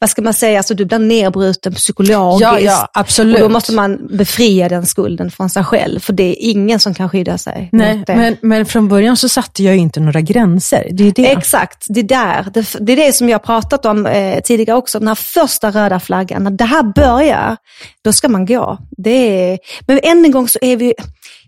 vad 0.00 0.10
ska 0.10 0.22
man 0.22 0.34
säga, 0.34 0.58
alltså 0.58 0.74
du 0.74 0.84
blir 0.84 0.98
nedbruten 0.98 1.74
psykologiskt. 1.74 2.40
Ja, 2.40 2.60
ja, 2.60 2.88
absolut. 2.92 3.34
Och 3.34 3.40
då 3.40 3.48
måste 3.48 3.72
man 3.72 4.06
befria 4.10 4.68
den 4.68 4.86
skulden 4.86 5.30
från 5.30 5.50
sig 5.50 5.64
själv, 5.64 6.00
för 6.00 6.12
det 6.12 6.22
är 6.22 6.50
ingen 6.50 6.80
som 6.80 6.94
kan 6.94 7.08
skydda 7.08 7.38
sig. 7.38 7.68
Nej, 7.72 8.04
men, 8.06 8.36
men 8.40 8.66
från 8.66 8.88
början 8.88 9.16
så 9.16 9.28
satte 9.28 9.62
jag 9.62 9.76
inte 9.76 10.00
några 10.00 10.20
gränser. 10.20 10.88
Det 10.92 11.08
är 11.08 11.12
det. 11.12 11.32
Exakt, 11.32 11.86
det 11.88 12.00
är 12.00 12.04
där. 12.04 12.46
Det, 12.54 12.76
det 12.80 12.92
är 12.92 12.96
det 12.96 13.12
som 13.12 13.28
jag 13.28 13.42
pratat 13.42 13.86
om 13.86 14.06
eh, 14.06 14.40
tidigare 14.40 14.78
också, 14.78 14.98
den 14.98 15.08
här 15.08 15.14
första 15.14 15.70
röda 15.70 16.00
flaggan. 16.00 16.44
När 16.44 16.50
det 16.50 16.64
här 16.64 16.82
börjar, 16.82 17.56
då 18.04 18.12
ska 18.12 18.28
man 18.28 18.46
gå. 18.46 18.78
Det 18.96 19.50
är, 19.50 19.58
men 19.86 20.00
än 20.02 20.24
en 20.24 20.30
gång 20.30 20.48
så 20.48 20.58
är 20.62 20.76
vi, 20.76 20.94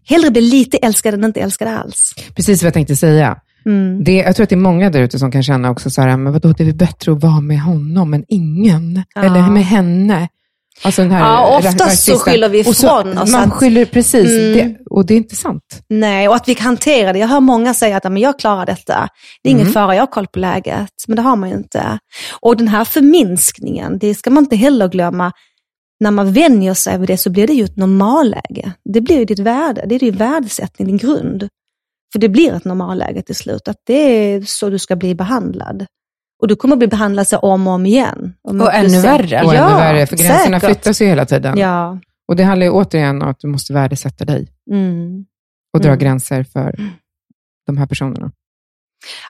hellre 0.09 0.31
bli 0.31 0.40
lite 0.40 0.77
älskade 0.77 1.16
än 1.16 1.25
inte 1.25 1.40
älskade 1.40 1.79
alls. 1.79 2.14
Precis 2.35 2.62
vad 2.62 2.66
jag 2.66 2.75
tänkte 2.75 2.97
säga. 2.97 3.37
Mm. 3.66 4.05
Det, 4.05 4.12
jag 4.12 4.37
tror 4.37 4.44
att 4.44 4.51
det 4.51 4.55
är 4.55 4.57
många 4.57 4.90
där 4.90 5.01
ute 5.01 5.18
som 5.18 5.33
kan 5.33 5.42
känna 5.42 5.71
också 5.71 5.90
så 5.90 6.03
här, 6.03 6.16
men 6.16 6.33
vadå, 6.33 6.53
det 6.53 6.62
är 6.62 6.64
väl 6.64 6.75
bättre 6.75 7.12
att 7.12 7.23
vara 7.23 7.40
med 7.40 7.61
honom 7.61 8.14
än 8.14 8.25
ingen? 8.29 9.03
Ja. 9.14 9.25
Eller 9.25 9.51
med 9.51 9.64
henne? 9.64 10.29
Alltså 10.83 11.03
den 11.03 11.11
här 11.11 11.21
ja, 11.21 11.59
oftast 11.59 12.05
så 12.05 12.18
skyller 12.18 12.49
vi 12.49 12.59
ifrån 12.59 13.18
oss. 13.18 13.33
Man 13.33 13.42
att, 13.42 13.53
skyller, 13.53 13.85
precis, 13.85 14.31
mm. 14.31 14.53
det, 14.53 14.77
och 14.90 15.07
det 15.07 15.14
är 15.14 15.18
inte 15.18 15.37
sant. 15.37 15.62
Nej, 15.88 16.29
och 16.29 16.35
att 16.35 16.49
vi 16.49 16.55
kan 16.55 16.66
hantera 16.66 17.12
det. 17.12 17.18
Jag 17.18 17.29
hör 17.29 17.40
många 17.40 17.75
säga 17.75 17.97
att 17.97 18.05
men 18.05 18.16
jag 18.16 18.38
klarar 18.38 18.66
detta. 18.66 19.09
Det 19.42 19.49
är 19.49 19.51
ingen 19.51 19.62
mm. 19.62 19.73
fara, 19.73 19.94
jag 19.94 20.03
har 20.03 20.07
koll 20.07 20.27
på 20.27 20.38
läget. 20.38 20.90
Men 21.07 21.16
det 21.16 21.23
har 21.23 21.37
man 21.37 21.49
ju 21.49 21.55
inte. 21.55 21.99
Och 22.40 22.57
den 22.57 22.68
här 22.68 22.85
förminskningen, 22.85 23.99
det 23.99 24.14
ska 24.14 24.31
man 24.31 24.44
inte 24.44 24.57
heller 24.57 24.88
glömma 24.88 25.33
när 26.01 26.11
man 26.11 26.33
vänjer 26.33 26.75
sig 26.75 26.99
vid 26.99 27.09
det 27.09 27.17
så 27.17 27.31
blir 27.31 27.47
det 27.47 27.53
ju 27.53 27.65
ett 27.65 27.77
normalläge. 27.77 28.73
Det 28.85 29.01
blir 29.01 29.19
ju 29.19 29.25
ditt 29.25 29.39
värde, 29.39 29.85
det 29.87 29.95
är 29.95 29.99
din 29.99 30.17
värdesättning, 30.17 30.89
din 30.89 30.97
grund. 30.97 31.49
För 32.13 32.19
det 32.19 32.29
blir 32.29 32.53
ett 32.53 32.65
normalläge 32.65 33.23
till 33.23 33.35
slut, 33.35 33.69
att 33.69 33.77
det 33.87 33.95
är 33.95 34.41
så 34.41 34.71
du 34.71 34.79
ska 34.79 34.97
bli 34.97 35.15
behandlad. 35.15 35.87
Och 36.43 36.49
du 36.49 36.57
kommer 36.57 36.77
bli 36.77 36.87
behandlad 36.87 37.29
så 37.29 37.39
om 37.39 37.67
och 37.67 37.73
om 37.73 37.87
igen. 37.87 38.35
Om 38.43 38.61
och 38.61 38.75
ännu 38.75 39.01
värre. 39.01 39.45
Och 39.45 39.55
ja, 39.55 39.69
ännu 39.69 39.77
värre, 39.77 40.07
för 40.07 40.17
gränserna 40.17 40.61
säkert. 40.61 40.77
flyttas 40.77 41.03
ju 41.03 41.07
hela 41.07 41.27
tiden. 41.27 41.59
Ja. 41.59 41.99
Och 42.29 42.37
det 42.37 42.43
handlar 42.43 42.67
ju 42.67 42.73
återigen 42.73 43.23
om 43.23 43.29
att 43.29 43.41
du 43.41 43.49
måste 43.49 43.73
värdesätta 43.73 44.25
dig. 44.25 44.49
Mm. 44.71 45.25
Och 45.73 45.81
dra 45.81 45.89
mm. 45.89 45.99
gränser 45.99 46.45
för 46.45 46.75
de 47.67 47.79
här 47.79 47.87
personerna. 47.87 48.33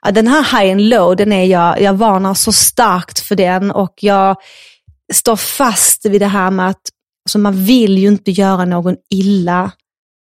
Ja, 0.01 0.11
den 0.11 0.27
här 0.27 0.59
high 0.59 0.71
and 0.71 0.81
low, 0.81 1.15
den 1.15 1.31
är 1.31 1.45
jag, 1.45 1.81
jag 1.81 1.93
varnar 1.93 2.33
så 2.33 2.51
starkt 2.51 3.19
för 3.19 3.35
den 3.35 3.71
och 3.71 3.93
jag 4.01 4.35
står 5.13 5.35
fast 5.35 6.05
vid 6.05 6.21
det 6.21 6.27
här 6.27 6.51
med 6.51 6.69
att 6.69 6.81
alltså 7.25 7.39
man 7.39 7.65
vill 7.65 7.97
ju 7.97 8.07
inte 8.07 8.31
göra 8.31 8.65
någon 8.65 8.95
illa 9.09 9.71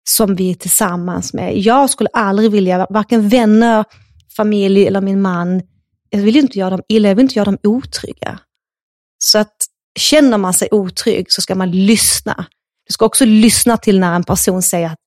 som 0.08 0.34
vi 0.34 0.50
är 0.50 0.54
tillsammans 0.54 1.34
med. 1.34 1.58
Jag 1.58 1.90
skulle 1.90 2.08
aldrig 2.12 2.50
vilja, 2.50 2.86
varken 2.90 3.28
vänner, 3.28 3.84
familj 4.36 4.86
eller 4.86 5.00
min 5.00 5.22
man, 5.22 5.62
jag 6.10 6.18
vill 6.18 6.36
inte 6.36 6.58
göra 6.58 6.70
dem 6.70 6.82
illa, 6.88 7.08
jag 7.08 7.16
vill 7.16 7.24
inte 7.24 7.38
göra 7.38 7.44
dem 7.44 7.58
otrygga. 7.62 8.38
Så 9.18 9.38
att 9.38 9.56
känner 9.98 10.38
man 10.38 10.54
sig 10.54 10.68
otrygg 10.70 11.26
så 11.28 11.42
ska 11.42 11.54
man 11.54 11.70
lyssna. 11.70 12.46
Du 12.86 12.92
ska 12.92 13.04
också 13.04 13.24
lyssna 13.24 13.76
till 13.76 14.00
när 14.00 14.14
en 14.14 14.24
person 14.24 14.62
säger 14.62 14.86
att 14.86 14.98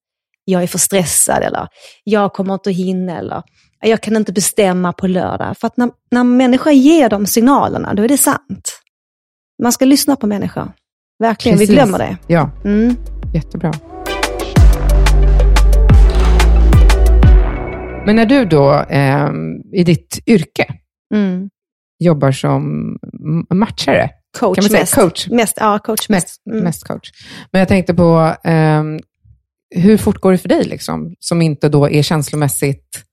jag 0.45 0.63
är 0.63 0.67
för 0.67 0.79
stressad 0.79 1.43
eller 1.43 1.67
jag 2.03 2.33
kommer 2.33 2.53
inte 2.53 2.69
att 2.69 2.75
hinna 2.75 3.19
eller 3.19 3.43
jag 3.81 4.01
kan 4.01 4.15
inte 4.15 4.33
bestämma 4.33 4.93
på 4.93 5.07
lördag. 5.07 5.57
För 5.57 5.67
att 5.67 5.77
när, 5.77 5.89
när 6.11 6.23
människor 6.23 6.73
ger 6.73 7.09
de 7.09 7.25
signalerna, 7.25 7.93
då 7.93 8.03
är 8.03 8.07
det 8.07 8.17
sant. 8.17 8.76
Man 9.63 9.71
ska 9.71 9.85
lyssna 9.85 10.15
på 10.15 10.27
människor. 10.27 10.71
Verkligen, 11.19 11.57
Precis. 11.57 11.69
vi 11.69 11.75
glömmer 11.75 11.97
det. 11.97 12.17
Ja, 12.27 12.51
mm. 12.65 12.95
jättebra. 13.33 13.73
Men 18.05 18.15
när 18.15 18.25
du 18.25 18.45
då 18.45 18.73
eh, 18.73 19.29
i 19.73 19.83
ditt 19.83 20.19
yrke 20.25 20.65
mm. 21.13 21.49
jobbar 21.99 22.31
som 22.31 22.95
matchare, 23.53 24.09
coach 24.39 24.55
kan 24.55 24.63
man 24.63 24.69
säga? 24.69 24.81
mest. 24.81 24.95
Coach. 24.95 25.27
Mest, 25.29 25.57
ja, 25.59 25.79
coach 25.79 26.09
mest. 26.09 26.41
Mm. 26.51 26.63
Mest 26.63 26.87
coach. 26.87 27.11
Men 27.51 27.59
jag 27.59 27.67
tänkte 27.67 27.93
på, 27.93 28.35
eh, 28.43 28.83
hur 29.75 29.97
fort 29.97 30.21
går 30.21 30.31
det 30.31 30.37
för 30.37 30.49
dig, 30.49 30.63
liksom, 30.63 31.15
som 31.19 31.41
inte 31.41 31.69
då 31.69 31.89
är 31.89 32.01
känslomässigt 32.01 33.03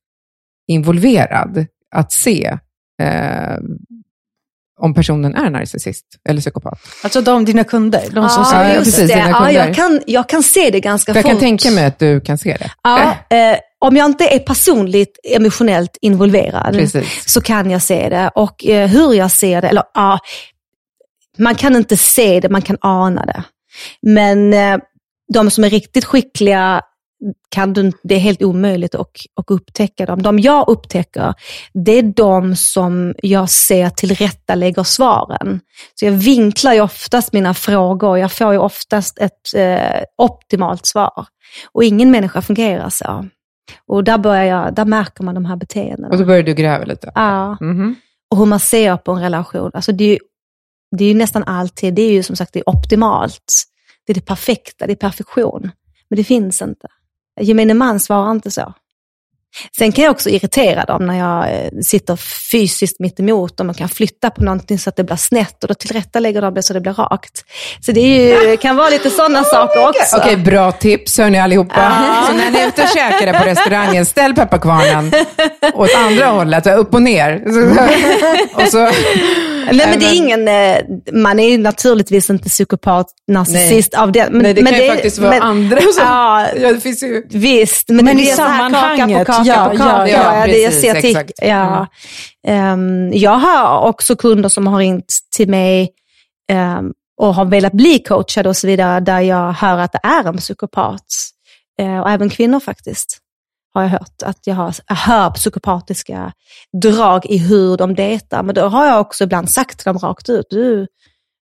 involverad, 0.68 1.66
att 1.94 2.12
se 2.12 2.58
eh, 3.02 3.58
om 4.80 4.94
personen 4.94 5.34
är 5.34 5.50
narcissist 5.50 6.04
eller 6.28 6.40
psykopat. 6.40 6.78
Alltså 7.02 7.20
de 7.20 7.44
dina 7.44 7.64
kunder? 7.64 8.02
De 8.10 8.28
som 8.28 8.44
ja, 8.52 8.74
just 8.74 8.84
precis, 8.84 9.10
det. 9.10 9.18
Ja, 9.18 9.52
jag, 9.52 9.74
kan, 9.74 10.00
jag 10.06 10.28
kan 10.28 10.42
se 10.42 10.70
det 10.70 10.80
ganska 10.80 11.14
För 11.14 11.22
fort. 11.22 11.28
Jag 11.30 11.40
kan 11.40 11.40
tänka 11.40 11.70
mig 11.70 11.84
att 11.84 11.98
du 11.98 12.20
kan 12.20 12.38
se 12.38 12.56
det. 12.56 12.70
Ja, 12.82 13.16
eh, 13.36 13.58
om 13.78 13.96
jag 13.96 14.06
inte 14.06 14.24
är 14.24 14.38
personligt 14.38 15.18
emotionellt 15.24 15.98
involverad 16.00 16.74
precis. 16.74 17.32
så 17.32 17.40
kan 17.40 17.70
jag 17.70 17.82
se 17.82 18.08
det. 18.08 18.30
Och 18.34 18.66
eh, 18.66 18.88
hur 18.88 19.14
jag 19.14 19.30
ser 19.30 19.62
det, 19.62 19.68
eller 19.68 19.82
ja, 19.94 20.18
man 21.38 21.54
kan 21.54 21.76
inte 21.76 21.96
se 21.96 22.40
det, 22.40 22.48
man 22.48 22.62
kan 22.62 22.76
ana 22.80 23.26
det. 23.26 23.42
Men 24.02 24.54
eh, 24.54 24.78
de 25.32 25.50
som 25.50 25.64
är 25.64 25.70
riktigt 25.70 26.04
skickliga 26.04 26.82
kan 27.48 27.72
du, 27.72 27.92
det 28.02 28.14
är 28.14 28.18
helt 28.18 28.42
omöjligt 28.42 28.94
att, 28.94 29.10
att 29.36 29.50
upptäcka 29.50 30.06
dem. 30.06 30.22
De 30.22 30.38
jag 30.38 30.68
upptäcker, 30.68 31.34
det 31.72 31.92
är 31.92 32.02
de 32.02 32.56
som 32.56 33.14
jag 33.22 33.50
ser 33.50 33.90
tillrättalägger 33.90 34.82
svaren. 34.82 35.60
Så 35.94 36.04
jag 36.04 36.12
vinklar 36.12 36.72
ju 36.72 36.80
oftast 36.80 37.32
mina 37.32 37.54
frågor, 37.54 38.18
jag 38.18 38.32
får 38.32 38.52
ju 38.52 38.58
oftast 38.58 39.18
ett 39.18 39.54
eh, 39.56 40.02
optimalt 40.18 40.86
svar. 40.86 41.26
Och 41.72 41.84
ingen 41.84 42.10
människa 42.10 42.42
fungerar 42.42 42.90
så. 42.90 43.26
Och 43.86 44.04
där, 44.04 44.18
börjar 44.18 44.44
jag, 44.44 44.74
där 44.74 44.84
märker 44.84 45.24
man 45.24 45.34
de 45.34 45.44
här 45.44 45.56
beteendena. 45.56 46.08
Och 46.08 46.18
då 46.18 46.24
börjar 46.24 46.42
du 46.42 46.54
gräva 46.54 46.84
lite? 46.84 47.12
Ja. 47.14 47.58
Mm 47.60 47.78
-hmm. 47.78 47.94
Och 48.30 48.38
hur 48.38 48.46
man 48.46 48.60
ser 48.60 48.96
på 48.96 49.12
en 49.12 49.20
relation. 49.20 49.70
Alltså 49.74 49.92
det 49.92 50.04
är 50.04 50.18
det 50.96 51.04
är 51.04 51.08
ju 51.08 51.14
nästan 51.14 51.44
alltid, 51.44 51.94
det 51.94 52.02
är 52.02 52.12
ju 52.12 52.22
som 52.22 52.36
sagt 52.36 52.52
det 52.52 52.58
är 52.58 52.68
optimalt. 52.68 53.64
Det 54.06 54.12
är 54.12 54.14
det 54.14 54.26
perfekta, 54.26 54.86
det 54.86 54.92
är 54.92 54.96
perfektion. 54.96 55.70
Men 56.08 56.16
det 56.16 56.24
finns 56.24 56.62
inte. 56.62 56.88
Gemene 57.40 57.74
man 57.74 58.00
svarar 58.00 58.30
inte 58.30 58.50
så. 58.50 58.74
Sen 59.76 59.92
kan 59.92 60.04
jag 60.04 60.10
också 60.10 60.30
irritera 60.30 60.84
dem 60.84 61.06
när 61.06 61.18
jag 61.18 61.54
eh, 61.54 61.70
sitter 61.82 62.16
fysiskt 62.50 63.00
mitt 63.00 63.20
emot 63.20 63.56
dem 63.56 63.70
och 63.70 63.76
kan 63.76 63.88
flytta 63.88 64.30
på 64.30 64.44
någonting 64.44 64.78
så 64.78 64.88
att 64.88 64.96
det 64.96 65.04
blir 65.04 65.16
snett 65.16 65.64
och 65.64 65.68
då 65.68 65.74
tillrättalägger 65.74 66.42
de 66.42 66.54
det 66.54 66.62
så 66.62 66.72
det 66.72 66.80
blir 66.80 66.92
rakt. 66.92 67.44
Så 67.80 67.92
det 67.92 68.00
ju, 68.00 68.56
kan 68.56 68.76
vara 68.76 68.90
lite 68.90 69.10
sådana 69.10 69.40
oh 69.40 69.44
saker 69.44 69.88
också. 69.88 70.16
Okej, 70.16 70.32
okay, 70.32 70.44
bra 70.44 70.72
tips 70.72 71.18
hörni 71.18 71.38
allihopa. 71.38 71.74
Ah. 71.76 72.26
Så 72.26 72.32
när 72.32 72.50
ni 72.50 72.58
är 72.58 72.68
ute 72.68 72.82
och 72.82 72.88
käkar 72.88 73.38
på 73.40 73.44
restaurangen, 73.44 74.06
ställ 74.06 74.34
pepparkvarnen 74.34 75.12
åt 75.74 75.94
andra 75.94 76.26
hållet, 76.26 76.66
upp 76.66 76.94
och 76.94 77.02
ner. 77.02 77.42
och 78.54 78.68
så 78.68 78.90
Nej, 79.72 79.86
men 79.90 79.98
det 79.98 80.06
är 80.06 80.16
ingen, 80.16 80.48
eh, 80.48 81.22
man 81.22 81.40
är 81.40 81.48
ju 81.48 81.58
naturligtvis 81.58 82.30
inte 82.30 82.48
psykopat, 82.48 83.06
narcissist 83.28 83.94
av 83.94 84.12
det. 84.12 84.28
Men, 84.30 84.42
Nej, 84.42 84.54
det 84.54 84.62
men 84.62 84.72
kan 84.72 84.82
ju 84.82 84.88
faktiskt 84.88 85.18
vara 85.18 85.30
men, 85.30 85.42
andra 85.42 85.80
som, 85.80 85.92
ja, 85.96 86.48
ja, 86.56 86.72
det 86.72 86.80
finns 86.80 87.02
ju... 87.02 87.26
Visst, 87.30 87.88
men, 87.88 88.04
men 88.04 88.16
det 88.16 88.30
är 88.30 88.34
sammanhanget, 88.36 89.26
kaka 89.26 89.38
på 89.38 89.44
kaka 89.44 89.48
ja, 89.48 89.68
på 89.70 89.76
kaka. 89.76 90.08
Ja, 90.08 90.36
ja, 90.36 90.44
precis, 90.44 90.84
jag 90.84 90.94
ser 90.94 91.00
till, 91.00 91.32
ja. 91.42 91.86
Um, 92.48 93.12
jag 93.12 93.36
har 93.36 93.88
också 93.88 94.16
kunder 94.16 94.48
som 94.48 94.66
har 94.66 94.78
ringt 94.78 95.12
till 95.36 95.48
mig 95.48 95.88
um, 96.52 96.92
och 97.20 97.34
har 97.34 97.44
velat 97.44 97.72
bli 97.72 97.98
coachade 97.98 98.48
och 98.48 98.56
så 98.56 98.66
vidare, 98.66 99.00
där 99.00 99.20
jag 99.20 99.52
hör 99.52 99.78
att 99.78 99.92
det 99.92 100.00
är 100.02 100.28
en 100.28 100.36
psykopat. 100.36 101.06
Uh, 101.82 101.98
och 101.98 102.10
även 102.10 102.30
kvinnor 102.30 102.60
faktiskt 102.60 103.20
har 103.74 103.82
jag 103.82 103.90
hört. 103.90 104.22
Att 104.22 104.38
jag, 104.44 104.54
har, 104.54 104.74
jag 104.88 104.96
hör 104.96 105.30
psykopatiska 105.30 106.32
drag 106.82 107.26
i 107.26 107.38
hur 107.38 107.76
de 107.76 107.94
dejtar. 107.94 108.42
Men 108.42 108.54
då 108.54 108.62
har 108.62 108.86
jag 108.86 109.00
också 109.00 109.24
ibland 109.24 109.50
sagt 109.50 109.78
till 109.78 109.84
dem 109.84 109.98
rakt 109.98 110.28
ut, 110.28 110.46
du, 110.50 110.86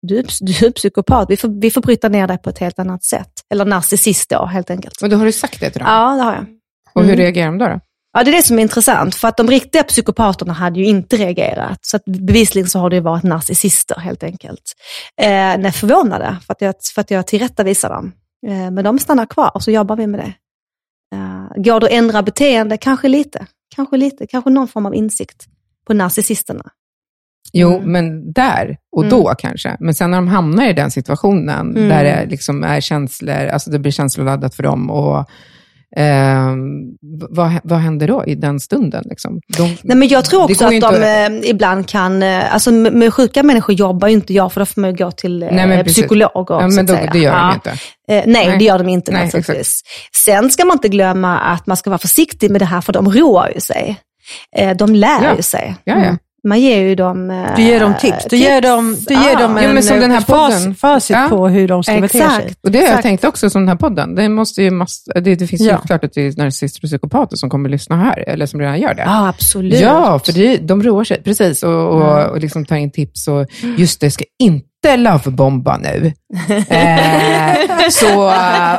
du, 0.03 0.23
du 0.41 0.67
är 0.67 0.71
psykopat, 0.71 1.31
vi 1.31 1.37
får, 1.37 1.61
vi 1.61 1.71
får 1.71 1.81
bryta 1.81 2.09
ner 2.09 2.27
dig 2.27 2.39
på 2.39 2.51
ett 2.51 2.59
helt 2.59 2.79
annat 2.79 3.05
sätt. 3.05 3.33
Eller 3.51 3.65
narcissist 3.65 4.31
då, 4.31 4.47
helt 4.47 4.71
enkelt. 4.71 5.01
Men 5.01 5.11
då 5.11 5.17
har 5.17 5.25
du 5.25 5.33
sagt 5.33 5.61
det 5.61 5.71
till 5.71 5.81
dem? 5.81 5.89
Ja, 5.91 6.15
det 6.15 6.23
har 6.23 6.33
jag. 6.33 6.43
Mm. 6.43 6.59
Och 6.95 7.03
hur 7.03 7.13
mm. 7.13 7.21
reagerar 7.21 7.47
de 7.47 7.59
då? 7.59 7.67
då? 7.67 7.81
Ja, 8.13 8.25
det 8.25 8.31
är 8.31 8.33
det 8.33 8.43
som 8.43 8.59
är 8.59 8.63
intressant, 8.63 9.15
för 9.15 9.29
att 9.29 9.37
de 9.37 9.49
riktiga 9.49 9.83
psykopaterna 9.83 10.53
hade 10.53 10.79
ju 10.79 10.87
inte 10.87 11.17
reagerat. 11.17 11.79
Så 11.83 11.97
att 11.97 12.05
bevisligen 12.05 12.69
så 12.69 12.79
har 12.79 12.91
det 12.91 13.01
varit 13.01 13.23
narcissister 13.23 14.01
helt 14.01 14.23
enkelt. 14.23 14.63
Eh, 15.21 15.29
nej, 15.59 15.73
förvånade 15.73 16.37
för 16.47 16.53
att 16.53 16.61
jag, 16.61 16.75
för 16.95 17.01
att 17.01 17.11
jag 17.11 17.27
tillrättavisar 17.27 17.89
dem. 17.89 18.13
Eh, 18.47 18.71
men 18.71 18.85
de 18.85 18.99
stannar 18.99 19.27
kvar 19.27 19.51
och 19.55 19.63
så 19.63 19.71
jobbar 19.71 19.97
vi 19.97 20.07
med 20.07 20.21
det. 20.21 20.33
Går 21.59 21.81
det 21.81 21.87
att 21.87 21.93
ändra 21.93 22.23
beteende? 22.23 22.77
Kanske 22.77 23.09
lite. 23.09 23.47
Kanske 23.77 23.97
lite. 23.97 24.27
Kanske 24.27 24.51
någon 24.51 24.69
form 24.69 24.87
av 24.87 24.95
insikt 24.95 25.47
på 25.87 25.95
narcissisterna. 25.95 26.65
Jo, 27.53 27.75
mm. 27.75 27.93
men 27.93 28.33
där 28.33 28.77
och 28.93 29.03
mm. 29.03 29.11
då 29.11 29.35
kanske. 29.39 29.77
Men 29.81 29.95
sen 29.95 30.11
när 30.11 30.19
de 30.19 30.29
hamnar 30.29 30.69
i 30.69 30.73
den 30.73 30.91
situationen, 30.91 31.77
mm. 31.77 31.89
där 31.89 32.05
det 32.05 32.27
liksom 32.31 32.65
är 32.65 32.81
känslor, 32.81 33.47
alltså 33.47 33.71
det 33.71 33.79
blir 33.79 33.93
känsloladdat 33.93 34.55
för 34.55 34.63
dem 34.63 34.91
och 34.91 35.31
Eh, 35.97 36.57
vad, 37.31 37.53
vad 37.65 37.79
händer 37.79 38.09
då 38.09 38.25
i 38.27 38.35
den 38.35 38.61
stunden? 38.61 39.05
Liksom? 39.09 39.41
De, 39.57 39.77
Nej, 39.83 39.97
men 39.97 40.09
jag 40.09 40.25
tror 40.25 40.45
också 40.45 40.65
att 40.65 40.71
de 40.71 40.85
att... 40.85 40.95
Eh, 40.95 41.51
ibland 41.51 41.89
kan, 41.89 42.23
eh, 42.23 42.55
alltså 42.55 42.73
med, 42.73 43.15
sjuka 43.15 43.43
människor 43.43 43.75
jobbar 43.75 44.09
ju 44.09 44.15
inte 44.15 44.35
jag, 44.35 44.53
för 44.53 44.61
då 44.61 44.67
får 44.67 44.81
man 44.81 44.97
gå 44.97 45.11
till 45.11 45.43
eh, 45.43 45.49
Nej, 45.53 45.85
psykolog. 45.85 46.51
Och, 46.51 46.63
ja, 46.63 46.69
men 46.69 46.87
då, 46.87 46.99
det 47.13 47.19
gör 47.19 47.39
de 47.39 47.55
inte. 47.55 47.71
Eh, 47.71 47.77
nej, 48.09 48.25
nej, 48.27 48.59
det 48.59 48.65
gör 48.65 48.79
de 48.79 48.89
inte 48.89 49.13
nej, 49.13 49.25
naturligtvis. 49.25 49.81
Sen 50.25 50.51
ska 50.51 50.65
man 50.65 50.75
inte 50.75 50.89
glömma 50.89 51.39
att 51.39 51.67
man 51.67 51.77
ska 51.77 51.91
vara 51.91 51.99
försiktig 51.99 52.51
med 52.51 52.61
det 52.61 52.65
här, 52.65 52.81
för 52.81 52.93
de 52.93 53.13
roar 53.13 53.53
ju 53.55 53.61
sig. 53.61 54.01
De 54.77 54.95
lär 54.95 55.25
ja. 55.25 55.37
ju 55.37 55.43
sig. 55.43 55.77
Ja, 55.85 56.05
ja. 56.05 56.17
Mm 56.45 56.49
man 56.49 56.61
ger 56.61 56.83
ju 56.83 56.95
dem 56.95 57.31
eh, 57.31 57.57
Du 57.57 57.63
ger 57.63 57.81
dem 57.81 57.95
tips. 58.01 58.25
Du 58.31 58.37
ger 58.37 58.61
dem, 58.61 58.97
du 59.09 59.15
ger 59.15 59.37
ah, 59.37 59.41
dem 59.41 59.57
en, 59.57 59.77
ja, 59.77 59.83
som 59.83 60.01
den 60.01 60.11
här 60.11 60.21
podden. 60.21 60.75
facit 60.75 61.17
ja. 61.17 61.27
på 61.29 61.49
hur 61.49 61.69
de 61.69 61.83
ska 61.83 61.93
Exakt. 61.93 62.13
bete 62.13 62.31
sig. 62.31 62.55
Och 62.63 62.71
det 62.71 62.79
har 62.79 62.87
jag 62.87 63.03
tänkt 63.03 63.25
också 63.25 63.51
som 63.51 63.63
den 63.63 63.69
här 63.69 63.77
podden. 63.77 64.15
Det, 64.15 64.29
måste 64.29 64.63
ju 64.63 64.71
massa, 64.71 65.21
det, 65.21 65.35
det 65.35 65.47
finns 65.47 65.63
ja. 65.63 65.73
ju 65.73 65.87
klart 65.87 66.05
att 66.05 66.13
det 66.13 66.27
är 66.27 66.37
narcissister 66.37 66.85
och 66.85 66.89
psykopater 66.89 67.37
som 67.37 67.51
kommer 67.51 67.69
att 67.69 67.71
lyssna 67.71 67.97
här, 67.97 68.29
eller 68.29 68.47
som 68.47 68.61
redan 68.61 68.81
gör 68.81 68.95
det. 68.95 69.03
Ja, 69.03 69.29
absolut. 69.29 69.81
Ja, 69.81 70.21
för 70.25 70.33
det, 70.33 70.57
de 70.57 70.83
roar 70.83 71.05
sig, 71.05 71.23
precis, 71.23 71.63
och, 71.63 71.89
och, 71.89 72.31
och 72.31 72.41
liksom 72.41 72.65
tar 72.65 72.77
in 72.77 72.91
tips. 72.91 73.29
Och 73.29 73.47
just 73.77 74.01
det, 74.01 74.11
ska 74.11 74.25
inte 74.39 74.68
inte 74.85 74.97
lovebomba 74.97 75.79
nu. 75.79 76.13
eh, 76.69 77.89
så 77.91 78.33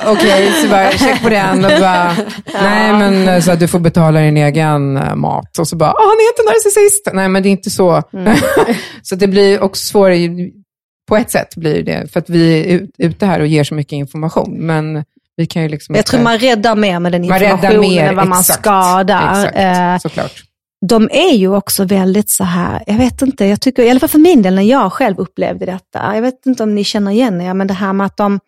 okej, 0.06 0.12
okay, 0.12 0.52
så 0.52 0.70
bara 0.70 0.92
check 0.92 1.24
på 1.24 1.30
den 1.30 1.66
och 1.66 1.72
bara, 1.80 2.16
nej 2.54 2.94
men 2.94 3.42
så 3.42 3.56
du 3.56 3.68
får 3.68 3.80
betala 3.80 4.20
din 4.20 4.38
egen 4.38 4.98
eh, 4.98 5.16
mat. 5.16 5.60
Och 5.60 5.68
så 5.68 5.76
bara, 5.76 5.92
ah, 5.92 6.00
han 6.00 6.18
är 6.18 6.30
inte 6.32 6.52
narcissist. 6.52 7.10
Nej 7.14 7.30
men 7.30 7.44
det 7.44 7.50
är 7.50 7.52
inte 7.52 7.70
så. 7.70 8.04
Mm. 8.14 8.38
så 9.02 9.16
det 9.16 9.28
blir 9.28 9.62
också 9.62 9.86
svårare, 9.86 10.50
på 11.10 11.18
ett 11.18 11.32
sätt 11.32 11.56
blir 11.56 11.84
det, 11.84 12.12
för 12.14 12.20
att 12.20 12.30
vi 12.30 12.74
är 12.74 12.88
ute 12.98 13.26
här 13.26 13.40
och 13.40 13.48
ger 13.48 13.64
så 13.64 13.76
mycket 13.76 13.94
information. 13.94 14.58
Men 14.58 15.04
vi 15.38 15.46
kan 15.46 15.62
ju 15.62 15.70
liksom 15.70 15.96
Jag 15.96 16.06
tror 16.06 16.22
man 16.22 16.38
räddar 16.38 16.76
mer 16.76 17.00
med 17.00 17.12
den 17.12 17.24
informationen 17.24 17.98
än 17.98 18.16
vad 18.16 18.28
man 18.28 18.44
skadar. 18.44 19.46
Exakt, 19.46 19.58
eh, 19.58 19.98
såklart 20.10 20.49
de 20.88 21.10
är 21.12 21.34
ju 21.34 21.56
också 21.56 21.86
väldigt 21.86 22.30
så 22.30 22.44
här, 22.44 22.84
jag 22.88 22.98
vet 22.98 23.22
inte, 23.22 23.46
jag 23.46 23.62
tycker, 23.62 23.84
i 23.84 23.90
alla 23.90 24.00
fall 24.00 24.10
för 24.10 24.20
min 24.20 24.42
del 24.42 24.56
när 24.56 24.62
jag 24.62 24.94
själv 24.94 25.20
upplevde 25.20 25.66
detta, 25.66 26.16
jag 26.16 26.22
vet 26.22 26.46
inte 26.46 26.64
om 26.64 26.76
ni 26.76 26.84
känner 26.84 27.12
igen 27.12 27.42
er, 27.42 27.54
men 27.54 27.68
det 27.68 27.74
här 27.74 27.94
med 27.94 28.06
att 28.06 28.18
de, 28.18 28.40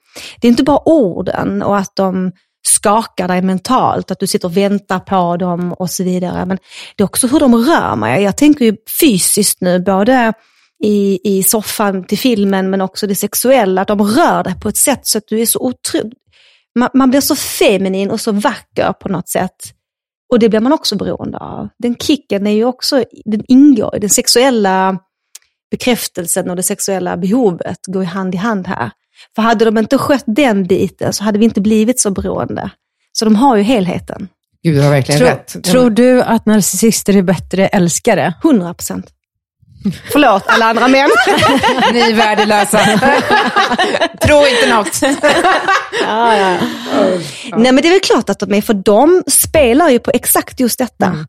det 0.41 0.47
är 0.47 0.49
inte 0.49 0.63
bara 0.63 0.89
orden 0.89 1.61
och 1.61 1.77
att 1.77 1.95
de 1.95 2.31
skakar 2.67 3.27
dig 3.27 3.41
mentalt, 3.41 4.11
att 4.11 4.19
du 4.19 4.27
sitter 4.27 4.47
och 4.47 4.57
väntar 4.57 4.99
på 4.99 5.37
dem 5.37 5.73
och 5.73 5.89
så 5.89 6.03
vidare, 6.03 6.45
men 6.45 6.57
det 6.95 7.03
är 7.03 7.05
också 7.05 7.27
hur 7.27 7.39
de 7.39 7.55
rör 7.55 7.95
mig. 7.95 8.23
Jag 8.23 8.37
tänker 8.37 8.65
ju 8.65 8.75
fysiskt 8.99 9.61
nu, 9.61 9.79
både 9.79 10.33
i, 10.83 11.19
i 11.23 11.43
soffan 11.43 12.03
till 12.03 12.17
filmen, 12.17 12.69
men 12.69 12.81
också 12.81 13.07
det 13.07 13.15
sexuella, 13.15 13.81
att 13.81 13.87
de 13.87 14.01
rör 14.01 14.43
dig 14.43 14.59
på 14.59 14.69
ett 14.69 14.77
sätt 14.77 15.07
så 15.07 15.17
att 15.17 15.27
du 15.27 15.41
är 15.41 15.45
så 15.45 15.59
otroligt, 15.59 16.13
man, 16.79 16.89
man 16.93 17.09
blir 17.09 17.21
så 17.21 17.35
feminin 17.35 18.11
och 18.11 18.21
så 18.21 18.31
vacker 18.31 18.93
på 18.93 19.09
något 19.09 19.29
sätt 19.29 19.55
och 20.31 20.39
det 20.39 20.49
blir 20.49 20.59
man 20.59 20.73
också 20.73 20.95
beroende 20.95 21.37
av. 21.37 21.69
Den 21.79 21.95
kicken 21.95 22.47
är 22.47 22.51
ju 22.51 22.65
också, 22.65 23.03
den 23.25 23.43
ingår 23.47 23.95
i 23.95 23.99
den 23.99 24.09
sexuella 24.09 24.99
bekräftelsen 25.71 26.49
och 26.49 26.55
det 26.55 26.63
sexuella 26.63 27.17
behovet 27.17 27.77
går 27.87 28.03
hand 28.03 28.35
i 28.35 28.37
hand 28.37 28.67
här. 28.67 28.91
För 29.35 29.41
hade 29.41 29.65
de 29.65 29.77
inte 29.77 29.97
skött 29.97 30.23
den 30.27 30.67
biten 30.67 31.13
så 31.13 31.23
hade 31.23 31.39
vi 31.39 31.45
inte 31.45 31.61
blivit 31.61 31.99
så 31.99 32.11
beroende. 32.11 32.71
Så 33.13 33.25
de 33.25 33.35
har 33.35 33.57
ju 33.57 33.63
helheten. 33.63 34.27
Gud, 34.63 34.75
du 34.75 34.81
har 34.81 34.89
verkligen 34.89 35.19
Tro, 35.19 35.27
rätt. 35.27 35.63
Tror 35.63 35.89
du 35.89 36.21
att 36.21 36.45
narcissister 36.45 37.17
är 37.17 37.21
bättre 37.21 37.67
älskare? 37.67 38.33
100 38.43 38.73
procent. 38.73 39.07
Förlåt 40.11 40.43
alla 40.47 40.65
andra 40.65 40.87
män. 40.87 41.09
Ni 41.93 41.99
är 41.99 42.13
värdelösa. 42.13 42.79
Tro 44.21 44.47
inte 44.47 44.75
något. 44.75 44.99
ja, 46.07 46.35
ja. 46.37 46.57
Nej 47.57 47.71
men 47.71 47.75
det 47.75 47.87
är 47.87 47.91
väl 47.91 47.99
klart 47.99 48.29
att 48.29 48.39
de 48.39 48.53
är, 48.53 48.61
för 48.61 48.73
de 48.73 49.23
spelar 49.27 49.89
ju 49.89 49.99
på 49.99 50.11
exakt 50.13 50.59
just 50.59 50.77
detta. 50.79 51.05
Mm. 51.05 51.25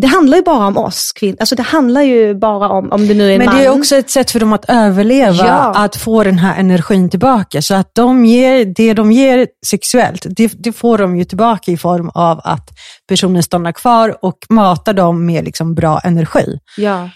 Det 0.00 0.06
handlar 0.06 0.36
ju 0.36 0.42
bara 0.42 0.66
om 0.66 0.76
oss 0.76 1.12
kvinnor. 1.14 1.36
Alltså 1.40 1.54
det 1.54 1.62
handlar 1.62 2.02
ju 2.02 2.34
bara 2.34 2.68
om, 2.68 2.92
om 2.92 3.08
det 3.08 3.14
nu 3.14 3.28
är 3.28 3.32
en 3.32 3.38
Men 3.38 3.46
man. 3.46 3.56
det 3.56 3.64
är 3.64 3.68
också 3.68 3.96
ett 3.96 4.10
sätt 4.10 4.30
för 4.30 4.40
dem 4.40 4.52
att 4.52 4.64
överleva, 4.68 5.46
ja. 5.46 5.72
att 5.76 5.96
få 5.96 6.24
den 6.24 6.38
här 6.38 6.60
energin 6.60 7.10
tillbaka. 7.10 7.62
Så 7.62 7.74
att 7.74 7.90
de 7.94 8.24
ger, 8.24 8.64
det 8.64 8.94
de 8.94 9.12
ger 9.12 9.46
sexuellt, 9.66 10.26
det, 10.28 10.52
det, 10.58 10.72
får 10.72 10.98
de 10.98 11.16
ju 11.16 11.24
tillbaka 11.24 11.70
i 11.70 11.76
form 11.76 12.10
av 12.14 12.40
att 12.44 12.68
personen 13.08 13.42
stannar 13.42 13.72
kvar 13.72 14.16
och 14.22 14.38
matar 14.48 14.92
dem 14.92 15.26
med 15.26 15.44
liksom 15.44 15.74
bra 15.74 15.98
energi. 15.98 16.58
Ja. 16.76 17.08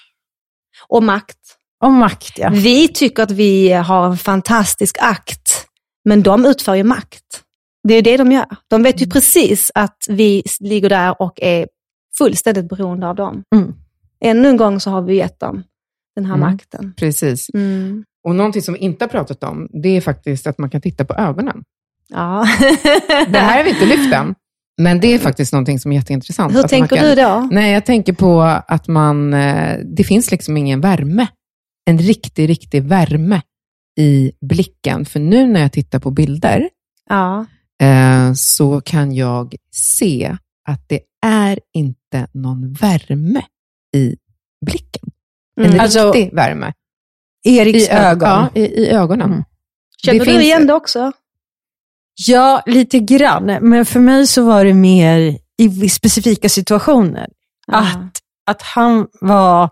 Och 0.89 1.03
makt. 1.03 1.39
Och 1.85 1.93
makt, 1.93 2.39
ja. 2.39 2.51
Vi 2.53 2.89
tycker 2.89 3.23
att 3.23 3.31
vi 3.31 3.73
har 3.73 4.07
en 4.07 4.17
fantastisk 4.17 4.97
akt, 5.01 5.67
men 6.05 6.23
de 6.23 6.45
utför 6.45 6.75
ju 6.75 6.85
makt. 6.85 7.43
Det 7.89 7.95
är 7.95 8.03
det 8.03 8.17
de 8.17 8.33
gör. 8.33 8.57
De 8.69 8.83
vet 8.83 9.03
ju 9.03 9.07
precis 9.07 9.71
att 9.75 9.97
vi 10.09 10.43
ligger 10.61 10.89
där 10.89 11.23
och 11.23 11.43
är 11.43 11.69
fullständigt 12.19 12.69
beroende 12.69 13.09
av 13.09 13.17
dem. 13.17 13.43
Mm. 13.55 13.75
Ännu 14.21 14.49
en 14.49 14.57
gång 14.57 14.81
så 14.81 14.91
har 14.91 15.03
vi 15.03 15.17
gett 15.17 15.41
dem 15.41 15.63
den 16.15 16.27
här 16.27 16.35
mm. 16.35 16.51
makten. 16.51 16.95
Precis. 16.97 17.51
Mm. 17.55 18.05
Och 18.25 18.35
någonting 18.35 18.63
som 18.63 18.75
vi 18.75 18.81
inte 18.81 19.05
har 19.05 19.09
pratat 19.09 19.45
om, 19.45 19.69
det 19.83 19.89
är 19.89 20.01
faktiskt 20.01 20.47
att 20.47 20.59
man 20.59 20.71
kan 20.71 20.81
titta 20.81 21.05
på 21.05 21.15
ögonen. 21.15 21.65
Ja. 22.09 22.47
det 23.29 23.39
här 23.39 23.57
har 23.57 23.65
vi 23.65 23.71
inte 23.71 23.87
lyft 23.87 24.15
än. 24.15 24.35
Men 24.79 25.01
det 25.01 25.15
är 25.15 25.19
faktiskt 25.19 25.53
någonting 25.53 25.81
som 25.81 25.93
är 25.93 25.97
jätteintressant. 25.97 26.55
Hur 26.55 26.63
tänker 26.63 26.97
kan, 26.97 27.05
du 27.05 27.15
då? 27.15 27.49
Nej, 27.51 27.73
jag 27.73 27.87
tänker 27.87 28.13
på 28.13 28.43
att 28.43 28.89
man, 28.89 29.35
eh, 29.35 29.79
det 29.85 30.05
finns 30.05 30.31
liksom 30.31 30.57
ingen 30.57 30.81
värme. 30.81 31.27
En 31.87 31.99
riktig, 31.99 32.49
riktig 32.49 32.83
värme 32.83 33.43
i 33.99 34.33
blicken. 34.41 35.05
För 35.05 35.21
nu 35.21 35.47
när 35.47 35.61
jag 35.61 35.73
tittar 35.73 35.99
på 35.99 36.11
bilder 36.11 36.69
ja. 37.09 37.47
Eh, 37.83 38.33
så 38.33 38.81
kan 38.81 39.15
jag 39.15 39.55
se 39.73 40.37
att 40.69 40.89
det 40.89 41.01
är 41.27 41.59
inte 41.73 42.27
någon 42.33 42.73
värme 42.73 43.43
i 43.97 44.17
blicken. 44.67 45.11
En 45.57 45.65
mm. 45.65 45.73
riktig 45.73 45.83
alltså, 45.83 46.37
värme. 46.37 46.73
Eriks 47.45 47.89
I 47.89 47.91
ögon? 47.91 48.29
Ja, 48.29 48.49
i, 48.55 48.61
i 48.61 48.89
ögonen. 48.89 49.33
Mm. 49.33 49.45
Känner 50.03 50.19
det 50.19 50.25
du 50.25 50.31
finns, 50.31 50.45
igen 50.45 50.67
det 50.67 50.75
också? 50.75 51.13
Ja, 52.27 52.63
lite 52.67 52.99
grann. 52.99 53.59
Men 53.61 53.87
för 53.87 54.01
mig 54.01 54.27
så 54.27 54.45
var 54.45 54.65
det 54.65 54.75
mer 54.75 55.39
i 55.59 55.89
specifika 55.89 56.49
situationer. 56.49 57.29
Mm. 57.73 57.81
Att, 57.81 58.19
att 58.51 58.63
han 58.63 59.07
var 59.21 59.71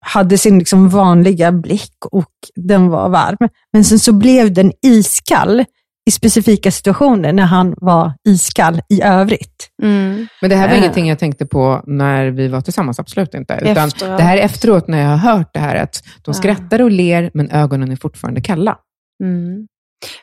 hade 0.00 0.38
sin 0.38 0.58
liksom 0.58 0.88
vanliga 0.88 1.52
blick 1.52 1.96
och 2.10 2.32
den 2.56 2.88
var 2.88 3.08
varm. 3.08 3.48
Men 3.72 3.84
sen 3.84 3.98
så 3.98 4.12
blev 4.12 4.52
den 4.52 4.72
iskall 4.82 5.64
i 6.08 6.10
specifika 6.10 6.70
situationer 6.70 7.32
när 7.32 7.42
han 7.42 7.74
var 7.76 8.12
iskall 8.28 8.82
i 8.88 9.02
övrigt. 9.02 9.70
Mm. 9.82 10.26
Men 10.40 10.50
det 10.50 10.56
här 10.56 10.68
var 10.68 10.74
äh. 10.74 10.78
ingenting 10.78 11.08
jag 11.08 11.18
tänkte 11.18 11.46
på 11.46 11.82
när 11.86 12.30
vi 12.30 12.48
var 12.48 12.60
tillsammans, 12.60 12.98
absolut 12.98 13.34
inte. 13.34 13.58
Utan 13.62 13.88
efteråt. 13.88 14.18
det 14.18 14.24
här 14.24 14.36
är 14.36 14.40
efteråt 14.42 14.88
när 14.88 15.02
jag 15.02 15.16
har 15.16 15.36
hört 15.36 15.50
det 15.54 15.60
här 15.60 15.76
att 15.76 16.02
de 16.22 16.34
skrattar 16.34 16.82
och 16.82 16.90
ler, 16.90 17.30
men 17.34 17.50
ögonen 17.50 17.92
är 17.92 17.96
fortfarande 17.96 18.40
kalla. 18.40 18.76
Mm. 19.24 19.66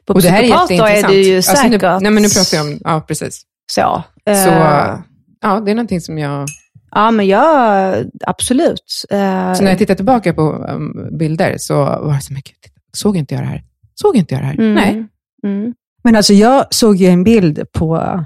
På 0.05 0.13
och 0.13 0.21
det 0.21 0.29
här 0.29 0.43
är 0.43 0.47
jätteintressant. 0.47 1.03
är 1.03 1.07
det 1.07 1.21
ju 1.21 1.41
säkert... 1.41 1.83
Alltså, 1.83 1.97
nu, 1.97 2.03
nej, 2.03 2.11
men 2.11 2.23
nu 2.23 2.29
pratar 2.29 2.57
jag 2.57 2.65
om, 2.65 2.79
ja 2.83 3.01
precis. 3.07 3.41
Så. 3.71 4.03
Så 4.25 4.49
uh... 4.49 4.99
ja, 5.41 5.59
det 5.65 5.71
är 5.71 5.75
någonting 5.75 6.01
som 6.01 6.17
jag 6.17 6.47
Ja, 6.91 7.11
men 7.11 7.27
jag, 7.27 8.05
absolut. 8.21 9.03
Uh... 9.13 9.53
Så 9.53 9.63
när 9.63 9.69
jag 9.69 9.77
tittar 9.77 9.95
tillbaka 9.95 10.33
på 10.33 10.41
um, 10.41 11.17
bilder 11.17 11.55
så 11.57 11.75
var 11.75 12.13
det 12.13 12.21
så 12.21 12.33
mycket, 12.33 12.55
såg 12.93 13.17
inte 13.17 13.33
jag 13.33 13.43
det 13.43 13.47
här? 13.47 13.63
Såg 13.95 14.15
inte 14.15 14.33
jag 14.33 14.43
det 14.43 14.47
här? 14.47 14.53
Mm. 14.53 14.73
Nej. 14.73 15.07
Mm. 15.43 15.73
Men 16.03 16.15
alltså 16.15 16.33
jag 16.33 16.65
såg 16.69 16.95
ju 16.95 17.07
en 17.07 17.23
bild 17.23 17.71
på, 17.71 18.23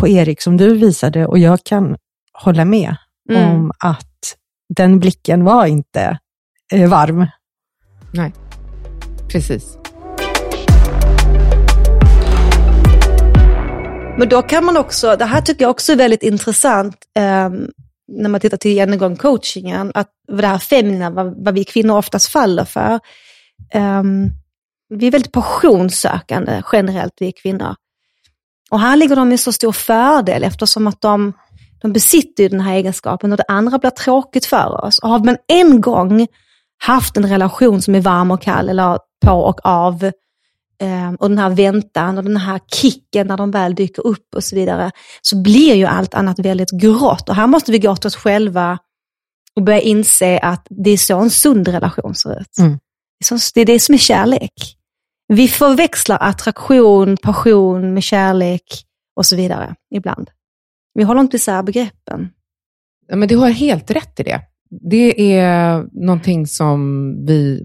på 0.00 0.08
Erik 0.08 0.42
som 0.42 0.56
du 0.56 0.74
visade 0.74 1.26
och 1.26 1.38
jag 1.38 1.64
kan 1.64 1.96
hålla 2.32 2.64
med 2.64 2.96
mm. 3.30 3.50
om 3.50 3.72
att 3.78 4.36
den 4.76 4.98
blicken 4.98 5.44
var 5.44 5.66
inte 5.66 6.18
eh, 6.72 6.90
varm. 6.90 7.26
Nej, 8.12 8.32
precis. 9.28 9.78
Men 14.18 14.28
då 14.28 14.42
kan 14.42 14.64
man 14.64 14.76
också, 14.76 15.16
det 15.16 15.24
här 15.24 15.40
tycker 15.40 15.64
jag 15.64 15.70
också 15.70 15.92
är 15.92 15.96
väldigt 15.96 16.22
intressant, 16.22 16.96
eh, 17.16 17.50
när 18.08 18.28
man 18.28 18.40
tittar 18.40 18.56
till 18.56 18.72
genomgång 18.72 19.16
coachingen, 19.16 19.92
att 19.94 20.10
det 20.28 20.46
här 20.46 20.58
feminina, 20.58 21.10
vad, 21.10 21.44
vad 21.44 21.54
vi 21.54 21.64
kvinnor 21.64 21.96
oftast 21.96 22.28
faller 22.28 22.64
för. 22.64 23.00
Eh, 23.72 24.02
vi 24.88 25.06
är 25.06 25.10
väldigt 25.10 25.32
passionssökande 25.32 26.62
generellt, 26.72 27.12
vi 27.20 27.32
kvinnor. 27.32 27.74
Och 28.70 28.80
här 28.80 28.96
ligger 28.96 29.16
de 29.16 29.32
i 29.32 29.38
så 29.38 29.52
stor 29.52 29.72
fördel 29.72 30.44
eftersom 30.44 30.86
att 30.86 31.00
de, 31.00 31.32
de 31.82 31.92
besitter 31.92 32.48
den 32.48 32.60
här 32.60 32.74
egenskapen 32.74 33.32
och 33.32 33.38
det 33.38 33.44
andra 33.48 33.78
blir 33.78 33.90
tråkigt 33.90 34.46
för 34.46 34.84
oss. 34.84 34.98
Och 34.98 35.08
har 35.08 35.18
man 35.18 35.36
en 35.48 35.80
gång 35.80 36.26
haft 36.78 37.16
en 37.16 37.28
relation 37.28 37.82
som 37.82 37.94
är 37.94 38.00
varm 38.00 38.30
och 38.30 38.42
kall 38.42 38.68
eller 38.68 38.98
på 39.26 39.32
och 39.32 39.60
av 39.64 40.04
eh, 40.04 40.12
och 41.18 41.28
den 41.28 41.38
här 41.38 41.50
väntan 41.50 42.18
och 42.18 42.24
den 42.24 42.36
här 42.36 42.60
kicken 42.74 43.26
när 43.26 43.36
de 43.36 43.50
väl 43.50 43.74
dyker 43.74 44.06
upp 44.06 44.34
och 44.34 44.44
så 44.44 44.56
vidare, 44.56 44.90
så 45.22 45.42
blir 45.42 45.74
ju 45.74 45.84
allt 45.84 46.14
annat 46.14 46.38
väldigt 46.38 46.70
grått. 46.70 47.28
Och 47.28 47.34
här 47.34 47.46
måste 47.46 47.72
vi 47.72 47.78
gå 47.78 47.96
till 47.96 48.06
oss 48.06 48.16
själva 48.16 48.78
och 49.56 49.62
börja 49.62 49.80
inse 49.80 50.38
att 50.38 50.66
det 50.70 50.90
är 50.90 50.96
så 50.96 51.18
en 51.18 51.30
sund 51.30 51.68
relation 51.68 52.14
ser 52.14 52.40
ut. 52.40 52.58
Mm. 52.58 52.78
Det 53.54 53.60
är 53.60 53.66
det 53.66 53.80
som 53.80 53.94
är 53.94 53.98
kärlek. 53.98 54.52
Vi 55.28 55.48
förväxlar 55.48 56.18
attraktion, 56.20 57.16
passion 57.16 57.94
med 57.94 58.02
kärlek 58.02 58.84
och 59.16 59.26
så 59.26 59.36
vidare 59.36 59.74
ibland. 59.94 60.30
Vi 60.94 61.02
håller 61.02 61.20
inte 61.20 61.36
isär 61.36 61.62
begreppen. 61.62 62.28
Ja, 63.08 63.16
men 63.16 63.28
du 63.28 63.36
har 63.36 63.50
helt 63.50 63.90
rätt 63.90 64.20
i 64.20 64.22
det. 64.22 64.40
Det 64.90 65.36
är 65.38 65.86
någonting 65.92 66.46
som 66.46 67.10
vi 67.26 67.64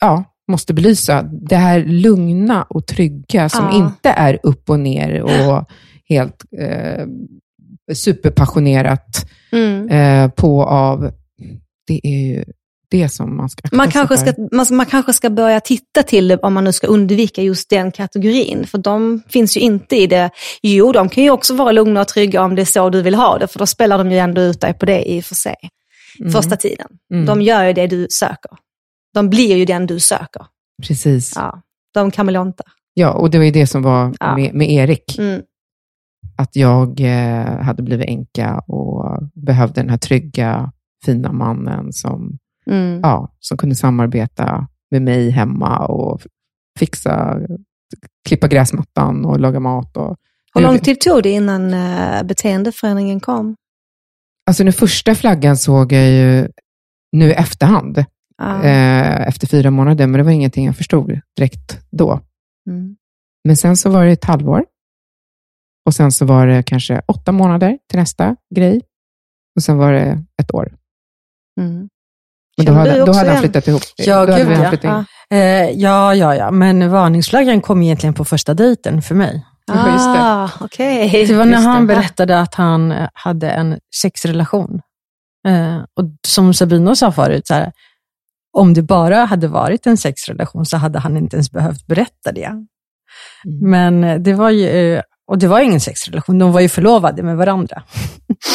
ja, 0.00 0.24
måste 0.48 0.74
belysa. 0.74 1.22
Det 1.22 1.56
här 1.56 1.84
lugna 1.84 2.62
och 2.62 2.86
trygga 2.86 3.48
som 3.48 3.64
ja. 3.64 3.76
inte 3.76 4.08
är 4.08 4.38
upp 4.42 4.70
och 4.70 4.80
ner 4.80 5.22
och 5.22 5.64
helt 6.08 6.44
eh, 6.60 7.06
superpassionerat 7.94 9.30
mm. 9.52 9.88
eh, 9.88 10.30
på 10.30 10.64
av. 10.64 11.10
Det 11.86 12.00
är 12.02 12.26
ju 12.26 12.44
det 12.90 13.08
som 13.08 13.36
man 13.36 13.48
ska 13.48 13.68
man 13.72 13.90
kanske 13.90 14.16
ska, 14.16 14.32
man, 14.52 14.66
man, 14.70 14.86
kanske 14.86 15.12
ska 15.12 15.30
börja 15.30 15.60
titta 15.60 16.02
till 16.02 16.28
det 16.28 16.36
om 16.36 16.54
man 16.54 16.64
nu 16.64 16.72
ska 16.72 16.86
undvika 16.86 17.42
just 17.42 17.70
den 17.70 17.92
kategorin. 17.92 18.66
För 18.66 18.78
de 18.78 19.22
finns 19.28 19.56
ju 19.56 19.60
inte 19.60 19.96
i 19.96 20.06
det. 20.06 20.30
Jo, 20.62 20.92
de 20.92 21.08
kan 21.08 21.24
ju 21.24 21.30
också 21.30 21.54
vara 21.54 21.72
lugna 21.72 22.00
och 22.00 22.08
trygga 22.08 22.42
om 22.42 22.54
det 22.54 22.62
är 22.62 22.66
så 22.66 22.90
du 22.90 23.02
vill 23.02 23.14
ha 23.14 23.38
det, 23.38 23.46
för 23.46 23.58
då 23.58 23.66
spelar 23.66 23.98
de 23.98 24.10
ju 24.10 24.18
ändå 24.18 24.40
ut 24.40 24.60
dig 24.60 24.74
på 24.74 24.86
det 24.86 25.10
i 25.10 25.20
och 25.20 25.24
för 25.24 25.34
sig. 25.34 25.56
Mm. 26.20 26.32
Första 26.32 26.56
tiden. 26.56 26.86
Mm. 27.12 27.26
De 27.26 27.42
gör 27.42 27.64
ju 27.64 27.72
det 27.72 27.86
du 27.86 28.06
söker. 28.10 28.50
De 29.18 29.30
blir 29.30 29.56
ju 29.56 29.64
den 29.64 29.86
du 29.86 30.00
söker. 30.00 30.46
Precis. 30.86 31.32
Ja, 31.36 31.62
de 31.94 32.10
kameleontar. 32.10 32.66
Ja, 32.94 33.12
och 33.12 33.30
det 33.30 33.38
var 33.38 33.44
ju 33.44 33.50
det 33.50 33.66
som 33.66 33.82
var 33.82 34.14
ja. 34.20 34.36
med, 34.36 34.54
med, 34.54 34.70
Erik. 34.70 35.18
Mm. 35.18 35.42
Att 36.36 36.56
jag 36.56 37.00
eh, 37.00 37.60
hade 37.60 37.82
blivit 37.82 38.06
enka 38.06 38.58
och 38.58 39.18
behövde 39.34 39.80
den 39.80 39.90
här 39.90 39.98
trygga, 39.98 40.72
fina 41.04 41.32
mannen 41.32 41.92
som 41.92 42.38
mm. 42.70 43.00
ja, 43.02 43.34
som 43.40 43.56
kunde 43.56 43.74
samarbeta 43.74 44.66
med 44.90 45.02
mig 45.02 45.30
hemma 45.30 45.86
och 45.86 46.20
fixa, 46.78 47.40
klippa 48.28 48.48
gräsmattan 48.48 49.24
och 49.24 49.40
laga 49.40 49.60
mat. 49.60 49.96
Och, 49.96 50.16
Hur 50.54 50.60
lång 50.60 50.78
tid 50.78 51.00
tog 51.00 51.22
det 51.22 51.30
innan 51.30 51.74
uh, 51.74 52.22
beteendeförändringen 52.22 53.20
kom? 53.20 53.56
Alltså 54.46 54.64
den 54.64 54.72
första 54.72 55.14
flaggan 55.14 55.56
såg 55.56 55.92
jag 55.92 56.10
ju 56.10 56.48
nu 57.12 57.28
i 57.30 57.32
efterhand, 57.32 58.04
ah. 58.42 58.62
eh, 58.62 59.28
efter 59.28 59.46
fyra 59.46 59.70
månader, 59.70 60.06
men 60.06 60.18
det 60.18 60.24
var 60.24 60.30
ingenting 60.30 60.66
jag 60.66 60.76
förstod 60.76 61.20
direkt 61.36 61.80
då. 61.90 62.20
Mm. 62.70 62.96
Men 63.44 63.56
sen 63.56 63.76
så 63.76 63.90
var 63.90 64.04
det 64.04 64.12
ett 64.12 64.24
halvår 64.24 64.64
och 65.86 65.94
sen 65.94 66.12
så 66.12 66.24
var 66.24 66.46
det 66.46 66.62
kanske 66.62 67.02
åtta 67.06 67.32
månader 67.32 67.78
till 67.90 67.98
nästa 67.98 68.36
grej 68.54 68.80
och 69.56 69.62
sen 69.62 69.78
var 69.78 69.92
det 69.92 70.24
ett 70.42 70.54
år. 70.54 70.72
Mm. 71.60 71.88
Men 72.56 72.66
då 72.66 72.72
hade, 72.72 73.04
då 73.04 73.12
hade 73.12 73.30
han 73.30 73.40
flyttat 73.40 73.68
ihop? 73.68 73.82
Ja, 73.96 74.24
gud 74.24 74.50
ja. 74.50 74.72
Ja. 74.82 75.04
Eh, 75.36 75.70
ja, 75.70 76.14
ja, 76.14 76.34
ja. 76.34 76.50
Men 76.50 76.90
varningsflaggan 76.90 77.60
kom 77.60 77.82
egentligen 77.82 78.14
på 78.14 78.24
första 78.24 78.54
dejten 78.54 79.02
för 79.02 79.14
mig. 79.14 79.46
Ah, 79.70 80.48
det. 80.58 80.64
Okay. 80.64 81.26
det 81.26 81.34
var 81.34 81.44
när 81.44 81.60
han 81.60 81.86
berättade 81.86 82.40
att 82.40 82.54
han 82.54 82.94
hade 83.12 83.50
en 83.50 83.78
sexrelation. 84.02 84.80
Eh, 85.48 85.76
och 85.76 86.04
som 86.26 86.54
Sabina 86.54 86.94
sa 86.94 87.12
förut, 87.12 87.46
så 87.46 87.54
här, 87.54 87.72
om 88.58 88.74
det 88.74 88.82
bara 88.82 89.24
hade 89.24 89.48
varit 89.48 89.86
en 89.86 89.96
sexrelation 89.96 90.66
så 90.66 90.76
hade 90.76 90.98
han 90.98 91.16
inte 91.16 91.36
ens 91.36 91.52
behövt 91.52 91.86
berätta 91.86 92.32
det. 92.32 92.44
Mm. 92.44 92.66
Men 93.60 94.04
eh, 94.04 94.20
det 94.20 94.34
var 94.34 94.50
ju, 94.50 94.68
eh, 94.68 95.02
och 95.30 95.38
det 95.38 95.48
var 95.48 95.60
ingen 95.60 95.80
sexrelation, 95.80 96.38
de 96.38 96.52
var 96.52 96.60
ju 96.60 96.68
förlovade 96.68 97.22
med 97.22 97.36
varandra. 97.36 97.82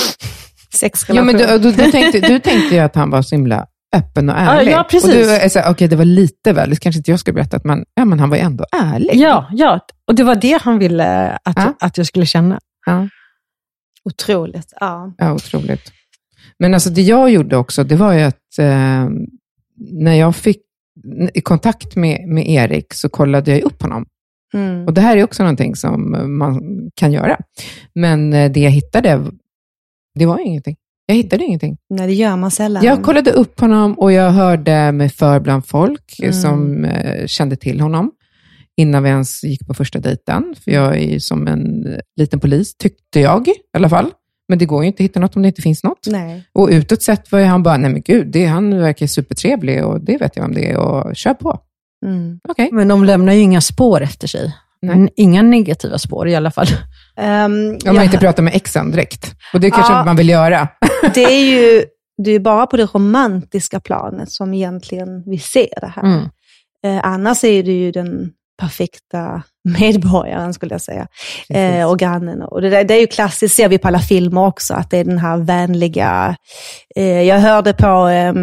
sexrelation. 0.74 1.40
Ja, 1.40 1.48
men 1.48 1.62
du, 1.62 1.72
du, 1.72 1.84
du, 1.84 1.92
tänkte, 1.92 2.20
du 2.20 2.40
tänkte 2.40 2.76
ju 2.76 2.80
att 2.80 2.96
han 2.96 3.10
var 3.10 3.22
så 3.22 3.36
himla 3.36 3.66
öppen 3.96 4.30
och 4.30 4.36
ärlig. 4.38 4.72
Ja, 4.72 4.88
precis. 4.90 5.10
Och 5.10 5.16
du 5.16 5.32
är 5.32 5.50
så, 5.50 5.70
okay, 5.70 5.88
det 5.88 5.96
var 5.96 6.06
lite 6.06 6.54
väl, 6.54 6.70
det 6.70 6.76
kanske 6.76 6.98
inte 6.98 7.12
jag 7.12 7.20
skulle 7.20 7.36
berättat, 7.36 7.64
men, 7.64 7.86
ja, 7.96 8.06
men 8.06 8.20
han 8.20 8.30
var 8.30 8.38
ju 8.38 8.44
ändå 8.44 8.66
ärlig. 8.84 9.16
Ja, 9.16 9.50
ja, 9.52 9.80
och 10.08 10.16
det 10.16 10.24
var 10.24 10.36
det 10.36 10.62
han 10.62 10.80
ville 10.80 11.38
att, 11.44 11.58
ja. 11.58 11.74
att 11.80 11.98
jag 11.98 12.08
skulle 12.08 12.26
känna. 12.26 12.60
Ja. 12.86 13.08
Otroligt. 14.06 14.74
Ja. 14.80 15.14
ja, 15.18 15.34
otroligt. 15.34 15.92
Men 16.60 16.74
alltså 16.74 16.90
det 16.90 17.02
jag 17.02 17.30
gjorde 17.30 17.58
också, 17.58 17.84
det 17.84 17.96
var 17.96 18.14
ju 18.14 18.22
att 18.22 18.60
eh, 18.60 19.08
när 19.78 20.14
jag 20.14 20.36
fick 20.36 20.62
i 21.34 21.42
kontakt 21.42 21.96
med, 21.96 22.28
med 22.28 22.50
Erik 22.50 22.94
så 22.94 23.10
kollade 23.10 23.52
jag 23.52 23.62
upp 23.62 23.82
honom. 23.82 24.06
Mm. 24.54 24.86
Och 24.86 24.94
Det 24.94 25.02
här 25.02 25.18
är 25.18 25.24
också 25.24 25.44
någonting 25.44 25.76
som 25.76 26.16
man 26.38 26.62
kan 26.96 27.12
göra. 27.12 27.38
Men 27.96 28.34
eh, 28.34 28.52
det 28.52 28.60
jag 28.60 28.72
hittade, 28.72 29.32
det 30.20 30.26
var 30.26 30.40
ingenting. 30.40 30.76
Jag 31.06 31.16
hittade 31.16 31.44
ingenting. 31.44 31.78
Nej, 31.90 32.08
det 32.08 32.14
gör 32.14 32.36
man 32.38 32.52
sällan. 32.52 32.84
Jag 32.84 33.04
kollade 33.04 33.32
upp 33.32 33.60
honom 33.60 34.00
och 34.00 34.12
jag 34.12 34.32
hörde 34.32 34.92
mig 34.92 35.10
för 35.10 35.40
bland 35.40 35.66
folk 35.66 36.20
mm. 36.20 36.34
som 36.34 36.86
eh, 36.86 37.28
kände 37.28 37.56
till 37.56 37.82
honom 37.82 38.12
innan 38.78 39.04
vi 39.04 39.10
ens 39.10 39.44
gick 39.44 39.68
på 39.68 39.74
första 39.74 40.00
dejten. 40.00 40.56
För 40.64 40.72
jag 40.72 40.98
är 40.98 41.12
ju 41.12 41.20
som 41.20 41.48
en 41.48 41.88
liten 42.20 42.40
polis, 42.40 42.76
tyckte 42.76 43.20
jag 43.20 43.48
i 43.48 43.54
alla 43.74 43.90
fall. 43.90 44.12
Men 44.50 44.58
det 44.58 44.66
går 44.66 44.84
ju 44.84 44.88
inte 44.88 45.04
att 45.04 45.06
hitta 45.06 45.20
något 45.20 45.36
om 45.36 45.42
det 45.42 45.48
inte 45.48 45.62
finns 45.62 45.84
något. 45.84 46.08
Nej. 46.08 46.44
Och 46.54 46.70
utåt 46.72 47.02
sett 47.02 47.32
var 47.32 47.42
han 47.42 47.64
bara, 47.64 47.78
nej 47.78 47.92
men 47.92 48.02
gud, 48.02 48.28
det, 48.28 48.46
han 48.46 48.80
verkar 48.80 49.08
supertrevlig 49.08 49.86
och 49.86 50.02
det 50.02 50.18
vet 50.18 50.36
jag 50.36 50.46
om 50.46 50.54
det 50.54 50.72
är 50.72 50.78
och 50.78 51.16
kör 51.16 51.34
på. 51.34 51.60
Mm. 52.06 52.40
Okay. 52.50 52.70
Men 52.72 52.88
de 52.88 53.04
lämnar 53.04 53.34
ju 53.34 53.40
inga 53.40 53.62
spår 53.62 54.02
efter 54.02 54.28
sig. 54.28 54.56
Nej. 54.82 55.14
Inga 55.16 55.42
negativa 55.42 55.98
spår 55.98 56.28
i 56.28 56.36
alla 56.36 56.52
fall. 56.52 56.68
Um, 57.18 57.78
Om 57.90 57.96
man 57.96 58.04
inte 58.04 58.18
pratar 58.18 58.44
med 58.44 58.56
exen 58.56 58.92
direkt. 58.92 59.36
Och 59.54 59.60
det 59.60 59.72
kanske 59.72 59.94
ja, 59.94 60.06
man 60.06 60.16
vill 60.16 60.30
göra. 60.30 60.68
det 61.14 61.24
är 61.24 61.46
ju 61.46 61.84
det 62.24 62.32
är 62.32 62.40
bara 62.40 62.68
på 62.68 62.78
det 62.78 62.86
romantiska 62.86 63.80
planet 63.80 64.32
som 64.32 64.54
egentligen 64.54 65.24
vi 65.26 65.40
ser 65.40 65.80
det 65.82 65.94
här. 65.96 66.04
Mm. 66.04 66.30
Eh, 66.86 67.02
annars 67.04 67.44
är 67.44 67.64
det 67.64 67.72
ju 67.72 67.92
den 67.92 68.32
perfekta 68.58 69.44
medborgaren, 69.80 70.54
skulle 70.54 70.74
jag 70.74 70.82
säga. 70.82 71.08
Eh, 71.50 71.90
och 71.90 72.00
grannen. 72.00 72.42
Och 72.42 72.62
det, 72.62 72.70
där, 72.70 72.84
det 72.84 72.94
är 72.94 73.00
ju 73.00 73.08
klassiskt, 73.08 73.56
ser 73.56 73.70
vi 73.70 73.78
på 73.78 73.88
alla 73.88 74.00
filmer 74.00 74.46
också, 74.46 74.74
att 74.74 74.90
det 74.90 74.98
är 74.98 75.04
den 75.04 75.18
här 75.18 75.38
vänliga... 75.38 76.36
Eh, 76.96 77.22
jag 77.22 77.40
hörde 77.40 77.74
på 77.74 78.08
eh, 78.08 78.34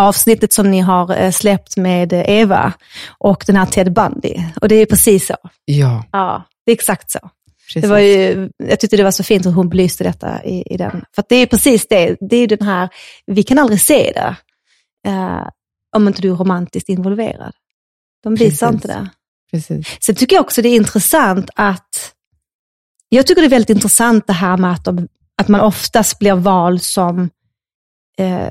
avsnittet 0.00 0.52
som 0.52 0.70
ni 0.70 0.80
har 0.80 1.16
eh, 1.22 1.30
släppt 1.30 1.76
med 1.76 2.12
Eva 2.12 2.72
och 3.18 3.44
den 3.46 3.56
här 3.56 3.66
Ted 3.66 3.92
Bundy. 3.92 4.34
Och 4.60 4.68
det 4.68 4.74
är 4.74 4.86
precis 4.86 5.26
så. 5.26 5.36
Ja. 5.64 6.04
Ja, 6.12 6.44
det 6.66 6.72
är 6.72 6.74
exakt 6.74 7.10
så. 7.10 7.18
Det 7.74 7.86
var 7.86 7.98
ju, 7.98 8.50
jag 8.56 8.80
tyckte 8.80 8.96
det 8.96 9.04
var 9.04 9.10
så 9.10 9.22
fint 9.24 9.46
hur 9.46 9.50
hon 9.50 9.68
belyste 9.68 10.04
detta 10.04 10.44
i, 10.44 10.62
i 10.74 10.76
den. 10.76 11.04
För 11.14 11.24
det 11.28 11.36
är 11.36 11.46
precis 11.46 11.88
det, 11.88 12.16
det 12.20 12.36
är 12.36 12.46
den 12.46 12.62
här, 12.66 12.88
vi 13.26 13.42
kan 13.42 13.58
aldrig 13.58 13.80
se 13.80 14.12
det. 14.14 14.36
eh, 15.10 15.48
om 15.96 16.08
inte 16.08 16.22
du 16.22 16.30
är 16.30 16.34
romantiskt 16.34 16.88
involverad. 16.88 17.52
De 18.22 18.34
visar 18.34 18.66
Precis. 18.66 18.84
inte 18.84 18.88
det. 18.88 19.08
Precis. 19.50 19.86
Sen 20.00 20.14
tycker 20.14 20.36
jag 20.36 20.44
också 20.44 20.62
det 20.62 20.68
är 20.68 20.76
intressant 20.76 21.50
att, 21.54 22.12
jag 23.08 23.26
tycker 23.26 23.42
det 23.42 23.46
är 23.46 23.50
väldigt 23.50 23.70
intressant 23.70 24.26
det 24.26 24.32
här 24.32 24.56
med 24.56 24.72
att, 24.72 24.84
de, 24.84 25.08
att 25.40 25.48
man 25.48 25.60
oftast 25.60 26.18
blir 26.18 26.34
vald 26.34 26.82
som 26.82 27.30
eh, 28.18 28.48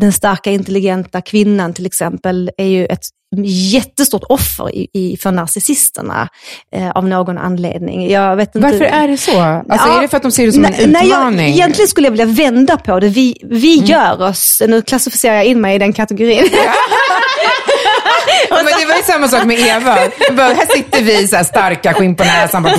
den 0.00 0.12
starka 0.12 0.50
intelligenta 0.50 1.20
kvinnan 1.20 1.74
till 1.74 1.86
exempel, 1.86 2.50
är 2.56 2.66
ju 2.66 2.86
ett 2.86 3.04
jättestort 3.44 4.24
offer 4.28 4.74
i, 4.74 4.88
i, 4.92 5.16
för 5.16 5.32
narcissisterna 5.32 6.28
eh, 6.72 6.90
av 6.90 7.08
någon 7.08 7.38
anledning. 7.38 8.10
Jag 8.10 8.36
vet 8.36 8.54
inte, 8.54 8.68
Varför 8.68 8.84
är 8.84 9.08
det 9.08 9.16
så? 9.16 9.40
Alltså, 9.40 9.88
Ja, 9.88 9.98
är 9.98 10.02
det 10.02 10.08
för 10.08 10.16
att 10.16 10.22
de 10.22 10.32
ser 10.32 10.46
det 10.46 10.52
som 10.52 10.64
en 10.64 10.72
Nej, 10.72 10.86
nej, 10.86 11.08
jag, 11.08 11.18
utmaning? 11.18 11.48
egentligen 11.48 11.88
skulle 11.88 12.06
jag 12.06 12.12
vilja 12.12 12.26
vända 12.26 12.76
på 12.76 13.00
det. 13.00 13.08
Vi, 13.08 13.40
vi 13.44 13.76
gör 13.76 14.22
oss, 14.22 14.62
nu 14.68 14.82
klassificerar 14.82 15.34
jag 15.34 15.44
in 15.44 15.60
mig 15.60 15.74
i 15.74 15.78
den 15.78 15.92
kategorin. 15.92 16.44
Ja, 18.50 18.56
men 18.56 18.64
det 18.80 18.86
var 18.86 18.96
ju 18.96 19.02
samma 19.02 19.28
sak 19.28 19.44
med 19.44 19.58
Eva. 19.58 19.98
Bara, 20.30 20.52
här 20.54 20.66
sitter 20.74 21.02
vi, 21.02 21.28
så 21.28 21.36
här, 21.36 21.44
starka, 21.44 21.94
skinn 21.94 22.16
på 22.16 22.24
näsan. 22.24 22.62
Bara, 22.62 22.74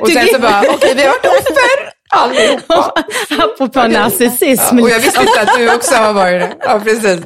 och 0.00 0.08
sen 0.08 0.26
så 0.34 0.38
bara, 0.38 0.62
okej, 0.68 0.92
vi 0.96 1.02
har 1.02 1.08
varit 1.08 1.26
offer 1.26 1.92
allihopa. 2.12 2.92
Apropå 3.44 3.86
narcissism. 3.86 4.78
Och 4.78 4.90
jag 4.90 4.98
visste 4.98 5.20
inte 5.20 5.40
att 5.40 5.58
du 5.58 5.74
också 5.74 5.94
har 5.94 6.12
varit 6.12 6.40
det. 6.40 6.52
Ja, 6.60 6.80
precis. 6.84 7.20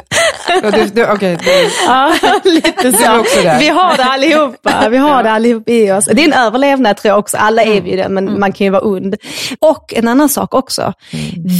Ja, 0.62 0.70
du, 0.70 0.84
du, 0.84 1.06
okej, 1.10 1.38
du, 1.44 1.70
Ja, 1.86 2.14
lite 2.44 2.88
också 2.88 3.36
så. 3.36 3.42
där. 3.42 3.58
Vi 3.58 3.68
har 3.68 3.96
det 3.96 4.04
allihopa. 4.04 4.88
Vi 4.88 4.96
har 4.96 5.22
det 5.22 5.30
allihop 5.30 5.68
i 5.68 5.92
oss. 5.92 6.04
Det 6.04 6.22
är 6.22 6.24
en 6.24 6.32
överlevnad 6.32 6.96
tror 6.96 7.10
jag 7.10 7.18
också. 7.18 7.36
Alla 7.36 7.62
är 7.62 7.80
vi 7.80 7.90
ju 7.90 7.96
det, 7.96 8.08
men 8.08 8.40
man 8.40 8.52
kan 8.52 8.64
ju 8.64 8.70
vara 8.70 8.82
ond. 8.82 9.16
Och 9.60 9.94
en 9.94 10.08
annan 10.08 10.28
sak 10.28 10.54
också. 10.54 10.92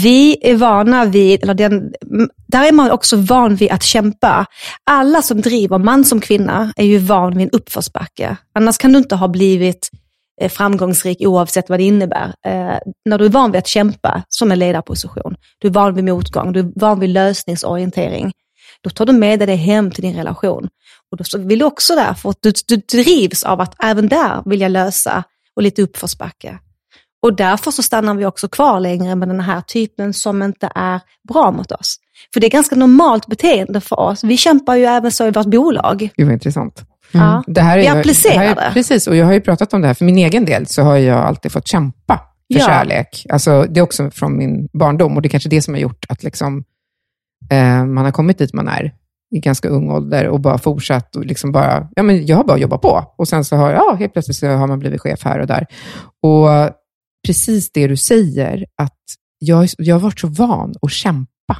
Vi 0.05 0.37
är 0.43 0.55
vana 0.55 1.05
vid, 1.05 1.43
eller 1.43 1.55
den, 1.55 1.93
där 2.49 2.69
är 2.69 2.73
man 2.73 2.91
också 2.91 3.17
van 3.17 3.57
vid 3.57 3.71
att 3.71 3.83
kämpa. 3.83 4.47
Alla 4.91 5.23
som 5.23 5.41
driver, 5.41 5.79
man 5.79 6.05
som 6.05 6.21
kvinna, 6.21 6.73
är 6.77 6.85
ju 6.85 6.99
van 6.99 7.37
vid 7.37 7.45
en 7.45 7.51
uppförsbacke. 7.51 8.37
Annars 8.55 8.79
kan 8.79 8.93
du 8.93 8.99
inte 8.99 9.15
ha 9.15 9.29
blivit 9.29 9.91
eh, 10.41 10.49
framgångsrik 10.51 11.19
oavsett 11.21 11.69
vad 11.69 11.79
det 11.79 11.85
innebär. 11.85 12.35
Eh, 12.47 12.79
när 13.05 13.19
du 13.19 13.25
är 13.25 13.29
van 13.29 13.53
vid 13.53 13.59
att 13.59 13.67
kämpa 13.67 14.23
som 14.29 14.53
en 14.53 14.59
ledarposition, 14.59 15.37
du 15.59 15.69
är 15.69 15.73
van 15.73 15.95
vid 15.95 16.05
motgång, 16.05 16.53
du 16.53 16.61
är 16.61 16.71
van 16.77 17.01
vid 17.01 17.11
lösningsorientering, 17.11 18.33
då 18.87 18.91
tar 18.91 19.07
du 19.07 19.13
med 19.13 19.39
dig 19.39 19.47
det 19.47 19.55
hem 19.57 19.91
till 19.91 20.03
din 20.03 20.17
relation. 20.17 20.69
Och 21.11 21.17
då 21.19 21.39
vill 21.39 21.59
du 21.59 21.65
också 21.65 21.95
där, 21.95 22.15
för 22.15 22.31
att 22.31 22.39
du, 22.41 22.53
du 22.69 22.77
drivs 22.77 23.45
av 23.45 23.61
att 23.61 23.75
även 23.85 24.09
där 24.09 24.43
vill 24.51 24.61
jag 24.61 24.71
lösa 24.71 25.25
och 25.57 25.63
lite 25.63 25.83
uppförsbacke. 25.83 26.59
Och 27.23 27.37
därför 27.37 27.71
så 27.71 27.83
stannar 27.83 28.15
vi 28.15 28.27
också 28.27 28.49
kvar 28.49 28.81
längre 28.81 29.15
med 29.15 29.29
den 29.29 29.41
här 29.41 29.61
typen 29.61 30.13
som 30.13 30.43
inte 30.43 30.71
är 30.75 31.01
bra 31.29 31.51
mot 31.51 31.73
oss. 31.73 31.97
För 32.35 32.41
det 32.41 32.47
är 32.47 32.51
ganska 32.51 32.77
normalt 32.77 33.27
beteende 33.27 33.81
för 33.81 34.01
oss. 34.01 34.25
Vi 34.25 34.37
kämpar 34.37 34.77
ju 34.77 34.85
även 34.85 35.13
så 35.13 35.27
i 35.27 35.31
vårt 35.31 35.47
bolag. 35.47 35.99
Gud 36.17 36.27
vad 36.27 36.33
intressant. 36.33 36.83
Ja. 37.13 37.43
Det 37.47 37.61
här 37.61 37.79
är, 37.79 37.83
Vi 37.83 37.89
applicerar 37.89 38.37
här 38.39 38.51
är- 38.51 38.55
det. 38.55 38.71
Precis, 38.73 39.07
och 39.07 39.17
jag 39.17 39.27
har 39.27 39.33
ju 39.33 39.41
pratat 39.41 39.73
om 39.75 39.81
det 39.81 39.87
här. 39.87 39.95
För 39.95 40.05
min 40.05 40.19
egen 40.19 40.45
del 40.45 40.67
så 40.67 40.83
har 40.83 40.97
jag 40.97 41.19
alltid 41.19 41.53
fått 41.53 41.67
kämpa 41.69 42.15
för 42.53 42.61
Ja. 42.61 42.67
kärlek. 42.67 43.27
Alltså, 43.29 43.63
det 43.69 43.81
är 43.81 43.83
också 43.85 44.11
från 44.11 44.37
min 44.39 44.69
barndom 44.73 45.17
och 45.17 45.23
det 45.23 45.27
är 45.29 45.31
kanske 45.31 45.49
det 45.49 45.63
som 45.63 45.75
har 45.75 45.81
gjort 45.81 46.07
att 46.09 46.23
liksom, 46.23 46.65
eh, 47.51 47.85
man 47.85 48.05
har 48.05 48.13
kommit 48.13 48.39
dit 48.39 48.53
man 48.53 48.69
är 48.69 48.95
i 49.31 49.41
ganska 49.41 49.69
ung 49.69 49.91
ålder 49.91 50.29
och 50.29 50.41
bara 50.41 50.59
fortsatt 50.59 51.17
och 51.17 51.27
liksom 51.27 51.53
bara, 51.53 51.89
ja 51.97 52.03
men 52.03 52.27
jag 52.27 52.37
har 52.37 52.45
bara 52.45 52.59
jobbat 52.59 52.81
på. 52.81 53.15
Och 53.19 53.29
sen 53.29 53.45
så 53.45 53.57
har, 53.57 53.73
ja, 53.73 53.97
helt 53.99 54.13
plötsligt 54.13 54.37
så 54.37 54.47
har 54.47 54.67
man 54.67 54.79
blivit 54.79 55.01
chef 55.01 55.25
här 55.25 55.39
och 55.39 55.47
där. 55.47 55.67
Och 56.23 56.75
precis 57.27 57.73
det 57.73 57.87
du 57.87 57.97
säger, 57.97 58.67
att 58.83 59.01
jag, 59.39 59.69
jag 59.79 59.95
har 59.95 60.01
varit 60.01 60.21
så 60.21 60.29
van 60.29 60.75
att 60.83 60.91
kämpa. 60.91 61.57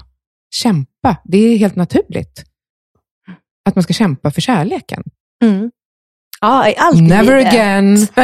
Kämpa, 0.55 1.17
det 1.25 1.39
är 1.39 1.57
helt 1.57 1.77
naturligt. 1.77 2.45
Att 3.69 3.75
man 3.75 3.83
ska 3.83 3.93
kämpa 3.93 4.31
för 4.31 4.41
kärleken. 4.41 5.03
Mm. 5.45 5.71
Ja, 6.41 6.69
i 6.69 6.75
allt 6.79 7.03
Never 7.03 7.37
livet. 7.37 7.53
again. 7.53 8.07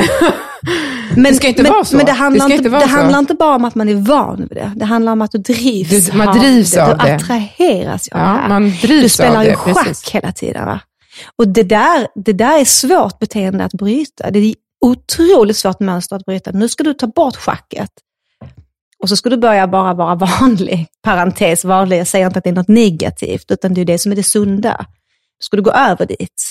Men, 1.16 1.22
Det 1.24 1.34
ska 1.34 1.48
inte 1.48 1.62
men, 1.62 1.72
vara 1.72 1.84
så. 1.84 1.96
Men 1.96 2.06
det 2.06 2.12
Det 2.12 2.16
handlar, 2.16 2.44
ska 2.46 2.54
inte, 2.54 2.68
inte 2.68 2.78
det 2.78 2.86
handlar 2.86 3.18
inte 3.18 3.34
bara 3.34 3.56
om 3.56 3.64
att 3.64 3.74
man 3.74 3.88
är 3.88 3.94
van 3.94 4.36
vid 4.36 4.48
det. 4.58 4.72
Det 4.76 4.84
handlar 4.84 5.12
om 5.12 5.22
att 5.22 5.30
du 5.32 5.38
drivs 5.38 6.06
Du- 6.10 6.16
man 6.16 6.38
drivs 6.38 6.76
av 6.76 6.88
det. 6.88 7.04
det. 7.04 7.08
Du 7.10 7.14
attraheras 7.14 8.08
av 8.08 8.18
det 8.18 8.24
Ja, 8.24 8.32
här. 8.32 8.48
man 8.48 8.62
Du 8.64 8.70
drivs 8.86 9.14
spelar 9.14 9.36
av 9.36 9.44
ju 9.44 9.50
det. 9.50 9.56
schack 9.56 9.84
Precis. 9.86 10.10
hela 10.10 10.32
tiden. 10.32 10.66
Va? 10.66 10.80
Och 11.38 11.48
det 11.48 11.62
där, 11.62 12.06
det 12.24 12.32
där 12.32 12.60
är 12.60 12.64
svårt 12.64 13.18
beteende 13.18 13.64
att 13.64 13.72
bryta. 13.72 14.30
Det 14.30 14.38
är 14.38 14.54
otroligt 14.84 15.56
svårt 15.56 15.80
mönster 15.80 16.16
att 16.16 16.24
bryta. 16.24 16.50
Nu 16.50 16.68
ska 16.68 16.84
du 16.84 16.94
ta 16.94 17.06
bort 17.06 17.36
schacket. 17.36 17.90
Och 19.02 19.08
så 19.08 19.16
ska 19.16 19.30
du 19.30 19.36
börja 19.36 19.66
bara 19.66 19.94
vara 19.94 20.14
vanlig. 20.14 20.86
Parentes, 21.02 21.64
vanlig. 21.64 21.98
Jag 22.00 22.06
säger 22.06 22.26
inte 22.26 22.38
att 22.38 22.44
det 22.44 22.50
är 22.50 22.54
något 22.54 22.68
negativt, 22.68 23.50
utan 23.50 23.74
det 23.74 23.80
är 23.80 23.84
det 23.84 23.98
som 23.98 24.12
är 24.12 24.16
det 24.16 24.22
sunda. 24.22 24.76
Då 24.78 24.84
ska 25.44 25.56
du 25.56 25.62
gå 25.62 25.70
över 25.70 26.06
dit. 26.06 26.42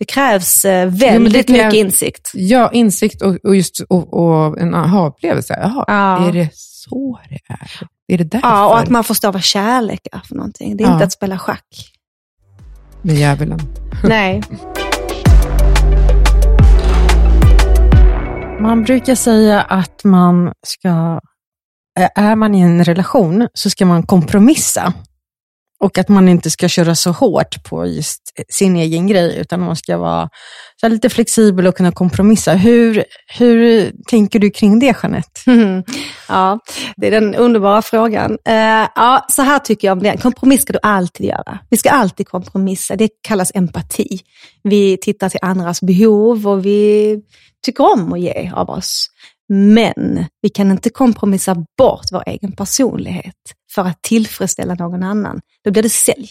Det 0.00 0.04
krävs 0.06 0.64
eh, 0.64 0.88
väldigt 0.88 1.46
det 1.46 1.52
krävs- 1.52 1.64
mycket 1.64 1.74
insikt. 1.74 2.30
Ja, 2.34 2.70
insikt 2.72 3.22
och, 3.22 3.36
och 3.44 3.56
just 3.56 3.80
och, 3.88 4.14
och 4.14 4.58
en 4.60 4.74
aha-upplevelse. 4.74 5.58
Jaha, 5.62 5.84
Ja. 5.88 6.28
är 6.28 6.32
det 6.32 6.48
så 6.54 7.18
det 7.28 7.38
är? 7.54 7.70
Är 8.14 8.18
det 8.18 8.24
därför? 8.24 8.48
Ja, 8.48 8.68
och 8.68 8.78
att 8.78 8.88
man 8.88 9.04
förstår 9.04 9.32
vad 9.32 9.42
kärlek 9.42 10.00
är 10.12 10.20
för 10.28 10.34
någonting. 10.34 10.76
Det 10.76 10.84
är 10.84 10.88
Ja. 10.88 10.92
inte 10.92 11.04
att 11.04 11.12
spela 11.12 11.38
schack. 11.38 11.92
Med 13.02 13.16
djävulen. 13.16 13.58
Nej. 14.04 14.42
Man 18.60 18.82
brukar 18.84 19.14
säga 19.14 19.60
att 19.62 20.04
man 20.04 20.52
ska, 20.66 21.20
är 22.14 22.36
man 22.36 22.54
i 22.54 22.60
en 22.60 22.84
relation 22.84 23.48
så 23.54 23.70
ska 23.70 23.86
man 23.86 24.02
kompromissa. 24.02 24.92
Och 25.80 25.98
att 25.98 26.08
man 26.08 26.28
inte 26.28 26.50
ska 26.50 26.68
köra 26.68 26.94
så 26.94 27.10
hårt 27.10 27.64
på 27.64 27.86
just 27.86 28.22
sin 28.48 28.76
egen 28.76 29.06
grej, 29.06 29.38
utan 29.38 29.60
man 29.60 29.76
ska 29.76 29.98
vara 29.98 30.28
så 30.80 30.88
lite 30.88 31.10
flexibel 31.10 31.66
och 31.66 31.76
kunna 31.76 31.92
kompromissa. 31.92 32.52
Hur, 32.52 33.04
hur 33.38 33.92
tänker 34.08 34.38
du 34.38 34.50
kring 34.50 34.78
det, 34.78 34.96
Jeanette? 35.02 35.40
Mm. 35.46 35.82
Ja, 36.28 36.58
det 36.96 37.06
är 37.06 37.10
den 37.10 37.34
underbara 37.34 37.82
frågan. 37.82 38.30
Uh, 38.30 38.88
ja, 38.94 39.26
så 39.28 39.42
här 39.42 39.58
tycker 39.58 39.88
jag 39.88 39.98
om 39.98 40.02
det. 40.02 40.16
Kompromiss 40.16 40.62
ska 40.62 40.72
du 40.72 40.78
alltid 40.82 41.26
göra. 41.26 41.58
Vi 41.70 41.76
ska 41.76 41.90
alltid 41.90 42.28
kompromissa. 42.28 42.96
Det 42.96 43.08
kallas 43.22 43.52
empati. 43.54 44.20
Vi 44.62 44.98
tittar 45.02 45.28
till 45.28 45.40
andras 45.42 45.80
behov 45.80 46.48
och 46.48 46.66
vi 46.66 47.16
tycker 47.66 47.92
om 47.92 48.12
att 48.12 48.20
ge 48.20 48.50
av 48.54 48.70
oss. 48.70 49.06
Men 49.52 50.24
vi 50.42 50.48
kan 50.48 50.70
inte 50.70 50.90
kompromissa 50.90 51.64
bort 51.78 52.06
vår 52.12 52.22
egen 52.26 52.52
personlighet 52.52 53.34
för 53.74 53.82
att 53.82 54.02
tillfredsställa 54.02 54.74
någon 54.74 55.02
annan. 55.02 55.40
Då 55.64 55.70
blir 55.70 55.82
det 55.82 55.90
sälj. 55.90 56.30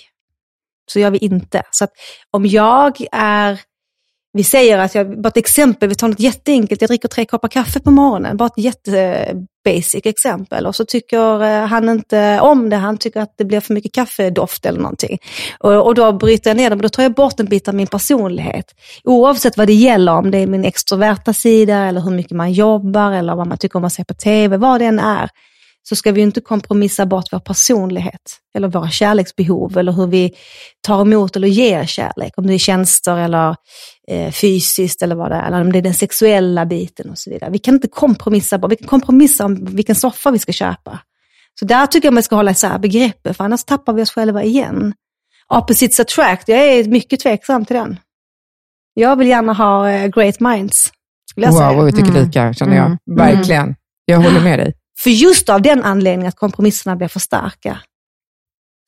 Så 0.91 0.99
gör 0.99 1.12
vi 1.12 1.17
inte. 1.17 1.63
Så 1.71 1.84
att 1.84 1.91
om 2.32 2.45
jag 2.45 3.05
är 3.12 3.62
vi 4.34 4.43
säger 4.43 4.77
att, 4.77 4.95
jag, 4.95 5.21
bara 5.21 5.27
ett 5.27 5.38
exempel, 5.38 5.89
vi 5.89 5.95
tar 5.95 6.08
något 6.08 6.19
jätteenkelt, 6.19 6.82
jag 6.82 6.89
dricker 6.89 7.08
tre 7.08 7.25
koppar 7.25 7.47
kaffe 7.47 7.79
på 7.79 7.91
morgonen, 7.91 8.38
bara 8.38 8.47
ett 8.47 8.58
jätte 8.58 9.36
basic 9.73 10.05
exempel. 10.05 10.65
Och 10.65 10.75
så 10.75 10.86
tycker 10.86 11.43
eh, 11.43 11.65
han 11.65 11.89
inte 11.89 12.39
om 12.39 12.69
det, 12.69 12.75
han 12.75 12.97
tycker 12.97 13.21
att 13.21 13.34
det 13.38 13.45
blir 13.45 13.60
för 13.60 13.73
mycket 13.73 13.93
kaffedoft 13.93 14.65
eller 14.65 14.79
någonting. 14.79 15.17
Och, 15.60 15.86
och 15.88 15.95
då 15.95 16.12
bryter 16.12 16.49
jag 16.49 16.58
ner 16.58 16.69
det, 16.69 16.75
men 16.75 16.84
då 16.84 16.89
tar 16.89 17.03
jag 17.03 17.13
bort 17.13 17.39
en 17.39 17.45
bit 17.45 17.67
av 17.67 17.75
min 17.75 17.88
personlighet. 17.88 18.65
Oavsett 19.03 19.58
vad 19.58 19.67
det 19.67 19.73
gäller, 19.73 20.13
om 20.13 20.32
det 20.32 20.38
är 20.38 20.47
min 20.47 20.65
extroverta 20.65 21.34
sida, 21.34 21.77
eller 21.77 22.01
hur 22.01 22.12
mycket 22.12 22.32
man 22.32 22.51
jobbar, 22.51 23.12
eller 23.12 23.36
vad 23.36 23.47
man 23.47 23.58
tycker 23.58 23.79
om 23.79 23.86
att 23.86 23.93
se 23.93 24.03
på 24.03 24.13
tv, 24.13 24.58
vad 24.58 24.82
det 24.82 24.86
än 24.86 24.99
är 24.99 25.29
så 25.89 25.95
ska 25.95 26.12
vi 26.12 26.19
ju 26.19 26.25
inte 26.25 26.41
kompromissa 26.41 27.05
bort 27.05 27.25
vår 27.32 27.39
personlighet 27.39 28.38
eller 28.55 28.67
våra 28.67 28.89
kärleksbehov 28.89 29.77
eller 29.77 29.91
hur 29.91 30.08
vi 30.08 30.34
tar 30.82 31.01
emot 31.01 31.36
eller 31.36 31.47
ger 31.47 31.86
kärlek. 31.86 32.34
Om 32.38 32.47
det 32.47 32.53
är 32.53 32.58
tjänster 32.58 33.17
eller 33.17 33.55
eh, 34.10 34.32
fysiskt 34.32 35.02
eller 35.02 35.15
vad 35.15 35.32
det 35.32 35.36
är, 35.36 35.48
eller 35.48 35.62
om 35.62 35.72
det 35.72 35.78
är 35.78 35.82
den 35.82 35.93
sexuella 35.93 36.65
biten 36.65 37.10
och 37.10 37.17
så 37.17 37.30
vidare. 37.30 37.50
Vi 37.50 37.60
kan 37.60 37.74
inte 37.74 37.88
kompromissa 37.88 38.58
vi 38.67 38.76
kan 38.76 38.88
kompromissa 38.88 39.45
om 39.45 39.65
vilken 39.65 39.95
soffa 39.95 40.32
vi 40.32 40.39
ska 40.39 40.52
köpa. 40.52 41.00
Så 41.60 41.65
där 41.65 41.86
tycker 41.88 42.08
jag 42.08 42.13
man 42.13 42.24
ska 42.24 42.36
hålla 42.36 42.52
isär 42.52 42.80
begreppet, 42.80 43.38
för 43.38 43.43
annars 43.43 43.63
tappar 43.63 43.93
vi 43.93 44.02
oss 44.02 44.12
själva 44.12 44.43
igen. 44.43 44.93
Opposites 45.54 46.00
attract, 46.00 46.48
jag 46.50 46.60
är 46.60 46.83
mycket 46.83 47.19
tveksam 47.19 47.65
till 47.65 47.75
den. 47.75 48.00
Jag 48.94 49.15
vill 49.15 49.27
gärna 49.27 49.54
ha 49.54 49.90
eh, 49.90 50.08
great 50.08 50.40
minds, 50.40 50.92
skulle 51.31 51.46
jag 51.48 51.54
Wow, 51.54 51.60
säga. 51.60 51.83
vi 51.83 51.92
tycker 51.92 52.10
Mm. 52.10 52.23
lika, 52.25 52.54
känner 52.54 52.75
jag. 52.75 52.86
Mm. 52.86 52.98
Verkligen. 53.17 53.75
Jag 54.06 54.17
håller 54.19 54.42
med 54.42 54.60
dig. 54.60 54.73
För 55.04 55.10
just 55.10 55.50
av 55.50 55.62
den 55.62 55.83
anledningen 55.83 56.27
att 56.27 56.36
kompromisserna 56.36 56.96
blir 56.96 57.08
för 57.08 57.19
starka. 57.19 57.77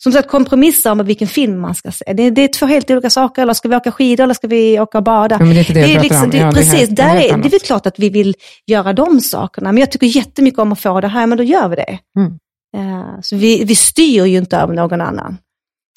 Som 0.03 0.11
sagt, 0.11 0.29
kompromissa 0.29 0.91
om 0.91 1.05
vilken 1.05 1.27
film 1.27 1.59
man 1.59 1.75
ska 1.75 1.91
se. 1.91 2.13
Det, 2.13 2.29
det 2.29 2.41
är 2.41 2.47
två 2.47 2.65
helt 2.65 2.91
olika 2.91 3.09
saker. 3.09 3.41
Eller 3.41 3.53
ska 3.53 3.67
vi 3.69 3.75
åka 3.75 3.91
skidor 3.91 4.23
eller 4.23 4.33
ska 4.33 4.47
vi 4.47 4.79
åka 4.79 4.97
och 4.97 5.03
bada? 5.03 5.37
Ja, 5.39 5.45
det 5.45 5.69
är 5.69 5.73
det 5.73 6.01
liksom, 6.01 6.29
det, 6.29 6.37
Ja, 6.37 6.51
precis, 6.51 6.73
helt- 6.73 6.95
det 6.95 7.01
är 7.01 7.05
där 7.07 7.13
helt 7.13 7.23
är, 7.23 7.27
det 7.27 7.29
är 7.29 7.33
annat. 7.33 7.53
väl 7.53 7.59
klart 7.59 7.85
att 7.85 7.99
vi 7.99 8.09
vill 8.09 8.35
göra 8.67 8.93
de 8.93 9.19
sakerna. 9.21 9.71
Men 9.71 9.79
jag 9.79 9.91
tycker 9.91 10.07
jättemycket 10.07 10.59
om 10.59 10.71
att 10.71 10.79
få 10.79 11.01
det 11.01 11.07
här, 11.07 11.27
men 11.27 11.37
då 11.37 11.43
gör 11.43 11.69
vi 11.69 11.75
det. 11.75 11.99
Mm. 12.19 12.31
Eh, 12.77 13.19
så 13.21 13.35
vi, 13.35 13.63
vi 13.63 13.75
styr 13.75 14.25
ju 14.25 14.37
inte 14.37 14.57
över 14.57 14.73
någon 14.73 15.01
annan. 15.01 15.37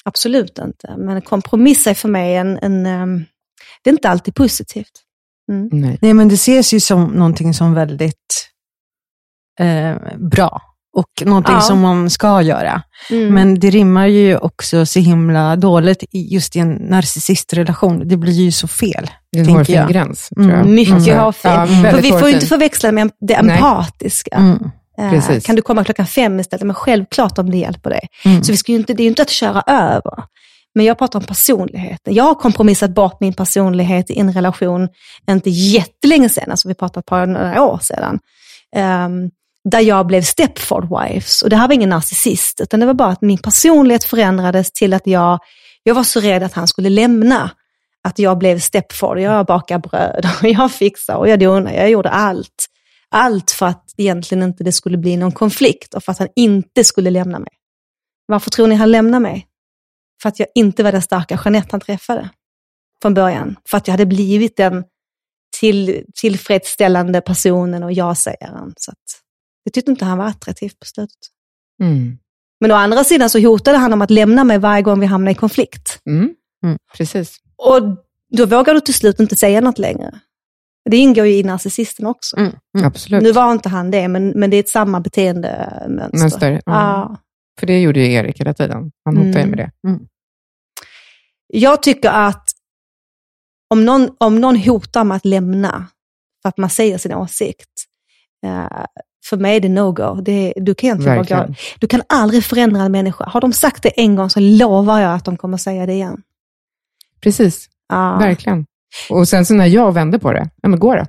Absolut 0.05 0.57
inte. 0.59 0.95
Men 0.97 1.21
kompromissa 1.21 1.89
är 1.89 1.93
för 1.93 2.09
mig 2.09 2.35
en, 2.35 2.57
en 2.61 2.85
ehm, 2.85 3.25
det 3.83 3.89
är 3.89 3.93
inte 3.93 4.09
alltid 4.09 4.35
positivt. 4.35 4.91
Mm. 5.51 5.69
Nej. 5.71 5.97
Nej, 6.01 6.13
men 6.13 6.27
det 6.29 6.35
ses 6.35 6.73
ju 6.73 6.79
som 6.79 7.03
någonting 7.03 7.53
som 7.53 7.73
väldigt 7.73 8.49
eh, 9.59 9.95
bra 10.17 10.61
och 10.95 11.25
någonting 11.25 11.55
Ja. 11.55 11.61
som 11.61 11.79
man 11.79 12.09
ska 12.09 12.41
göra. 12.41 12.81
Mm. 13.09 13.33
Men 13.33 13.59
det 13.59 13.69
rimmar 13.69 14.05
ju 14.07 14.37
också 14.37 14.85
så 14.85 14.99
himla 14.99 15.55
dåligt 15.55 16.03
i- 16.03 16.33
just 16.33 16.55
i 16.55 16.59
en 16.59 16.71
narcissistrelation. 16.73 18.07
Det 18.07 18.17
blir 18.17 18.33
ju 18.33 18.51
så 18.51 18.67
fel. 18.67 19.09
Det 19.31 19.39
är 19.39 19.43
en 19.43 19.49
hårfin 19.49 19.75
jag. 19.75 19.89
gräns, 19.89 20.29
Mm. 20.37 20.49
tror 20.49 20.59
jag. 20.59 20.67
Mycket 20.69 20.93
Alltså, 20.93 21.11
hårfin. 21.13 21.51
Ja, 21.51 21.67
För 21.67 21.73
väldigt 21.83 22.05
vi 22.05 22.09
får 22.09 22.17
ju 22.19 22.23
hårfin. 22.23 22.35
inte 22.35 22.45
förväxla 22.47 22.91
med 22.91 23.11
det 23.27 23.33
empatiska. 23.33 24.35
Mm. 24.35 24.69
Precis. 25.11 25.45
Kan 25.45 25.55
du 25.55 25.61
komma 25.61 25.83
klockan 25.83 26.05
fem 26.05 26.39
istället? 26.39 26.63
Men 26.65 26.73
självklart 26.75 27.37
om 27.39 27.49
det 27.51 27.57
hjälper 27.57 27.89
dig. 27.89 28.07
Mm. 28.25 28.43
Så 28.43 28.51
vi 28.51 28.57
ska 28.57 28.71
ju 28.71 28.77
inte, 28.77 28.93
det 28.93 29.01
är 29.01 29.05
ju 29.05 29.09
inte 29.09 29.21
att 29.21 29.29
köra 29.29 29.63
över. 29.67 30.23
Men 30.75 30.85
jag 30.85 30.97
pratar 30.97 31.19
om 31.19 31.25
personligheten. 31.25 32.13
Jag 32.13 32.23
har 32.23 32.35
kompromissat 32.35 32.91
bort 32.95 33.17
min 33.19 33.33
personlighet 33.33 34.09
i 34.09 34.19
en 34.19 34.33
relation, 34.33 34.87
inte 35.31 35.49
jättelänge 35.49 36.29
sedan, 36.29 36.51
alltså 36.51 36.67
vi 36.67 36.73
pratar 36.73 36.99
ett 37.01 37.05
par 37.05 37.25
några 37.25 37.61
år 37.63 37.79
sedan. 37.81 38.19
ehm, 38.75 39.29
där 39.69 39.79
jag 39.79 40.07
blev 40.07 40.21
stepford 40.21 40.83
wives. 40.83 41.41
Och 41.41 41.49
det 41.49 41.55
här 41.55 41.67
var 41.67 41.75
ingen 41.75 41.89
narcissist, 41.89 42.61
utan 42.61 42.79
det 42.79 42.85
var 42.85 42.93
bara 42.93 43.09
att 43.09 43.21
min 43.21 43.37
personlighet 43.37 44.03
förändrades 44.03 44.71
till 44.71 44.93
att 44.93 45.07
jag, 45.07 45.39
jag 45.83 45.95
var 45.95 46.03
så 46.03 46.19
rädd 46.19 46.43
att 46.43 46.53
han 46.53 46.67
skulle 46.67 46.89
lämna. 46.89 47.51
Att 48.03 48.19
jag 48.19 48.37
blev 48.37 48.59
stepford, 48.59 49.19
jag 49.19 49.45
bakar 49.45 49.79
bröd 49.79 50.27
och 50.41 50.49
jag 50.49 50.71
fixar 50.71 51.15
och 51.15 51.29
jag 51.29 51.39
donar, 51.39 51.71
jag 51.71 51.89
gjorde 51.89 52.09
allt. 52.09 52.65
Allt 53.09 53.51
för 53.51 53.65
att 53.65 53.93
egentligen 53.97 54.43
inte 54.43 54.63
det 54.63 54.71
skulle 54.71 54.97
bli 54.97 55.17
någon 55.17 55.31
konflikt 55.31 55.93
och 55.93 56.03
för 56.03 56.11
att 56.11 56.19
han 56.19 56.27
inte 56.35 56.83
skulle 56.83 57.09
lämna 57.09 57.39
mig. 57.39 57.51
Varför 58.25 58.51
tror 58.51 58.67
ni 58.67 58.75
han 58.75 58.91
lämnade 58.91 59.21
mig? 59.21 59.47
För 60.21 60.29
att 60.29 60.39
jag 60.39 60.47
inte 60.55 60.83
var 60.83 60.91
den 60.91 61.01
starka 61.01 61.39
Jeanette 61.45 61.67
han 61.71 61.79
träffade 61.79 62.29
från 63.01 63.13
början. 63.13 63.55
För 63.69 63.77
att 63.77 63.87
jag 63.87 63.93
hade 63.93 64.05
blivit 64.05 64.57
den 64.57 64.83
till, 65.59 66.05
tillfredsställande 66.15 67.21
personen 67.21 67.83
och 67.83 67.93
ja-sägaren. 67.93 68.73
Så 68.77 68.91
att, 68.91 69.24
jag 69.65 69.73
tyckte 69.73 69.91
inte 69.91 70.05
han 70.05 70.17
var 70.17 70.25
attraktiv 70.25 70.69
på 70.79 70.85
slutet. 70.85 71.17
Mm. 71.83 72.17
Men 72.59 72.71
å 72.71 72.75
andra 72.75 73.03
sidan 73.03 73.29
så 73.29 73.39
hotade 73.39 73.77
han 73.77 73.93
om 73.93 74.01
att 74.01 74.09
lämna 74.09 74.43
mig 74.43 74.57
varje 74.57 74.81
gång 74.81 74.99
vi 74.99 75.05
hamnade 75.05 75.31
i 75.31 75.35
konflikt. 75.35 75.99
Mm. 76.09 76.35
Mm. 76.63 76.77
Precis. 76.97 77.37
Och 77.55 77.81
då 78.37 78.45
vågar 78.45 78.73
du 78.73 78.79
till 78.81 78.93
slut 78.93 79.19
inte 79.19 79.35
säga 79.35 79.61
något 79.61 79.79
längre. 79.79 80.19
Det 80.89 80.97
ingår 80.97 81.25
ju 81.25 81.33
i 81.33 81.43
narcissisten 81.43 82.05
också. 82.05 82.37
Mm. 82.37 82.51
Mm. 82.77 82.87
Absolut. 82.87 83.23
Nu 83.23 83.31
var 83.31 83.51
inte 83.51 83.69
han 83.69 83.91
det, 83.91 84.07
men, 84.07 84.29
men 84.29 84.49
det 84.49 84.57
är 84.57 84.59
ett 84.59 84.69
samma 84.69 84.99
beteendemönster. 84.99 86.19
Mönster. 86.19 86.51
Ja. 86.51 86.61
Ja. 86.65 87.17
För 87.59 87.67
det 87.67 87.81
gjorde 87.81 87.99
ju 87.99 88.13
Erik 88.13 88.39
hela 88.39 88.53
tiden. 88.53 88.91
Han 89.05 89.17
hotade 89.17 89.39
Mm. 89.39 89.49
med 89.49 89.57
det. 89.57 89.99
Jag 91.47 91.83
tycker 91.83 92.09
att 92.09 92.49
om 93.69 93.85
någon, 93.85 94.09
om 94.17 94.41
någon 94.41 94.55
hotar 94.55 95.03
med 95.03 95.17
att 95.17 95.25
lämna 95.25 95.87
för 96.41 96.49
att 96.49 96.57
man 96.57 96.69
säger 96.69 96.97
sin 96.97 97.13
åsikt, 97.13 97.69
eh, 98.45 98.85
för 99.29 99.37
mig 99.37 99.55
är 99.55 99.59
det 99.59 99.67
no-go. 99.69 100.21
Det, 100.21 100.53
du, 100.55 100.75
kan 100.75 100.87
egentligen 100.87 101.15
bara 101.17 101.23
gå, 101.23 101.35
Verkligen. 101.35 101.55
du 101.79 101.87
kan 101.87 102.01
aldrig 102.09 102.43
förändra 102.43 102.81
en 102.81 102.91
människa. 102.91 103.25
Har 103.25 103.41
de 103.41 103.53
sagt 103.53 103.83
det 103.83 103.89
en 103.89 104.15
gång 104.15 104.29
så 104.29 104.39
lovar 104.39 104.99
jag 105.01 105.13
att 105.13 105.25
de 105.25 105.37
kommer 105.37 105.57
säga 105.57 105.85
det 105.85 105.93
igen. 105.93 106.21
Precis, 107.23 107.67
Ja. 107.89 108.17
verkligen. 108.19 108.65
Och 109.09 109.27
sen 109.27 109.45
så 109.45 109.53
när 109.53 109.65
jag 109.65 109.91
vände 109.93 110.19
på 110.19 110.33
det, 110.33 110.49
ja 110.61 110.69
men 110.69 110.79
gå 110.79 110.95
då. 110.95 111.05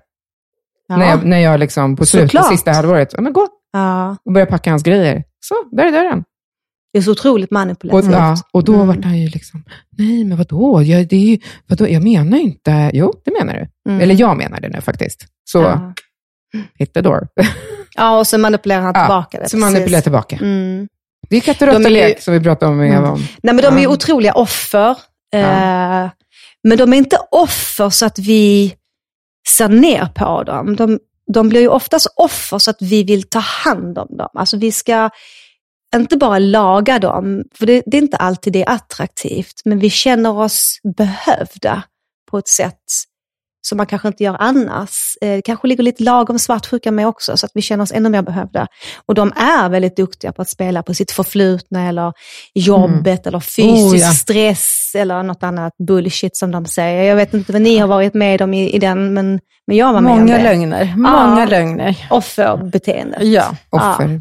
Ja. 0.88 0.96
När 0.96 1.06
jag, 1.10 1.24
när 1.24 1.38
jag 1.38 1.60
liksom 1.60 1.96
på 1.96 2.06
slutet, 2.06 2.44
sista 2.46 2.70
halvåret, 2.72 3.12
ja 3.12 3.20
men 3.20 3.32
gå 3.32 3.48
Ja. 3.72 4.16
och 4.24 4.32
börja 4.32 4.46
packa 4.46 4.70
hans 4.70 4.82
grejer. 4.82 5.24
Så, 5.40 5.54
där 5.76 5.86
är 5.86 5.92
dörren. 5.92 6.24
Det 6.92 6.98
är 6.98 7.02
så 7.02 7.10
otroligt 7.12 7.48
Och, 7.48 7.52
manipulativt. 7.52 8.12
ja, 8.12 8.36
och 8.52 8.64
då 8.64 8.74
Mm. 8.74 8.86
vart 8.86 9.04
han 9.04 9.18
ju 9.18 9.28
liksom, 9.28 9.64
nej 9.98 10.24
men 10.24 10.38
vadå, 10.38 10.82
jag, 10.82 11.08
det 11.08 11.16
är 11.16 11.20
ju, 11.20 11.38
vadå, 11.66 11.88
jag 11.88 12.02
menar 12.02 12.38
inte, 12.38 12.90
jo 12.94 13.12
det 13.24 13.32
menar 13.38 13.54
du. 13.54 13.90
Mm. 13.90 14.02
Eller 14.02 14.20
jag 14.20 14.36
menar 14.36 14.60
det 14.60 14.68
nu 14.68 14.80
faktiskt. 14.80 15.26
Så, 15.44 15.58
Ja. 15.58 15.92
hit 16.78 16.94
the 16.94 17.00
door. 17.00 17.28
ja, 17.97 18.18
och 18.18 18.26
så 18.26 18.38
manipulerar 18.38 18.80
han 18.80 18.94
tillbaka 18.94 19.38
det. 19.38 19.49
så 19.49 19.57
manipulerar 19.57 20.01
tillbaka. 20.03 20.36
Mm. 20.36 20.88
Det 21.30 21.36
är 21.36 21.40
katt 21.40 21.62
och 21.62 21.68
råtta-lek 21.68 22.16
ju- 22.16 22.22
som 22.22 22.34
vi 22.34 22.40
pratade 22.40 22.70
om 22.72 22.78
med 22.78 22.86
Mm. 22.90 22.99
Eva 23.03 23.12
om. 23.12 23.18
Nej, 23.42 23.55
men 23.55 23.57
de 23.64 23.76
är 23.76 23.80
ju 23.80 23.86
otroliga 23.86 24.32
offer. 24.32 24.90
Eh, 25.34 26.09
men 26.64 26.78
de 26.78 26.92
är 26.92 26.97
inte 26.97 27.18
offer 27.30 27.90
så 27.90 28.07
att 28.07 28.18
vi 28.18 28.74
ser 29.49 29.68
ner 29.68 30.07
på 30.14 30.42
dem. 30.42 30.76
De, 30.76 30.99
de 31.32 31.49
blir 31.49 31.61
ju 31.61 31.68
oftast 31.68 32.07
offer 32.16 32.59
så 32.59 32.70
att 32.70 32.82
vi 32.82 33.03
vill 33.05 33.22
ta 33.28 33.38
hand 33.38 33.99
om 33.99 34.16
dem. 34.16 34.28
Alltså 34.34 34.57
vi 34.57 34.72
ska 34.72 35.11
inte 35.97 36.16
bara 36.16 36.38
laga 36.38 36.99
dem, 36.99 37.44
för 37.59 37.66
det, 37.66 37.82
det 37.86 37.97
är 37.97 38.03
inte 38.03 38.16
alltid 38.16 38.53
det 38.53 38.62
är 38.62 38.70
attraktivt, 38.70 39.55
men 39.64 39.78
vi 39.78 39.90
känner 39.90 40.38
oss 40.38 40.80
behövda 40.97 41.82
på 42.30 42.38
ett 42.38 42.49
sätt 42.49 42.82
som 43.68 43.76
man 43.76 43.86
kanske 43.86 44.08
inte 44.08 44.24
gör 44.24 44.36
annars. 44.40 44.90
Eh, 45.20 45.28
Det 45.36 45.42
kanske 45.42 45.66
ligger 45.68 45.82
lite 45.84 46.02
lagom 46.02 46.38
svartsjuka 46.38 46.90
med 46.90 47.06
också, 47.08 47.36
så 47.36 47.46
att 47.46 47.52
vi 47.54 47.62
känner 47.62 47.82
oss 47.84 47.92
ännu 47.92 48.08
mer 48.08 48.22
behövda. 48.22 48.66
Och 49.06 49.14
de 49.14 49.32
är 49.36 49.68
väldigt 49.68 49.96
duktiga 49.96 50.32
på 50.32 50.42
att 50.42 50.48
spela 50.48 50.82
på 50.82 50.94
sitt 50.94 51.10
förflutna 51.12 51.88
eller 51.88 52.12
jobbet 52.54 53.26
eller 53.26 53.40
fysisk 53.40 53.94
Oh, 53.94 53.96
ja. 53.98 54.10
stress 54.10 54.92
eller 54.94 55.22
något 55.22 55.42
annat 55.42 55.72
bullshit 55.88 56.36
som 56.36 56.50
de 56.50 56.66
säger. 56.66 57.02
Jag 57.02 57.16
vet 57.16 57.34
inte 57.34 57.52
vad 57.52 57.62
ni 57.62 57.78
har 57.78 57.88
varit 57.88 58.14
med 58.14 58.42
om 58.42 58.54
i, 58.54 58.70
i 58.74 58.78
den, 58.78 59.14
men, 59.14 59.40
men 59.66 59.76
jag 59.76 59.92
var 59.92 60.00
med 60.00 60.12
om 60.12 60.18
Många 60.18 60.36
det. 60.36 60.42
lögner. 60.42 60.94
Många 60.96 61.40
Ja. 61.40 61.44
lögner. 61.50 62.06
Offerbeteende. 62.10 63.18
Ja. 63.24 63.56
Offer. 63.70 64.20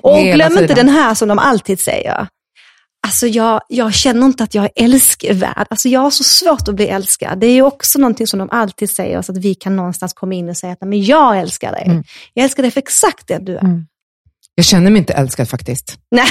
Och 0.00 0.16
Hela 0.16 0.34
glöm 0.34 0.52
inte 0.52 0.68
tiden. 0.74 0.86
den 0.86 0.94
här 0.94 1.14
som 1.14 1.28
de 1.28 1.38
alltid 1.38 1.80
säger. 1.80 2.26
Alltså 3.08 3.26
jag, 3.26 3.60
jag 3.68 3.94
känner 3.94 4.26
inte 4.26 4.44
att 4.44 4.54
jag 4.54 4.64
är 4.64 4.70
älskvärd. 4.84 5.66
Alltså 5.70 5.88
jag 5.88 6.00
har 6.00 6.10
så 6.10 6.24
svårt 6.24 6.68
att 6.68 6.74
bli 6.74 6.88
älskad. 6.88 7.40
Det 7.40 7.46
är 7.46 7.52
ju 7.52 7.62
också 7.62 7.98
någonting 7.98 8.26
som 8.26 8.38
de 8.38 8.48
alltid 8.50 8.90
säger, 8.90 9.22
så 9.22 9.32
att 9.32 9.38
vi 9.38 9.54
kan 9.54 9.76
någonstans 9.76 10.12
komma 10.12 10.34
in 10.34 10.48
och 10.48 10.56
säga 10.56 10.72
att 10.72 10.80
"Nej, 10.80 10.88
men 10.88 11.02
jag 11.04 11.38
älskar 11.38 11.72
dig. 11.72 11.82
Mm. 11.86 12.04
Jag 12.34 12.44
älskar 12.44 12.62
dig 12.62 12.70
för 12.72 12.78
exakt 12.80 13.28
den 13.28 13.44
du 13.44 13.56
är. 13.56 13.60
Mm. 13.64 13.86
Jag 14.54 14.64
känner 14.64 14.90
mig 14.90 14.98
inte 14.98 15.12
älskad 15.12 15.48
faktiskt. 15.48 15.98
Nej. 16.10 16.26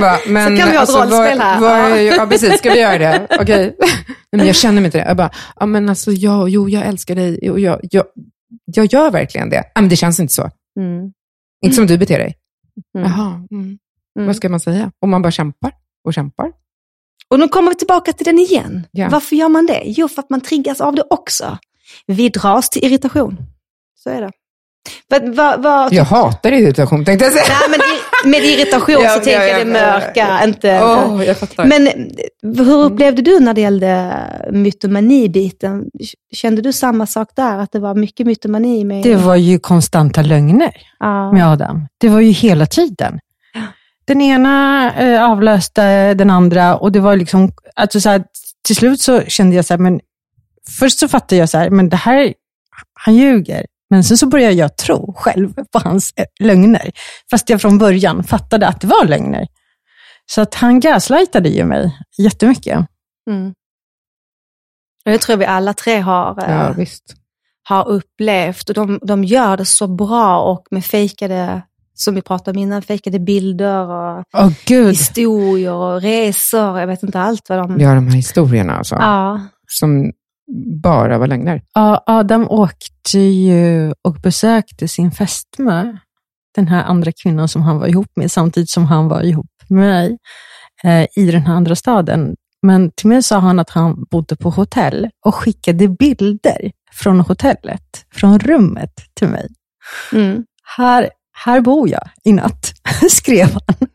Bara, 0.00 0.18
men, 0.28 0.56
kan 0.58 0.70
vi 0.70 0.76
ha 0.76 0.82
ett 0.82 0.88
rollspel 0.88 1.10
vad- 1.10 1.46
här. 1.46 1.60
vad 1.60 1.70
Ja. 1.80 1.96
är- 1.96 2.16
ja, 2.16 2.26
precis. 2.26 2.58
Ska 2.58 2.72
vi 2.72 2.80
göra 2.80 2.98
det? 2.98 3.26
Okej. 3.40 3.76
Nej, 3.78 3.90
men 4.36 4.46
jag 4.46 4.56
känner 4.56 4.80
mig 4.80 4.84
inte 4.84 4.98
det. 4.98 5.04
Jag 5.04 5.16
bara, 5.16 5.30
ja, 5.60 5.66
men 5.66 5.88
alltså, 5.88 6.12
ja, 6.12 6.48
jo, 6.48 6.68
jag 6.68 6.86
älskar 6.86 7.14
dig. 7.14 7.50
Och 7.50 7.60
jag, 7.60 7.80
jag, 7.82 8.04
jag 8.64 8.86
gör 8.86 9.10
verkligen 9.10 9.50
det. 9.50 9.64
Ja, 9.74 9.80
men 9.80 9.90
det 9.90 9.96
känns 9.96 10.20
inte 10.20 10.34
så. 10.34 10.42
Mm. 10.80 11.12
Inte 11.64 11.76
som 11.76 11.86
du 11.86 11.98
beter 11.98 12.18
dig. 12.18 12.34
Mm. 12.98 13.10
Jaha, 13.10 13.42
mm. 13.50 13.78
Mm. 14.16 14.26
vad 14.26 14.36
ska 14.36 14.48
man 14.48 14.60
säga? 14.60 14.92
Och 15.02 15.08
man 15.08 15.22
bara 15.22 15.30
kämpar 15.30 15.72
och 16.04 16.14
kämpar. 16.14 16.52
Och 17.28 17.38
nu 17.38 17.48
kommer 17.48 17.70
vi 17.70 17.76
tillbaka 17.76 18.12
till 18.12 18.24
den 18.24 18.38
igen. 18.38 18.86
Ja. 18.90 19.08
Varför 19.10 19.36
gör 19.36 19.48
man 19.48 19.66
det? 19.66 19.82
Jo, 19.84 20.08
för 20.08 20.22
att 20.22 20.30
man 20.30 20.40
triggas 20.40 20.80
av 20.80 20.94
det 20.94 21.04
också. 21.10 21.58
Vi 22.06 22.28
dras 22.28 22.70
till 22.70 22.84
irritation. 22.84 23.36
Så 23.94 24.10
är 24.10 24.20
det. 24.20 24.30
Vad, 25.08 25.34
vad, 25.34 25.62
vad, 25.62 25.92
Jag 25.92 26.04
hatar 26.04 26.52
irritation, 26.52 27.04
tänkte 27.04 27.24
jag 27.24 27.34
säga. 27.34 27.44
Nej, 27.60 27.70
men 27.70 27.80
i, 27.80 28.30
med 28.30 28.48
irritation 28.48 29.02
Ja, 29.02 29.10
så 29.10 29.18
ja, 29.18 29.24
tänker 29.24 29.40
ja, 29.40 29.58
jag 29.58 29.66
det 29.66 29.72
ja, 29.72 29.86
ja. 29.86 30.00
mörka, 30.00 30.44
inte... 30.44 30.80
Åh, 30.82 31.24
jag 31.24 31.38
fattar. 31.38 31.64
Men 31.64 31.88
hur 32.56 32.84
upplevde 32.84 33.22
du 33.22 33.40
när 33.40 33.54
det 33.54 33.60
gällde 33.60 34.16
mytomani-biten? 34.52 35.84
Kände 36.32 36.62
du 36.62 36.72
samma 36.72 37.06
sak 37.06 37.28
där, 37.36 37.58
att 37.58 37.72
det 37.72 37.78
var 37.78 37.94
mycket 37.94 38.26
mytomani 38.26 38.84
med... 38.84 39.02
Det 39.02 39.16
var 39.16 39.36
ju 39.36 39.58
konstanta 39.58 40.22
lögner 40.22 40.72
med 41.32 41.52
Adam. 41.52 41.86
Det 41.98 42.08
var 42.08 42.20
ju 42.20 42.30
hela 42.30 42.66
tiden. 42.66 43.20
Den 44.06 44.20
ena 44.20 44.94
eh, 44.94 45.24
avlöste 45.24 46.14
den 46.14 46.30
andra 46.30 46.76
och 46.76 46.92
det 46.92 47.00
var 47.00 47.16
liksom, 47.16 47.52
alltså 47.76 48.00
så 48.00 48.08
här, 48.08 48.24
till 48.66 48.76
slut 48.76 49.00
så 49.00 49.20
kände 49.22 49.56
jag 49.56 49.64
så 49.64 49.74
här, 49.74 49.78
men 49.78 50.00
först 50.78 50.98
så 50.98 51.08
fattade 51.08 51.36
jag 51.36 51.48
så 51.48 51.58
här, 51.58 51.70
men 51.70 51.88
det 51.88 51.96
här, 51.96 52.34
han 53.04 53.14
ljuger. 53.16 53.66
Men 53.90 54.04
sen 54.04 54.16
så 54.16 54.26
började 54.26 54.54
jag 54.54 54.76
tro 54.76 55.14
själv 55.16 55.54
på 55.54 55.78
hans 55.78 56.12
eh, 56.16 56.24
lögner. 56.40 56.90
Fast 57.30 57.50
jag 57.50 57.60
från 57.60 57.78
början 57.78 58.24
fattade 58.24 58.66
att 58.68 58.80
det 58.80 58.86
var 58.86 59.04
lögner. 59.04 59.46
Så 60.26 60.40
att 60.40 60.54
han 60.54 60.80
gaslightade 60.80 61.48
ju 61.48 61.64
mig 61.64 61.98
jättemycket. 62.18 62.86
Mm. 63.30 63.54
Och 65.04 65.10
Det 65.10 65.18
tror 65.18 65.32
jag 65.32 65.38
vi 65.38 65.44
alla 65.46 65.74
tre 65.74 65.98
har, 66.00 66.42
eh, 66.42 66.54
Ja, 66.54 66.72
visst. 66.72 67.14
har 67.68 67.88
upplevt. 67.88 68.68
Och 68.68 68.74
de, 68.74 68.98
de 69.02 69.24
gör 69.24 69.56
det 69.56 69.64
så 69.64 69.86
bra 69.86 70.40
och 70.40 70.66
med 70.70 70.84
fejkade, 70.84 71.62
som 72.02 72.14
vi 72.14 72.22
pratade 72.22 72.58
om 72.58 72.62
innan, 72.62 72.82
fejkade 72.82 73.18
bilder 73.18 73.86
och 73.86 74.24
Åh 74.36 74.50
gud. 74.66 74.88
historier 74.88 75.72
och 75.72 76.00
resor. 76.02 76.80
Jag 76.80 76.86
vet 76.86 77.02
inte 77.02 77.20
allt 77.20 77.48
vad 77.48 77.58
de... 77.58 77.84
Har 77.84 77.94
de 77.94 78.08
här 78.08 78.16
historierna 78.16 78.76
alltså, 78.76 78.94
Ja. 78.94 79.40
som 79.68 80.12
bara 80.82 81.18
var 81.18 81.26
lögner. 81.26 81.62
Ja, 81.74 82.02
Adam 82.06 82.46
åkte 82.48 83.18
ju 83.18 83.92
och 84.04 84.14
besökte 84.22 84.88
sin 84.88 85.10
fästmö, 85.10 85.96
den 86.54 86.68
här 86.68 86.84
andra 86.84 87.12
kvinnan 87.22 87.48
som 87.48 87.62
han 87.62 87.78
var 87.78 87.86
ihop 87.86 88.10
med, 88.16 88.30
samtidigt 88.32 88.70
som 88.70 88.84
han 88.86 89.08
var 89.08 89.22
ihop 89.22 89.46
med 89.68 89.78
mig 89.78 90.18
eh, 90.84 91.06
i 91.22 91.30
den 91.30 91.42
här 91.42 91.54
andra 91.54 91.76
staden. 91.76 92.34
Men 92.62 92.90
till 92.96 93.08
mig 93.08 93.22
sa 93.22 93.38
han 93.38 93.58
att 93.58 93.70
han 93.70 94.04
bodde 94.10 94.36
på 94.36 94.50
hotell 94.50 95.08
och 95.26 95.34
skickade 95.34 95.88
bilder 95.88 96.70
från 96.92 97.20
hotellet, 97.20 98.04
från 98.14 98.38
rummet 98.38 98.92
till 99.14 99.28
mig. 99.28 99.48
Mm. 100.12 100.44
Här, 100.76 101.10
här 101.44 101.60
bor 101.60 101.88
jag 101.88 102.08
i 102.24 102.32
natt, 102.32 102.72
skrev 103.10 103.48
han. 103.52 103.88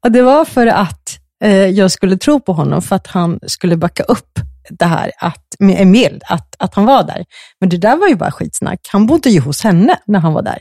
Och 0.00 0.12
det 0.12 0.22
var 0.22 0.44
för 0.44 0.66
att 0.66 1.18
eh, 1.44 1.66
jag 1.66 1.90
skulle 1.90 2.16
tro 2.16 2.40
på 2.40 2.52
honom, 2.52 2.82
för 2.82 2.96
att 2.96 3.06
han 3.06 3.38
skulle 3.46 3.76
backa 3.76 4.02
upp 4.02 4.38
det 4.70 4.84
här 4.84 5.12
att, 5.18 5.44
med 5.58 5.80
en 5.80 5.92
bild, 5.92 6.22
att, 6.28 6.56
att 6.58 6.74
han 6.74 6.84
var 6.84 7.02
där. 7.02 7.24
Men 7.60 7.68
det 7.68 7.76
där 7.76 7.96
var 7.96 8.08
ju 8.08 8.14
bara 8.14 8.30
skitsnack. 8.30 8.80
Han 8.88 9.06
bodde 9.06 9.30
ju 9.30 9.40
hos 9.40 9.64
henne 9.64 9.98
när 10.06 10.18
han 10.18 10.32
var 10.32 10.42
där. 10.42 10.58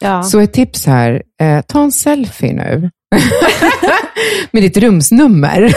Ja. 0.00 0.22
Så 0.22 0.40
ett 0.40 0.52
tips 0.52 0.86
här, 0.86 1.22
eh, 1.40 1.60
ta 1.60 1.82
en 1.82 1.92
selfie 1.92 2.52
nu 2.52 2.90
med 4.50 4.62
ditt 4.62 4.76
rumsnummer 4.76 5.74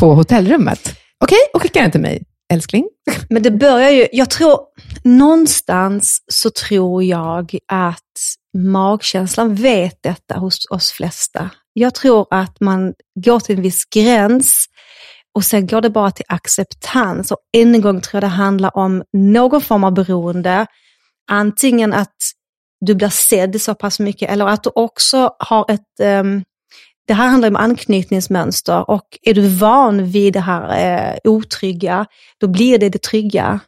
på 0.00 0.14
hotellrummet. 0.14 0.80
Okej, 0.80 0.98
okay? 1.20 1.38
och 1.54 1.62
skicka 1.62 1.82
den 1.82 1.90
till 1.90 2.00
mig, 2.00 2.22
älskling. 2.52 2.88
Men 3.30 3.42
det 3.42 3.50
börjar 3.50 3.90
ju, 3.90 4.08
jag 4.12 4.30
tror, 4.30 4.60
någonstans 5.04 6.18
så 6.32 6.50
tror 6.50 7.04
jag 7.04 7.58
att 7.72 8.02
magkänslan 8.58 9.54
vet 9.54 9.98
detta 10.02 10.38
hos 10.38 10.70
oss 10.70 10.92
flesta. 10.92 11.50
Jag 11.72 11.94
tror 11.94 12.26
att 12.30 12.60
man 12.60 12.94
går 13.24 13.40
till 13.40 13.56
en 13.56 13.62
viss 13.62 13.84
gräns 13.84 14.66
och 15.34 15.44
sen 15.44 15.66
går 15.66 15.80
det 15.80 15.90
bara 15.90 16.10
till 16.10 16.24
acceptans. 16.28 17.30
Och 17.30 17.38
än 17.56 17.74
en 17.74 17.80
gång 17.80 18.00
tror 18.00 18.14
jag 18.14 18.22
det 18.22 18.34
handlar 18.34 18.76
om 18.76 19.02
någon 19.12 19.60
form 19.60 19.84
av 19.84 19.94
beroende. 19.94 20.66
Antingen 21.30 21.92
att 21.92 22.16
du 22.80 22.94
blir 22.94 23.08
sedd 23.08 23.60
så 23.60 23.74
pass 23.74 24.00
mycket 24.00 24.30
eller 24.30 24.46
att 24.46 24.62
du 24.62 24.70
också 24.74 25.30
har 25.38 25.70
ett 25.70 26.20
um, 26.20 26.44
det 27.06 27.14
här 27.14 27.28
handlar 27.28 27.48
om 27.48 27.56
anknytningsmönster 27.56 28.90
och 28.90 29.18
är 29.22 29.34
du 29.34 29.48
van 29.48 30.06
vid 30.06 30.32
det 30.32 30.40
här 30.40 30.84
eh, 30.84 31.18
otrygga, 31.24 32.06
då 32.40 32.48
blir 32.48 32.78
det 32.78 32.88
det 32.88 33.02
trygga. 33.02 33.60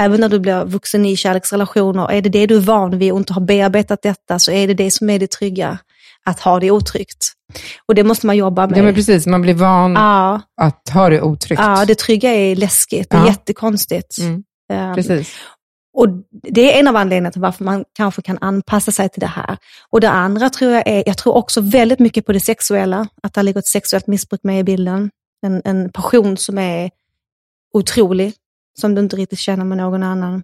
Även 0.00 0.20
när 0.20 0.28
du 0.28 0.38
blir 0.38 0.64
vuxen 0.64 1.06
i 1.06 1.16
kärleksrelationer, 1.16 2.10
är 2.10 2.22
det 2.22 2.28
det 2.28 2.46
du 2.46 2.56
är 2.56 2.60
van 2.60 2.98
vid 2.98 3.12
och 3.12 3.18
inte 3.18 3.32
har 3.32 3.40
bearbetat 3.40 4.02
detta 4.02 4.38
så 4.38 4.50
är 4.52 4.66
det 4.66 4.74
det 4.74 4.90
som 4.90 5.10
är 5.10 5.18
det 5.18 5.30
trygga, 5.30 5.78
att 6.24 6.40
ha 6.40 6.60
det 6.60 6.70
otryggt. 6.70 7.32
Och 7.86 7.94
det 7.94 8.04
måste 8.04 8.26
man 8.26 8.36
jobba 8.36 8.66
med. 8.66 8.78
Ja, 8.78 8.82
men 8.82 8.94
precis. 8.94 9.26
Man 9.26 9.42
blir 9.42 9.54
van 9.54 9.92
ja. 9.92 10.40
att 10.60 10.88
ha 10.94 11.08
det 11.08 11.22
otryggt. 11.22 11.62
Ja, 11.62 11.84
det 11.84 11.94
trygga 11.94 12.30
är 12.30 12.56
läskigt. 12.56 13.14
Är 13.14 13.18
ja. 13.18 13.26
jättekonstigt. 13.26 14.18
Mm. 14.18 14.42
Um, 14.72 14.94
precis. 14.94 15.34
Och 15.98 16.08
Det 16.30 16.74
är 16.74 16.80
en 16.80 16.88
av 16.88 16.96
anledningarna 16.96 17.30
till 17.30 17.40
varför 17.40 17.64
man 17.64 17.84
kanske 17.92 18.22
kan 18.22 18.38
anpassa 18.40 18.92
sig 18.92 19.08
till 19.08 19.20
det 19.20 19.26
här. 19.26 19.56
Och 19.90 20.00
det 20.00 20.10
andra 20.10 20.50
tror 20.50 20.72
jag 20.72 20.82
är, 20.86 21.02
jag 21.06 21.18
tror 21.18 21.34
också 21.34 21.60
väldigt 21.60 21.98
mycket 21.98 22.26
på 22.26 22.32
det 22.32 22.40
sexuella, 22.40 23.08
att 23.22 23.34
det 23.34 23.42
ligger 23.42 23.58
ett 23.58 23.66
sexuellt 23.66 24.06
missbruk 24.06 24.40
med 24.42 24.60
i 24.60 24.64
bilden. 24.64 25.10
En, 25.46 25.62
en 25.64 25.92
passion 25.92 26.36
som 26.36 26.58
är 26.58 26.90
otrolig, 27.74 28.32
som 28.80 28.94
du 28.94 29.00
inte 29.00 29.16
riktigt 29.16 29.38
känner 29.38 29.64
med 29.64 29.78
någon 29.78 30.02
annan. 30.02 30.42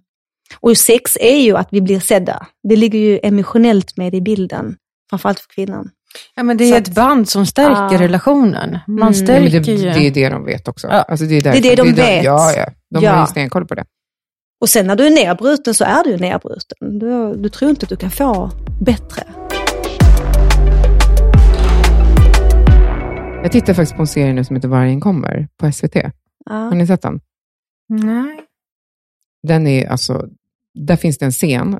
Och 0.59 0.77
sex 0.77 1.17
är 1.21 1.37
ju 1.37 1.57
att 1.57 1.67
vi 1.71 1.81
blir 1.81 1.99
sedda. 1.99 2.47
Det 2.63 2.75
ligger 2.75 2.99
ju 2.99 3.19
emotionellt 3.23 3.97
med 3.97 4.15
i 4.15 4.21
bilden, 4.21 4.75
framförallt 5.09 5.39
för 5.39 5.49
kvinnan. 5.49 5.89
Ja, 6.35 6.43
men 6.43 6.57
det 6.57 6.63
är 6.63 6.69
Så 6.69 6.75
ett 6.75 6.95
band 6.95 7.29
som 7.29 7.45
stärker 7.45 7.95
ah. 7.95 7.99
relationen. 7.99 8.79
Man 8.87 9.13
stärker 9.13 9.57
mm. 9.57 9.63
det, 9.63 9.93
det, 9.93 10.07
är 10.07 10.11
det 10.11 10.29
de 10.29 10.45
vet 10.45 10.67
också. 10.67 10.87
Ja. 10.87 11.01
Alltså 11.01 11.25
det, 11.25 11.37
är 11.37 11.41
det 11.41 11.49
är 11.49 11.61
det 11.61 11.75
de 11.75 11.87
det 11.87 12.01
vet. 12.01 12.23
ja, 12.23 12.53
ja. 12.57 12.69
De 12.89 13.03
ja. 13.03 13.11
har 13.11 13.21
ju 13.21 13.27
stenkoll 13.27 13.67
på 13.67 13.75
det. 13.75 13.85
Och 14.65 14.69
sen 14.69 14.87
när 14.87 14.95
du 14.95 15.07
är 15.07 15.11
nedbruten 15.11 15.73
så 15.73 15.83
är 15.83 16.03
du 16.03 16.17
nedbruten. 16.17 16.99
Du, 16.99 17.35
du 17.35 17.49
tror 17.49 17.69
inte 17.69 17.83
att 17.83 17.89
du 17.89 17.95
kan 17.95 18.11
få 18.11 18.51
bättre. 18.81 19.23
Jag 23.43 23.51
tittar 23.51 23.73
faktiskt 23.73 23.95
på 23.95 24.01
en 24.01 24.07
serie 24.07 24.33
nu 24.33 24.43
som 24.43 24.55
heter 24.55 24.67
Vargen 24.67 25.01
kommer 25.01 25.47
på 25.57 25.71
SVT. 25.71 25.95
Ja. 25.95 26.53
Har 26.53 26.75
ni 26.75 26.87
sett 26.87 27.01
den? 27.01 27.21
Nej. 27.89 28.45
Den 29.47 29.67
är 29.67 29.87
alltså, 29.87 30.27
där 30.79 30.95
finns 30.95 31.17
det 31.17 31.25
en 31.25 31.31
scen 31.31 31.79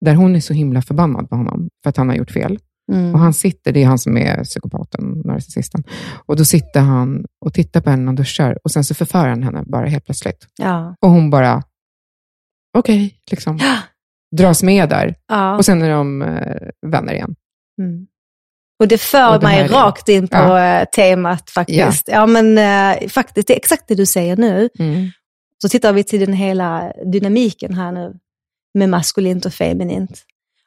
där 0.00 0.14
hon 0.14 0.36
är 0.36 0.40
så 0.40 0.52
himla 0.52 0.82
förbannad 0.82 1.28
på 1.28 1.36
honom 1.36 1.68
för 1.82 1.90
att 1.90 1.96
han 1.96 2.08
har 2.08 2.16
gjort 2.16 2.30
fel. 2.30 2.58
Mm. 2.92 3.14
Och 3.14 3.20
han 3.20 3.34
sitter, 3.34 3.72
det 3.72 3.82
är 3.82 3.86
han 3.86 3.98
som 3.98 4.16
är 4.16 4.44
psykopaten, 4.44 5.22
narcissisten. 5.24 5.84
Och 6.26 6.36
då 6.36 6.44
sitter 6.44 6.80
han 6.80 7.24
och 7.40 7.54
tittar 7.54 7.80
på 7.80 7.90
henne 7.90 8.02
när 8.02 8.06
han 8.06 8.16
duschar 8.16 8.58
och 8.64 8.70
sen 8.70 8.84
så 8.84 8.94
förför 8.94 9.28
han 9.28 9.42
henne 9.42 9.64
bara 9.66 9.86
helt 9.86 10.04
plötsligt. 10.04 10.46
Ja. 10.58 10.96
Och 11.00 11.10
hon 11.10 11.30
bara, 11.30 11.62
okej, 12.78 13.06
okay, 13.06 13.18
liksom. 13.30 13.60
Dras 14.36 14.62
med 14.62 14.88
där. 14.88 15.14
Ja. 15.28 15.56
Och 15.56 15.64
sen 15.64 15.82
är 15.82 15.90
de 15.90 16.22
eh, 16.22 16.56
vänner 16.86 17.12
igen. 17.12 17.34
Mm. 17.82 18.06
Och 18.78 18.88
det 18.88 18.98
för 18.98 19.34
och 19.34 19.40
det 19.40 19.46
mig 19.46 19.68
rakt 19.68 20.08
in 20.08 20.28
på 20.28 20.36
ja. 20.36 20.80
Eh, 20.80 20.84
temat 20.84 21.50
faktiskt. 21.50 22.08
Ja, 22.08 22.14
ja 22.14 22.26
men 22.26 22.58
eh, 22.58 23.08
faktiskt, 23.08 23.48
det 23.48 23.54
är 23.54 23.56
exakt 23.56 23.88
det 23.88 23.94
du 23.94 24.06
säger 24.06 24.36
nu. 24.36 24.68
Mm. 24.78 25.10
Så 25.62 25.68
tittar 25.68 25.92
vi 25.92 26.04
till 26.04 26.20
den 26.20 26.32
hela 26.32 26.92
dynamiken 27.12 27.74
här 27.74 27.92
nu 27.92 28.14
med 28.74 28.88
maskulint 28.88 29.46
och 29.46 29.54
feminint. 29.54 30.22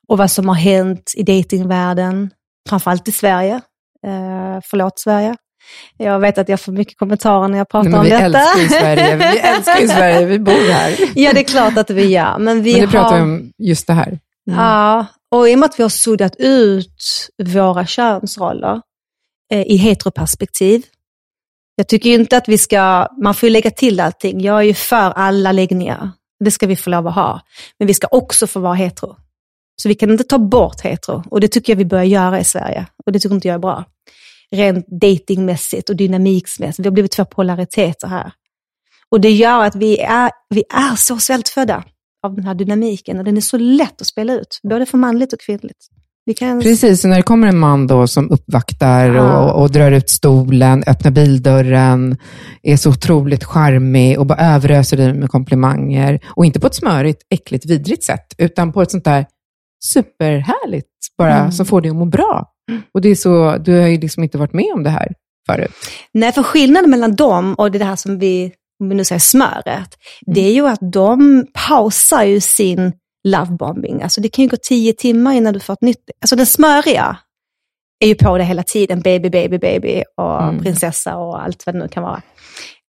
Och 0.07 0.18
vad 0.18 0.32
som 0.32 0.47
har 0.47 0.55
hänt 0.55 1.14
i 1.16 1.24
datingvärlden, 1.24 2.30
framförallt 2.70 3.07
i 3.07 3.12
Sverige. 3.12 3.53
Eh, 4.07 4.60
förlåt 4.64 4.99
Sverige. 4.99 5.36
Jag 5.97 6.20
vet 6.20 6.38
att 6.38 6.49
jag 6.49 6.61
får 6.61 6.72
mycket 6.72 6.97
kommentarer 6.97 7.47
när 7.47 7.57
jag 7.57 7.70
pratar 7.70 7.89
Nej, 7.89 7.99
om 7.99 8.03
vi 8.03 8.09
detta. 8.09 8.26
Älskar 8.26 8.61
i 8.61 8.70
Sverige. 8.70 9.15
Vi 9.15 9.39
älskar 9.39 9.82
i 9.82 9.88
Sverige, 9.88 10.26
vi 10.26 10.39
bor 10.39 10.72
här. 10.72 10.95
Ja, 11.15 11.34
det 11.34 11.39
är 11.39 11.43
klart 11.43 11.78
att 11.78 11.89
vi 11.89 12.05
gör. 12.05 12.38
Men 12.39 12.63
vi 12.63 12.72
men 12.72 12.82
nu 12.82 12.88
pratar 12.88 13.22
om 13.22 13.51
just 13.57 13.88
det 13.88 13.93
här. 13.93 14.07
Mm. 14.07 14.59
Ja, 14.59 15.05
och 15.32 15.49
i 15.49 15.55
och 15.55 15.59
med 15.59 15.70
att 15.70 15.80
vi 15.80 15.84
har 15.84 15.89
suddat 15.89 16.36
ut 16.38 17.30
våra 17.43 17.86
könsroller 17.86 18.82
eh, 19.51 19.61
i 19.61 19.78
heteroperspektiv. 19.78 20.84
Jag 21.76 21.88
tycker 21.88 22.09
inte 22.09 22.38
att 22.38 22.47
vi 22.47 22.57
ska, 22.57 23.07
man 23.24 23.34
får 23.34 23.49
lägga 23.49 23.72
till 23.72 23.99
allting. 23.99 24.41
Jag 24.41 24.59
är 24.59 24.63
ju 24.63 24.74
för 24.74 25.11
alla 25.11 25.51
läggningar. 25.51 26.11
Det 26.39 26.51
ska 26.51 26.67
vi 26.67 26.76
få 26.76 26.89
lov 26.89 27.07
att 27.07 27.15
ha. 27.15 27.41
Men 27.80 27.88
vi 27.88 27.93
ska 27.93 28.07
också 28.11 28.47
få 28.47 28.59
vara 28.59 28.74
hetero. 28.74 29.15
Så 29.82 29.89
vi 29.89 29.95
kan 29.95 30.09
inte 30.09 30.24
ta 30.24 30.38
bort 30.38 30.82
hetero. 30.82 31.24
Och 31.32 31.41
det 31.41 31.47
tycker 31.47 31.74
jag 31.74 31.78
vi 31.78 31.86
börjar 31.86 32.03
göra 32.03 32.39
i 32.39 32.43
Sverige. 32.43 32.86
Och 33.05 33.11
det 33.11 33.20
tycker 33.20 33.36
inte 33.36 33.47
jag 33.47 33.55
är 33.55 33.59
bra 33.59 33.86
rent 34.56 34.86
datingmässigt 35.02 35.89
och 35.89 35.95
dynamiksmässigt. 35.95 36.80
Vi 36.80 36.88
har 36.88 36.93
blivit 36.93 37.12
två 37.12 37.26
polariteter 37.26 38.08
här. 38.08 38.32
Och 39.12 39.22
det 39.22 39.32
gör 39.32 39.64
att 39.64 39.76
vi 39.76 40.00
är, 40.00 40.32
vi 40.50 40.64
är 40.70 40.95
så 40.95 41.18
svältfödda 41.18 41.84
av 42.24 42.36
den 42.36 42.45
här 42.45 42.56
dynamiken 42.56 43.18
och 43.18 43.24
den 43.24 43.38
är 43.38 43.41
så 43.41 43.58
lätt 43.58 44.02
att 44.02 44.08
spela 44.08 44.34
ut, 44.34 44.60
både 44.64 44.86
för 44.86 44.97
manligt 44.97 45.34
och 45.34 45.39
kvinnligt. 45.39 45.88
Kan... 46.38 46.62
Precis, 46.62 47.04
och 47.04 47.10
när 47.10 47.18
det 47.18 47.24
kommer 47.24 47.47
en 47.47 47.58
man 47.58 47.88
då 47.88 48.08
som 48.08 48.32
uppvaktar 48.32 49.16
ja. 49.16 49.52
och, 49.52 49.62
och, 49.62 49.72
drar 49.72 49.91
ut 49.91 50.10
stolen, 50.10 50.84
öppnar 50.88 51.12
bildörren, 51.12 52.18
är 52.64 52.78
så 52.78 52.89
otroligt 52.89 53.43
charmig 53.43 54.20
och 54.20 54.26
bara 54.26 54.39
överöser 54.39 54.97
dig 54.97 55.14
med 55.14 55.30
komplimanger. 55.30 56.20
Och 56.26 56.45
inte 56.45 56.60
på 56.60 56.68
ett 56.68 56.76
smörigt, 56.76 57.22
äckligt, 57.30 57.66
vidrigt 57.66 58.04
sätt, 58.04 58.36
utan 58.38 58.72
på 58.74 58.82
ett 58.82 58.91
sånt 58.91 59.04
där 59.04 59.26
superhärligt, 59.80 60.88
bara 61.17 61.36
mm. 61.36 61.51
som 61.51 61.65
får 61.65 61.82
dig 61.82 61.89
att 61.89 61.95
må 61.95 62.05
bra. 62.05 62.45
Och 62.93 63.01
det 63.01 63.09
är 63.09 63.15
så, 63.15 63.57
du 63.57 63.80
har 63.80 63.88
ju 63.88 63.99
liksom 63.99 64.23
inte 64.23 64.38
varit 64.38 64.53
med 64.53 64.73
om 64.73 64.84
det 64.84 64.89
här 64.89 65.13
förut. 65.47 65.71
Nej, 66.13 66.32
för 66.32 66.43
skillnaden 66.43 66.89
mellan 66.89 67.15
dem 67.15 67.53
och 67.53 67.71
det 67.71 67.84
här 67.84 67.95
som 67.95 68.19
vi, 68.19 68.51
om 68.80 68.89
vi 68.89 68.95
nu 68.95 69.05
säger 69.05 69.19
smöret, 69.19 69.67
mm. 69.67 69.88
det 70.25 70.41
är 70.41 70.53
ju 70.53 70.67
att 70.67 70.80
de 70.82 71.45
pausar 71.67 72.23
ju 72.23 72.39
sin 72.39 72.93
lovebombing. 73.27 74.01
Alltså 74.01 74.21
det 74.21 74.30
kan 74.30 74.43
ju 74.43 74.49
gå 74.49 74.57
tio 74.57 74.93
timmar 74.93 75.34
innan 75.34 75.53
du 75.53 75.59
får 75.59 75.73
ett 75.73 75.82
nytt. 75.82 76.09
Alltså 76.21 76.36
den 76.36 76.45
smöriga 76.45 77.17
är 77.99 78.07
ju 78.07 78.15
på 78.15 78.38
det 78.38 78.43
hela 78.43 78.63
tiden, 78.63 79.01
baby, 79.01 79.30
baby, 79.30 79.57
baby 79.57 80.03
och 80.17 80.43
mm. 80.43 80.63
prinsessa 80.63 81.17
och 81.17 81.43
allt 81.43 81.65
vad 81.65 81.75
det 81.75 81.80
nu 81.80 81.88
kan 81.88 82.03
vara. 82.03 82.21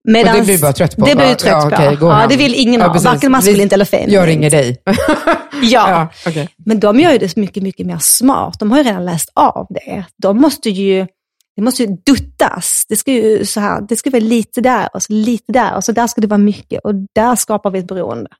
Medans, 0.08 0.38
och 0.38 0.40
det 0.40 0.46
blir 0.46 0.58
bara 0.58 0.72
trött 0.72 0.96
på? 0.96 1.06
Det 1.06 1.16
blir 1.16 1.28
du 1.28 1.34
trött 1.34 1.52
ja, 1.52 1.66
okay, 1.66 1.96
på. 1.96 2.06
Ja, 2.06 2.26
det 2.28 2.36
vill 2.36 2.54
ingen 2.54 2.80
ja, 2.80 2.86
ha, 2.86 3.00
varken 3.00 3.32
maskulint 3.32 3.72
eller 3.72 3.84
feminint. 3.84 4.12
Jag 4.12 4.28
ringer 4.28 4.50
dig. 4.50 4.82
ja, 5.62 6.10
ja 6.22 6.30
okay. 6.30 6.48
men 6.56 6.80
de 6.80 7.00
gör 7.00 7.12
ju 7.12 7.18
det 7.18 7.36
mycket, 7.36 7.62
mycket 7.62 7.86
mer 7.86 7.98
smart. 8.00 8.58
De 8.58 8.70
har 8.70 8.78
ju 8.78 8.84
redan 8.84 9.04
läst 9.04 9.30
av 9.34 9.66
det. 9.70 10.04
De 10.16 10.40
måste 10.40 10.70
ju, 10.70 11.06
det 11.56 11.62
måste 11.62 11.82
ju 11.82 11.96
duttas. 12.06 12.84
Det 12.88 12.96
ska 12.96 13.12
ju 13.12 13.44
så 13.44 13.60
här, 13.60 13.80
det 13.88 13.96
ska 13.96 14.10
vara 14.10 14.20
lite 14.20 14.60
där 14.60 14.88
och 14.94 15.02
så 15.02 15.12
lite 15.12 15.52
där 15.52 15.76
och 15.76 15.84
så 15.84 15.92
där 15.92 16.06
ska 16.06 16.20
det 16.20 16.26
vara 16.26 16.38
mycket 16.38 16.80
och 16.84 16.94
där 17.14 17.36
skapar 17.36 17.70
vi 17.70 17.78
ett 17.78 17.86
beroende. 17.86 18.30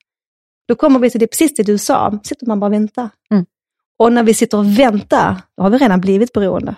Då 0.69 0.75
kommer 0.75 0.99
vi 0.99 1.11
till 1.11 1.21
det, 1.21 1.27
precis 1.27 1.55
det 1.55 1.62
du 1.62 1.79
sa, 1.79 2.19
sitter 2.25 2.47
man 2.47 2.61
bara 2.61 2.67
och 2.67 2.73
väntar. 2.73 3.09
Mm. 3.33 3.45
Och 3.99 4.12
när 4.12 4.23
vi 4.23 4.35
sitter 4.35 4.59
och 4.59 4.79
väntar, 4.79 5.43
då 5.57 5.62
har 5.62 5.71
vi 5.71 5.79
redan 5.79 6.01
blivit 6.01 6.33
beroende. 6.33 6.75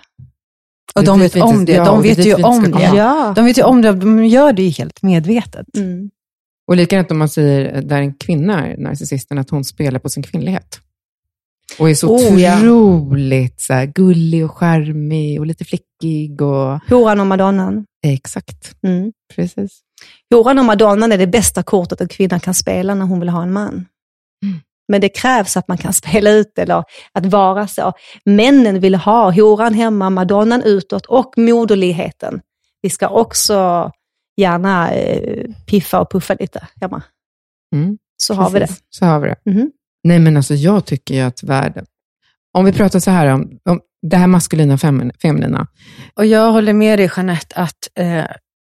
Och 0.94 1.04
de 1.04 1.20
vet 1.20 1.36
om 1.36 1.64
det. 1.64 1.76
De 1.76 2.02
vet 2.02 2.26
ju 2.26 2.34
om 2.34 2.62
det. 2.62 3.32
De 3.36 3.44
vet 3.44 3.58
ju 3.58 3.62
om 3.62 3.82
det. 3.82 3.92
De 3.92 4.26
gör 4.26 4.52
det 4.52 4.62
ju 4.62 4.70
helt 4.70 5.02
medvetet. 5.02 5.76
Mm. 5.76 6.10
Och 6.68 6.76
likadant 6.76 7.10
om 7.10 7.18
man 7.18 7.28
säger, 7.28 7.82
där 7.82 8.00
en 8.00 8.14
kvinna 8.14 8.66
är 8.66 8.76
narcissisten, 8.76 9.38
att 9.38 9.50
hon 9.50 9.64
spelar 9.64 9.98
på 9.98 10.08
sin 10.08 10.22
kvinnlighet. 10.22 10.80
Och 11.78 11.90
är 11.90 11.94
så 11.94 12.08
oh, 12.08 12.26
otroligt 12.26 13.54
ja. 13.58 13.64
så 13.66 13.72
här, 13.72 13.86
gullig 13.86 14.44
och 14.44 14.56
charmig 14.56 15.40
och 15.40 15.46
lite 15.46 15.64
flickig. 15.64 16.42
Och... 16.42 16.80
Horan 16.88 17.20
och 17.20 17.26
madonnan. 17.26 17.84
Exakt. 18.06 18.74
Mm. 18.82 19.12
Precis. 19.34 19.80
Horan 20.34 20.58
och 20.58 20.64
madonnan 20.64 21.12
är 21.12 21.18
det 21.18 21.26
bästa 21.26 21.62
kortet 21.62 22.00
en 22.00 22.08
kvinna 22.08 22.40
kan 22.40 22.54
spela 22.54 22.94
när 22.94 23.06
hon 23.06 23.20
vill 23.20 23.28
ha 23.28 23.42
en 23.42 23.52
man. 23.52 23.86
Mm. 24.44 24.60
Men 24.88 25.00
det 25.00 25.08
krävs 25.08 25.56
att 25.56 25.68
man 25.68 25.78
kan 25.78 25.92
spela 26.02 26.30
ut 26.30 26.52
det, 26.54 26.62
eller 26.62 26.84
att 27.12 27.26
vara 27.26 27.66
så. 27.66 27.92
Männen 28.24 28.80
vill 28.80 28.94
ha 28.94 29.30
horan 29.30 29.74
hemma, 29.74 30.10
madonnan 30.10 30.62
utåt 30.62 31.06
och 31.06 31.32
moderligheten. 31.36 32.40
Vi 32.82 32.90
ska 32.90 33.08
också 33.08 33.90
gärna 34.36 34.90
eh, 34.92 35.50
piffa 35.66 36.00
och 36.00 36.10
puffa 36.10 36.34
lite 36.34 36.68
hemma. 36.80 37.02
Mm, 37.74 37.98
så 38.16 38.34
precis. 38.34 38.44
har 38.44 38.50
vi 38.50 38.58
det. 38.58 38.68
Så 38.90 39.04
har 39.04 39.20
vi 39.20 39.28
det. 39.28 39.50
Mm. 39.50 39.70
Nej, 40.04 40.18
men 40.18 40.36
alltså 40.36 40.54
jag 40.54 40.84
tycker 40.84 41.14
ju 41.14 41.20
att 41.20 41.42
världen... 41.42 41.86
Om 42.54 42.64
vi 42.64 42.72
pratar 42.72 43.00
så 43.00 43.10
här 43.10 43.26
om, 43.26 43.58
om 43.64 43.80
det 44.02 44.16
här 44.16 44.26
maskulina 44.26 44.74
och 44.74 44.80
feminina. 45.22 45.66
Och 46.14 46.26
jag 46.26 46.52
håller 46.52 46.72
med 46.72 46.98
dig 46.98 47.10
Jeanette, 47.16 47.56
att 47.56 47.88
eh, 47.98 48.24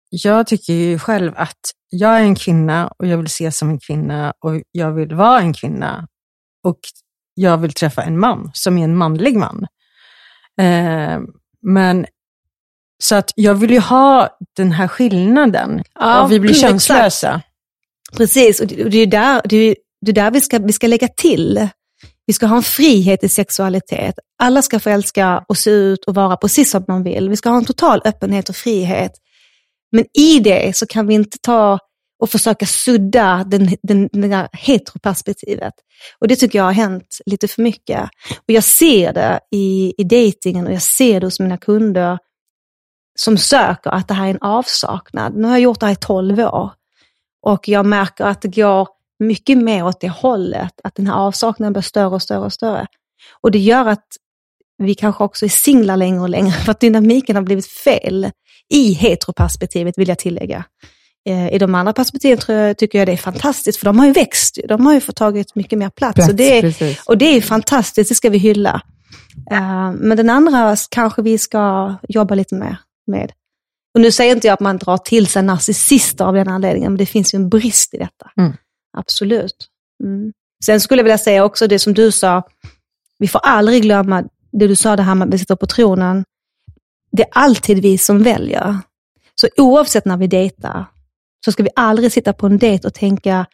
jag 0.10 0.48
tycker 0.48 0.74
ju 0.74 1.00
själv 1.00 1.34
att 1.36 1.60
jag 1.94 2.20
är 2.20 2.24
en 2.24 2.36
kvinna 2.36 2.88
och 3.00 3.08
jag 3.08 3.18
vill 3.18 3.26
ses 3.26 3.58
som 3.58 3.70
en 3.70 3.80
kvinna 3.80 4.34
och 4.40 4.62
jag 4.72 4.92
vill 4.92 5.16
vara 5.16 5.40
en 5.40 5.54
kvinna. 5.54 6.08
Och 6.64 6.80
jag 7.34 7.58
vill 7.58 7.74
träffa 7.74 8.04
en 8.04 8.20
man 8.20 8.52
som 8.54 8.78
är 8.78 8.84
en 8.84 8.96
manlig 8.96 9.38
man. 9.38 9.68
Eh, 10.62 11.20
men 11.62 12.06
så 13.04 13.16
att 13.16 13.32
jag 13.36 13.56
vill 13.56 13.72
ju 13.72 13.80
ha 13.80 14.30
den 14.56 14.72
här 14.72 14.88
skillnaden. 14.88 15.84
Ja, 16.00 16.24
och 16.24 16.32
vi 16.32 16.40
blir 16.40 16.54
könslösa. 16.54 17.42
Precis, 18.18 18.60
och 18.60 18.68
det, 18.68 18.98
är 18.98 19.08
där, 19.08 19.42
det, 19.46 19.56
är, 19.56 19.76
det 20.02 20.12
är 20.12 20.16
där 20.16 20.32
vi 20.32 20.42
ska, 20.42 20.60
vi 20.60 20.74
ska 20.74 20.88
lägga 20.88 21.08
till. 21.08 21.68
Vi 22.26 22.34
ska 22.34 22.46
ha 22.46 22.56
en 22.56 22.64
frihet 22.64 23.24
i 23.24 23.30
sexualitet. 23.30 24.16
Alla 24.40 24.62
ska 24.62 24.80
få 24.80 24.90
älska 24.90 25.46
och 25.48 25.58
se 25.58 25.70
ut 25.70 26.06
och 26.06 26.16
vara 26.16 26.38
precis 26.38 26.72
som 26.72 26.86
man 26.88 27.04
vill. 27.04 27.30
Vi 27.30 27.38
ska 27.38 27.50
ha 27.50 27.58
en 27.58 27.66
total 27.66 28.02
öppenhet 28.06 28.50
och 28.50 28.56
frihet. 28.56 29.12
Men 29.96 30.06
i 30.14 30.40
det 30.40 30.78
så 30.78 30.86
kan 30.88 31.08
vi 31.08 31.14
inte 31.14 31.38
ta 31.42 31.80
och 32.20 32.30
försöka 32.30 32.66
sudda 32.66 33.44
den, 33.48 33.70
den, 33.84 34.10
det 34.12 34.28
där 34.28 34.50
heteroperspektivet. 34.54 35.74
Och 36.20 36.28
det 36.28 36.36
tycker 36.36 36.60
jag 36.60 36.66
har 36.66 36.72
hänt 36.72 37.18
lite 37.26 37.48
för 37.48 37.62
mycket. 37.62 38.10
Och 38.36 38.50
jag 38.54 38.64
ser 38.64 39.14
det 39.14 39.40
i, 39.52 39.94
i 39.98 40.04
dejtingen 40.04 40.68
och 40.68 40.74
jag 40.74 40.82
ser 40.82 41.20
det 41.20 41.28
hos 41.28 41.40
mina 41.40 41.58
kunder 41.58 42.18
som 43.20 43.38
söker 43.38 43.90
att 43.90 44.08
det 44.08 44.14
här 44.14 44.26
är 44.26 44.30
en 44.30 44.42
avsaknad. 44.42 45.36
Nu 45.36 45.44
har 45.44 45.54
jag 45.54 45.62
gjort 45.62 45.80
det 45.80 45.86
här 45.86 45.94
i 45.94 45.96
12 45.96 46.40
år 46.40 46.72
och 47.46 47.68
jag 47.68 47.86
märker 47.86 48.26
att 48.26 48.42
det 48.42 48.56
går 48.56 48.88
mycket 49.20 49.58
mer 49.58 49.86
åt 49.86 50.02
det 50.02 50.10
hållet, 50.10 50.74
att 50.84 50.96
den 50.96 51.08
här 51.08 51.16
avsaknaden 51.16 51.74
blir 51.74 51.82
större 51.82 52.16
och 52.16 52.22
större 52.22 52.46
och 52.46 52.54
större. 52.54 52.88
Och 53.42 53.52
det 53.52 53.60
gör 53.60 53.86
att 53.86 54.08
vi 54.78 54.96
kanske 54.96 55.24
också 55.24 55.46
är 55.46 55.50
singlar 55.50 55.98
längre 55.98 56.22
och 56.22 56.30
längre, 56.30 56.52
för 56.52 56.72
att 56.72 56.80
dynamiken 56.80 57.36
har 57.36 57.44
blivit 57.44 57.68
fel. 57.68 58.32
I 58.70 58.94
heteroperspektivet 58.94 59.98
vill 59.98 60.08
jag 60.08 60.20
tillägga. 60.20 60.66
Eh, 61.30 61.54
I 61.54 61.58
de 61.58 61.76
andra 61.76 61.94
perspektiven 61.94 62.38
tror 62.38 62.58
jag, 62.58 62.78
tycker 62.78 63.00
jag 63.00 63.08
det 63.08 63.12
är 63.12 63.18
fantastiskt, 63.18 63.80
för 63.80 63.86
de 63.86 64.00
har 64.00 64.06
ju 64.06 64.12
växt. 64.12 64.60
De 64.68 64.86
har 64.86 64.94
ju 64.94 65.02
fått 65.02 65.16
tagit 65.16 65.56
mycket 65.56 65.80
mer 65.80 65.90
plats. 65.90 66.16
plats 66.16 66.30
och, 66.30 66.36
det 66.36 66.60
är, 66.60 67.00
och 67.06 67.18
det 67.18 67.26
är 67.26 67.42
fantastiskt, 67.42 68.10
det 68.10 68.16
ska 68.16 68.30
vi 68.30 68.38
hylla. 68.38 68.82
Uh, 69.52 69.92
men 69.92 70.18
den 70.18 70.30
andra 70.30 70.76
kanske 70.90 71.22
vi 71.22 71.38
ska 71.38 71.96
jobba 72.08 72.36
lite 72.36 72.56
mer 72.56 72.78
med. 73.08 73.32
Och 73.94 74.02
nu 74.02 74.12
säger 74.12 74.36
inte 74.36 74.48
jag 74.48 74.54
att 74.54 74.60
man 74.60 74.78
drar 74.78 74.98
till 74.98 75.28
sig 75.28 75.44
narcissister 75.44 76.26
av 76.26 76.34
den 76.34 76.48
anledningen, 76.48 76.92
men 76.92 76.98
det 76.98 77.06
finns 77.06 77.34
ju 77.34 77.38
en 77.38 77.50
brist 77.50 77.94
i 77.94 77.98
detta. 77.98 78.32
Mm. 78.38 78.54
Absolut. 78.98 79.68
Mm. 80.04 80.32
Sen 80.66 80.82
skulle 80.82 81.00
jag 81.00 81.04
vilja 81.04 81.18
säga 81.18 81.44
också 81.44 81.68
det 81.68 81.80
som 81.80 81.94
du 81.94 82.12
sa, 82.12 82.44
vi 83.20 83.28
får 83.28 83.40
aldrig 83.40 83.82
glömma 83.82 84.24
det 84.52 84.68
du 84.68 84.76
sa 84.76 84.96
det 84.96 85.04
här 85.04 85.16
med 85.16 85.28
att 85.28 85.34
vi 85.34 85.38
sitter 85.38 85.56
på 85.56 85.68
tronen. 85.68 86.26
Det 87.18 87.24
är 87.24 87.30
alltid 87.32 87.82
vi 87.82 87.98
som 87.98 88.24
väljer. 88.24 88.78
Så 89.36 89.48
oavsett 89.58 90.06
när 90.06 90.18
vi 90.18 90.28
dejtar, 90.28 90.86
så 91.46 91.52
ska 91.52 91.64
vi 91.64 91.70
aldrig 91.76 92.12
sitta 92.12 92.34
på 92.34 92.46
en 92.46 92.58
dejt 92.58 92.88
och 92.88 92.94
tänka, 92.94 93.46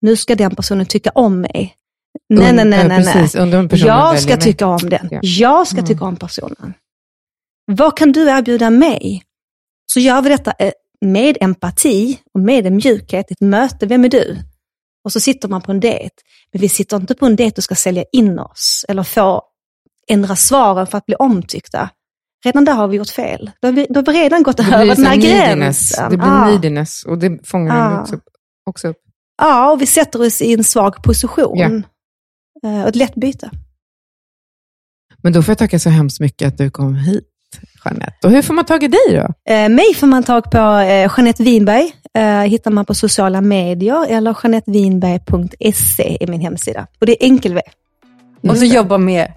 nu 0.00 0.16
ska 0.16 0.34
den 0.34 0.56
personen 0.56 0.86
tycka 0.86 1.10
om 1.10 1.40
mig. 1.40 1.76
Nej, 2.28 2.52
nej, 2.52 2.64
nej, 2.64 2.88
nej. 2.88 3.04
Precis, 3.04 3.84
jag 3.84 4.20
ska 4.20 4.36
tycka 4.36 4.66
om 4.66 4.88
den. 4.88 5.08
Ja. 5.10 5.20
Jag 5.22 5.66
ska 5.66 5.76
mm. 5.76 5.86
tycka 5.86 6.04
om 6.04 6.16
personen. 6.16 6.74
Vad 7.66 7.96
kan 7.96 8.12
du 8.12 8.30
erbjuda 8.30 8.70
mig? 8.70 9.22
Så 9.92 10.00
gör 10.00 10.22
vi 10.22 10.28
detta 10.28 10.52
eh, 10.58 10.72
med 11.00 11.38
empati 11.40 12.20
och 12.34 12.40
med 12.40 12.66
en 12.66 12.76
mjukhet, 12.76 13.30
ett 13.30 13.40
möte. 13.40 13.86
Vem 13.86 14.04
är 14.04 14.08
du? 14.08 14.38
Och 15.04 15.12
så 15.12 15.20
sitter 15.20 15.48
man 15.48 15.62
på 15.62 15.72
en 15.72 15.80
dejt. 15.80 16.14
Men 16.52 16.60
vi 16.60 16.68
sitter 16.68 16.96
inte 16.96 17.14
på 17.14 17.26
en 17.26 17.36
dejt 17.36 17.56
och 17.56 17.64
ska 17.64 17.74
sälja 17.74 18.04
in 18.12 18.38
oss 18.38 18.84
eller 18.88 19.02
få 19.02 19.42
ändra 20.08 20.36
svaren 20.36 20.86
för 20.86 20.98
att 20.98 21.06
bli 21.06 21.14
omtyckta. 21.14 21.90
Redan 22.44 22.64
där 22.64 22.72
har 22.72 22.88
vi 22.88 22.96
gjort 22.96 23.10
fel. 23.10 23.50
Då 23.60 23.68
har 23.68 23.72
vi, 23.72 23.86
då 23.90 24.00
har 24.00 24.12
vi 24.12 24.12
redan 24.12 24.42
gått 24.42 24.60
över 24.60 24.86
den 24.86 25.06
här 25.06 25.16
gränsen. 25.16 26.10
Det 26.10 26.16
blir 26.16 26.28
ah. 26.28 26.46
neediness 26.46 27.04
och 27.04 27.18
det 27.18 27.46
fångar 27.46 27.96
ah. 27.96 28.00
också, 28.00 28.18
också 28.66 28.88
upp. 28.88 28.96
Ja, 29.42 29.72
och 29.72 29.82
vi 29.82 29.86
sätter 29.86 30.26
oss 30.26 30.42
i 30.42 30.52
en 30.52 30.64
svag 30.64 31.02
position. 31.02 31.58
Yeah. 31.58 32.82
Och 32.82 32.88
ett 32.88 32.96
lätt 32.96 33.14
byte. 33.14 33.50
Men 35.22 35.32
då 35.32 35.42
får 35.42 35.50
jag 35.50 35.58
tacka 35.58 35.78
så 35.78 35.90
hemskt 35.90 36.20
mycket 36.20 36.48
att 36.48 36.58
du 36.58 36.70
kom 36.70 36.94
hit. 36.94 37.30
Jeanette. 37.84 38.26
Och 38.26 38.30
hur 38.30 38.42
får 38.42 38.54
man 38.54 38.64
tag 38.64 38.82
i 38.82 38.88
dig 38.88 39.00
då? 39.10 39.52
Eh, 39.52 39.68
mig 39.68 39.94
får 39.94 40.06
man 40.06 40.22
tag 40.22 40.50
på 40.50 40.58
eh, 40.58 41.10
Jeanette 41.16 41.42
Winberg. 41.42 41.92
Eh, 42.14 42.40
hittar 42.40 42.70
man 42.70 42.84
på 42.84 42.94
sociala 42.94 43.40
medier 43.40 44.06
eller 44.08 44.36
jeanettewinberg.se 44.42 46.16
är 46.20 46.26
min 46.26 46.40
hemsida. 46.40 46.86
Och 47.00 47.06
det 47.06 47.24
är 47.24 47.26
enkel 47.26 47.54
väg. 47.54 47.72
Och 48.48 48.56
så 48.56 48.64
jobbar 48.64 48.98
med 48.98 49.32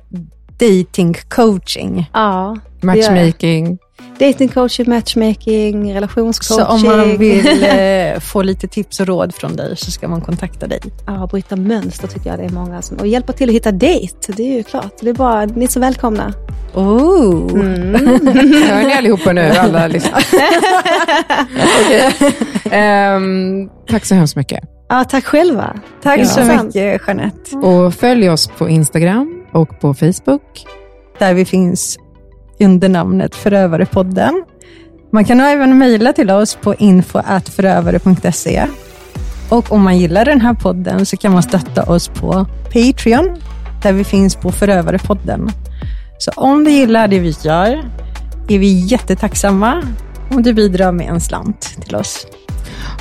dating 0.60 1.16
coaching. 1.30 2.10
Ja. 2.14 2.58
Matchmaking. 2.82 3.78
Dating 4.20 4.50
coaching, 4.50 4.90
matchmaking, 4.90 5.94
relationscoaching. 5.94 6.66
Så 6.66 6.72
om 6.72 6.82
man 6.84 7.18
vill 7.18 7.64
eh, 7.64 8.20
få 8.20 8.42
lite 8.42 8.68
tips 8.68 9.00
och 9.00 9.08
råd 9.08 9.36
från 9.36 9.56
dig 9.56 9.78
så 9.78 9.92
ska 9.92 10.08
man 10.08 10.22
kontakta 10.22 10.68
dig? 10.68 10.80
Ja, 11.06 11.28
bryta 11.32 11.56
mönster 11.56 12.08
tycker 12.08 12.30
jag 12.30 12.40
det 12.40 12.46
är 12.46 12.50
många 12.50 12.82
som... 12.82 12.98
Och 12.98 13.08
hjälpa 13.08 13.34
till 13.34 13.50
att 13.50 13.56
hitta 13.56 13.72
dejt, 13.72 14.34
det 14.34 14.44
är 14.44 14.58
ju 14.58 14.64
klart. 14.64 14.94
Det 15.02 15.10
är 15.10 15.14
bara, 15.14 15.46
ni 15.46 15.66
är 15.66 15.70
så 15.70 15.80
välkomna. 15.80 16.34
Oh. 16.74 17.52
Mm. 17.54 17.94
Hör 18.70 18.88
ni 18.88 18.94
allihopa 18.94 19.34
nu, 19.34 19.42
alla 19.42 19.88
lyssnar? 19.88 20.24
um, 23.16 23.70
tack 23.90 24.06
så 24.06 24.16
hemskt 24.16 24.36
mycket. 24.36 24.64
Ja, 24.90 25.04
tack 25.04 25.26
själva. 25.26 25.76
Tack 26.04 26.20
ja. 26.20 26.26
så 26.26 26.44
mycket, 26.44 27.02
Jeanette. 27.08 27.56
Och 27.56 27.94
följ 27.94 28.30
oss 28.30 28.48
på 28.48 28.70
Instagram 28.70 29.38
och 29.58 29.80
på 29.80 29.94
Facebook. 29.94 30.66
Där 31.20 31.34
vi 31.34 31.46
finns 31.46 32.00
under 32.60 32.90
namnet 32.90 33.36
Förövarepodden. 33.36 34.44
Man 35.12 35.26
kan 35.26 35.40
även 35.40 35.78
mejla 35.78 36.14
till 36.14 36.32
oss 36.32 36.56
på 36.56 36.76
info.förövare.se. 36.76 38.68
Och 39.50 39.72
om 39.72 39.84
man 39.84 39.98
gillar 39.98 40.26
den 40.26 40.42
här 40.42 40.54
podden 40.54 41.06
så 41.06 41.18
kan 41.18 41.34
man 41.34 41.44
stötta 41.44 41.84
oss 41.84 42.08
på 42.08 42.46
Patreon, 42.64 43.42
där 43.84 43.94
vi 43.94 44.04
finns 44.04 44.36
på 44.36 44.52
Förövarepodden. 44.52 45.52
Så 46.18 46.32
om 46.32 46.64
du 46.64 46.72
gillar 46.72 47.08
det 47.08 47.20
vi 47.20 47.36
gör 47.42 47.92
är 48.50 48.60
vi 48.60 48.86
jättetacksamma 48.86 49.84
om 50.32 50.44
du 50.44 50.54
bidrar 50.54 50.92
med 50.92 51.08
en 51.08 51.22
slant 51.22 51.78
till 51.82 51.96
oss. 51.96 52.28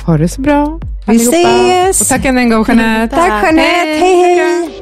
Ha 0.05 0.17
det 0.17 0.27
så 0.27 0.41
bra 0.41 0.79
Vi 1.07 1.15
ses! 1.15 2.01
Och 2.01 2.07
tack 2.07 2.25
än 2.25 2.37
en 2.37 2.49
gång 2.49 2.65
Jeanette. 2.67 3.15
Tack 3.15 3.43
Jeanette, 3.43 3.99
hej 3.99 4.15
hej! 4.15 4.37
hej. 4.39 4.79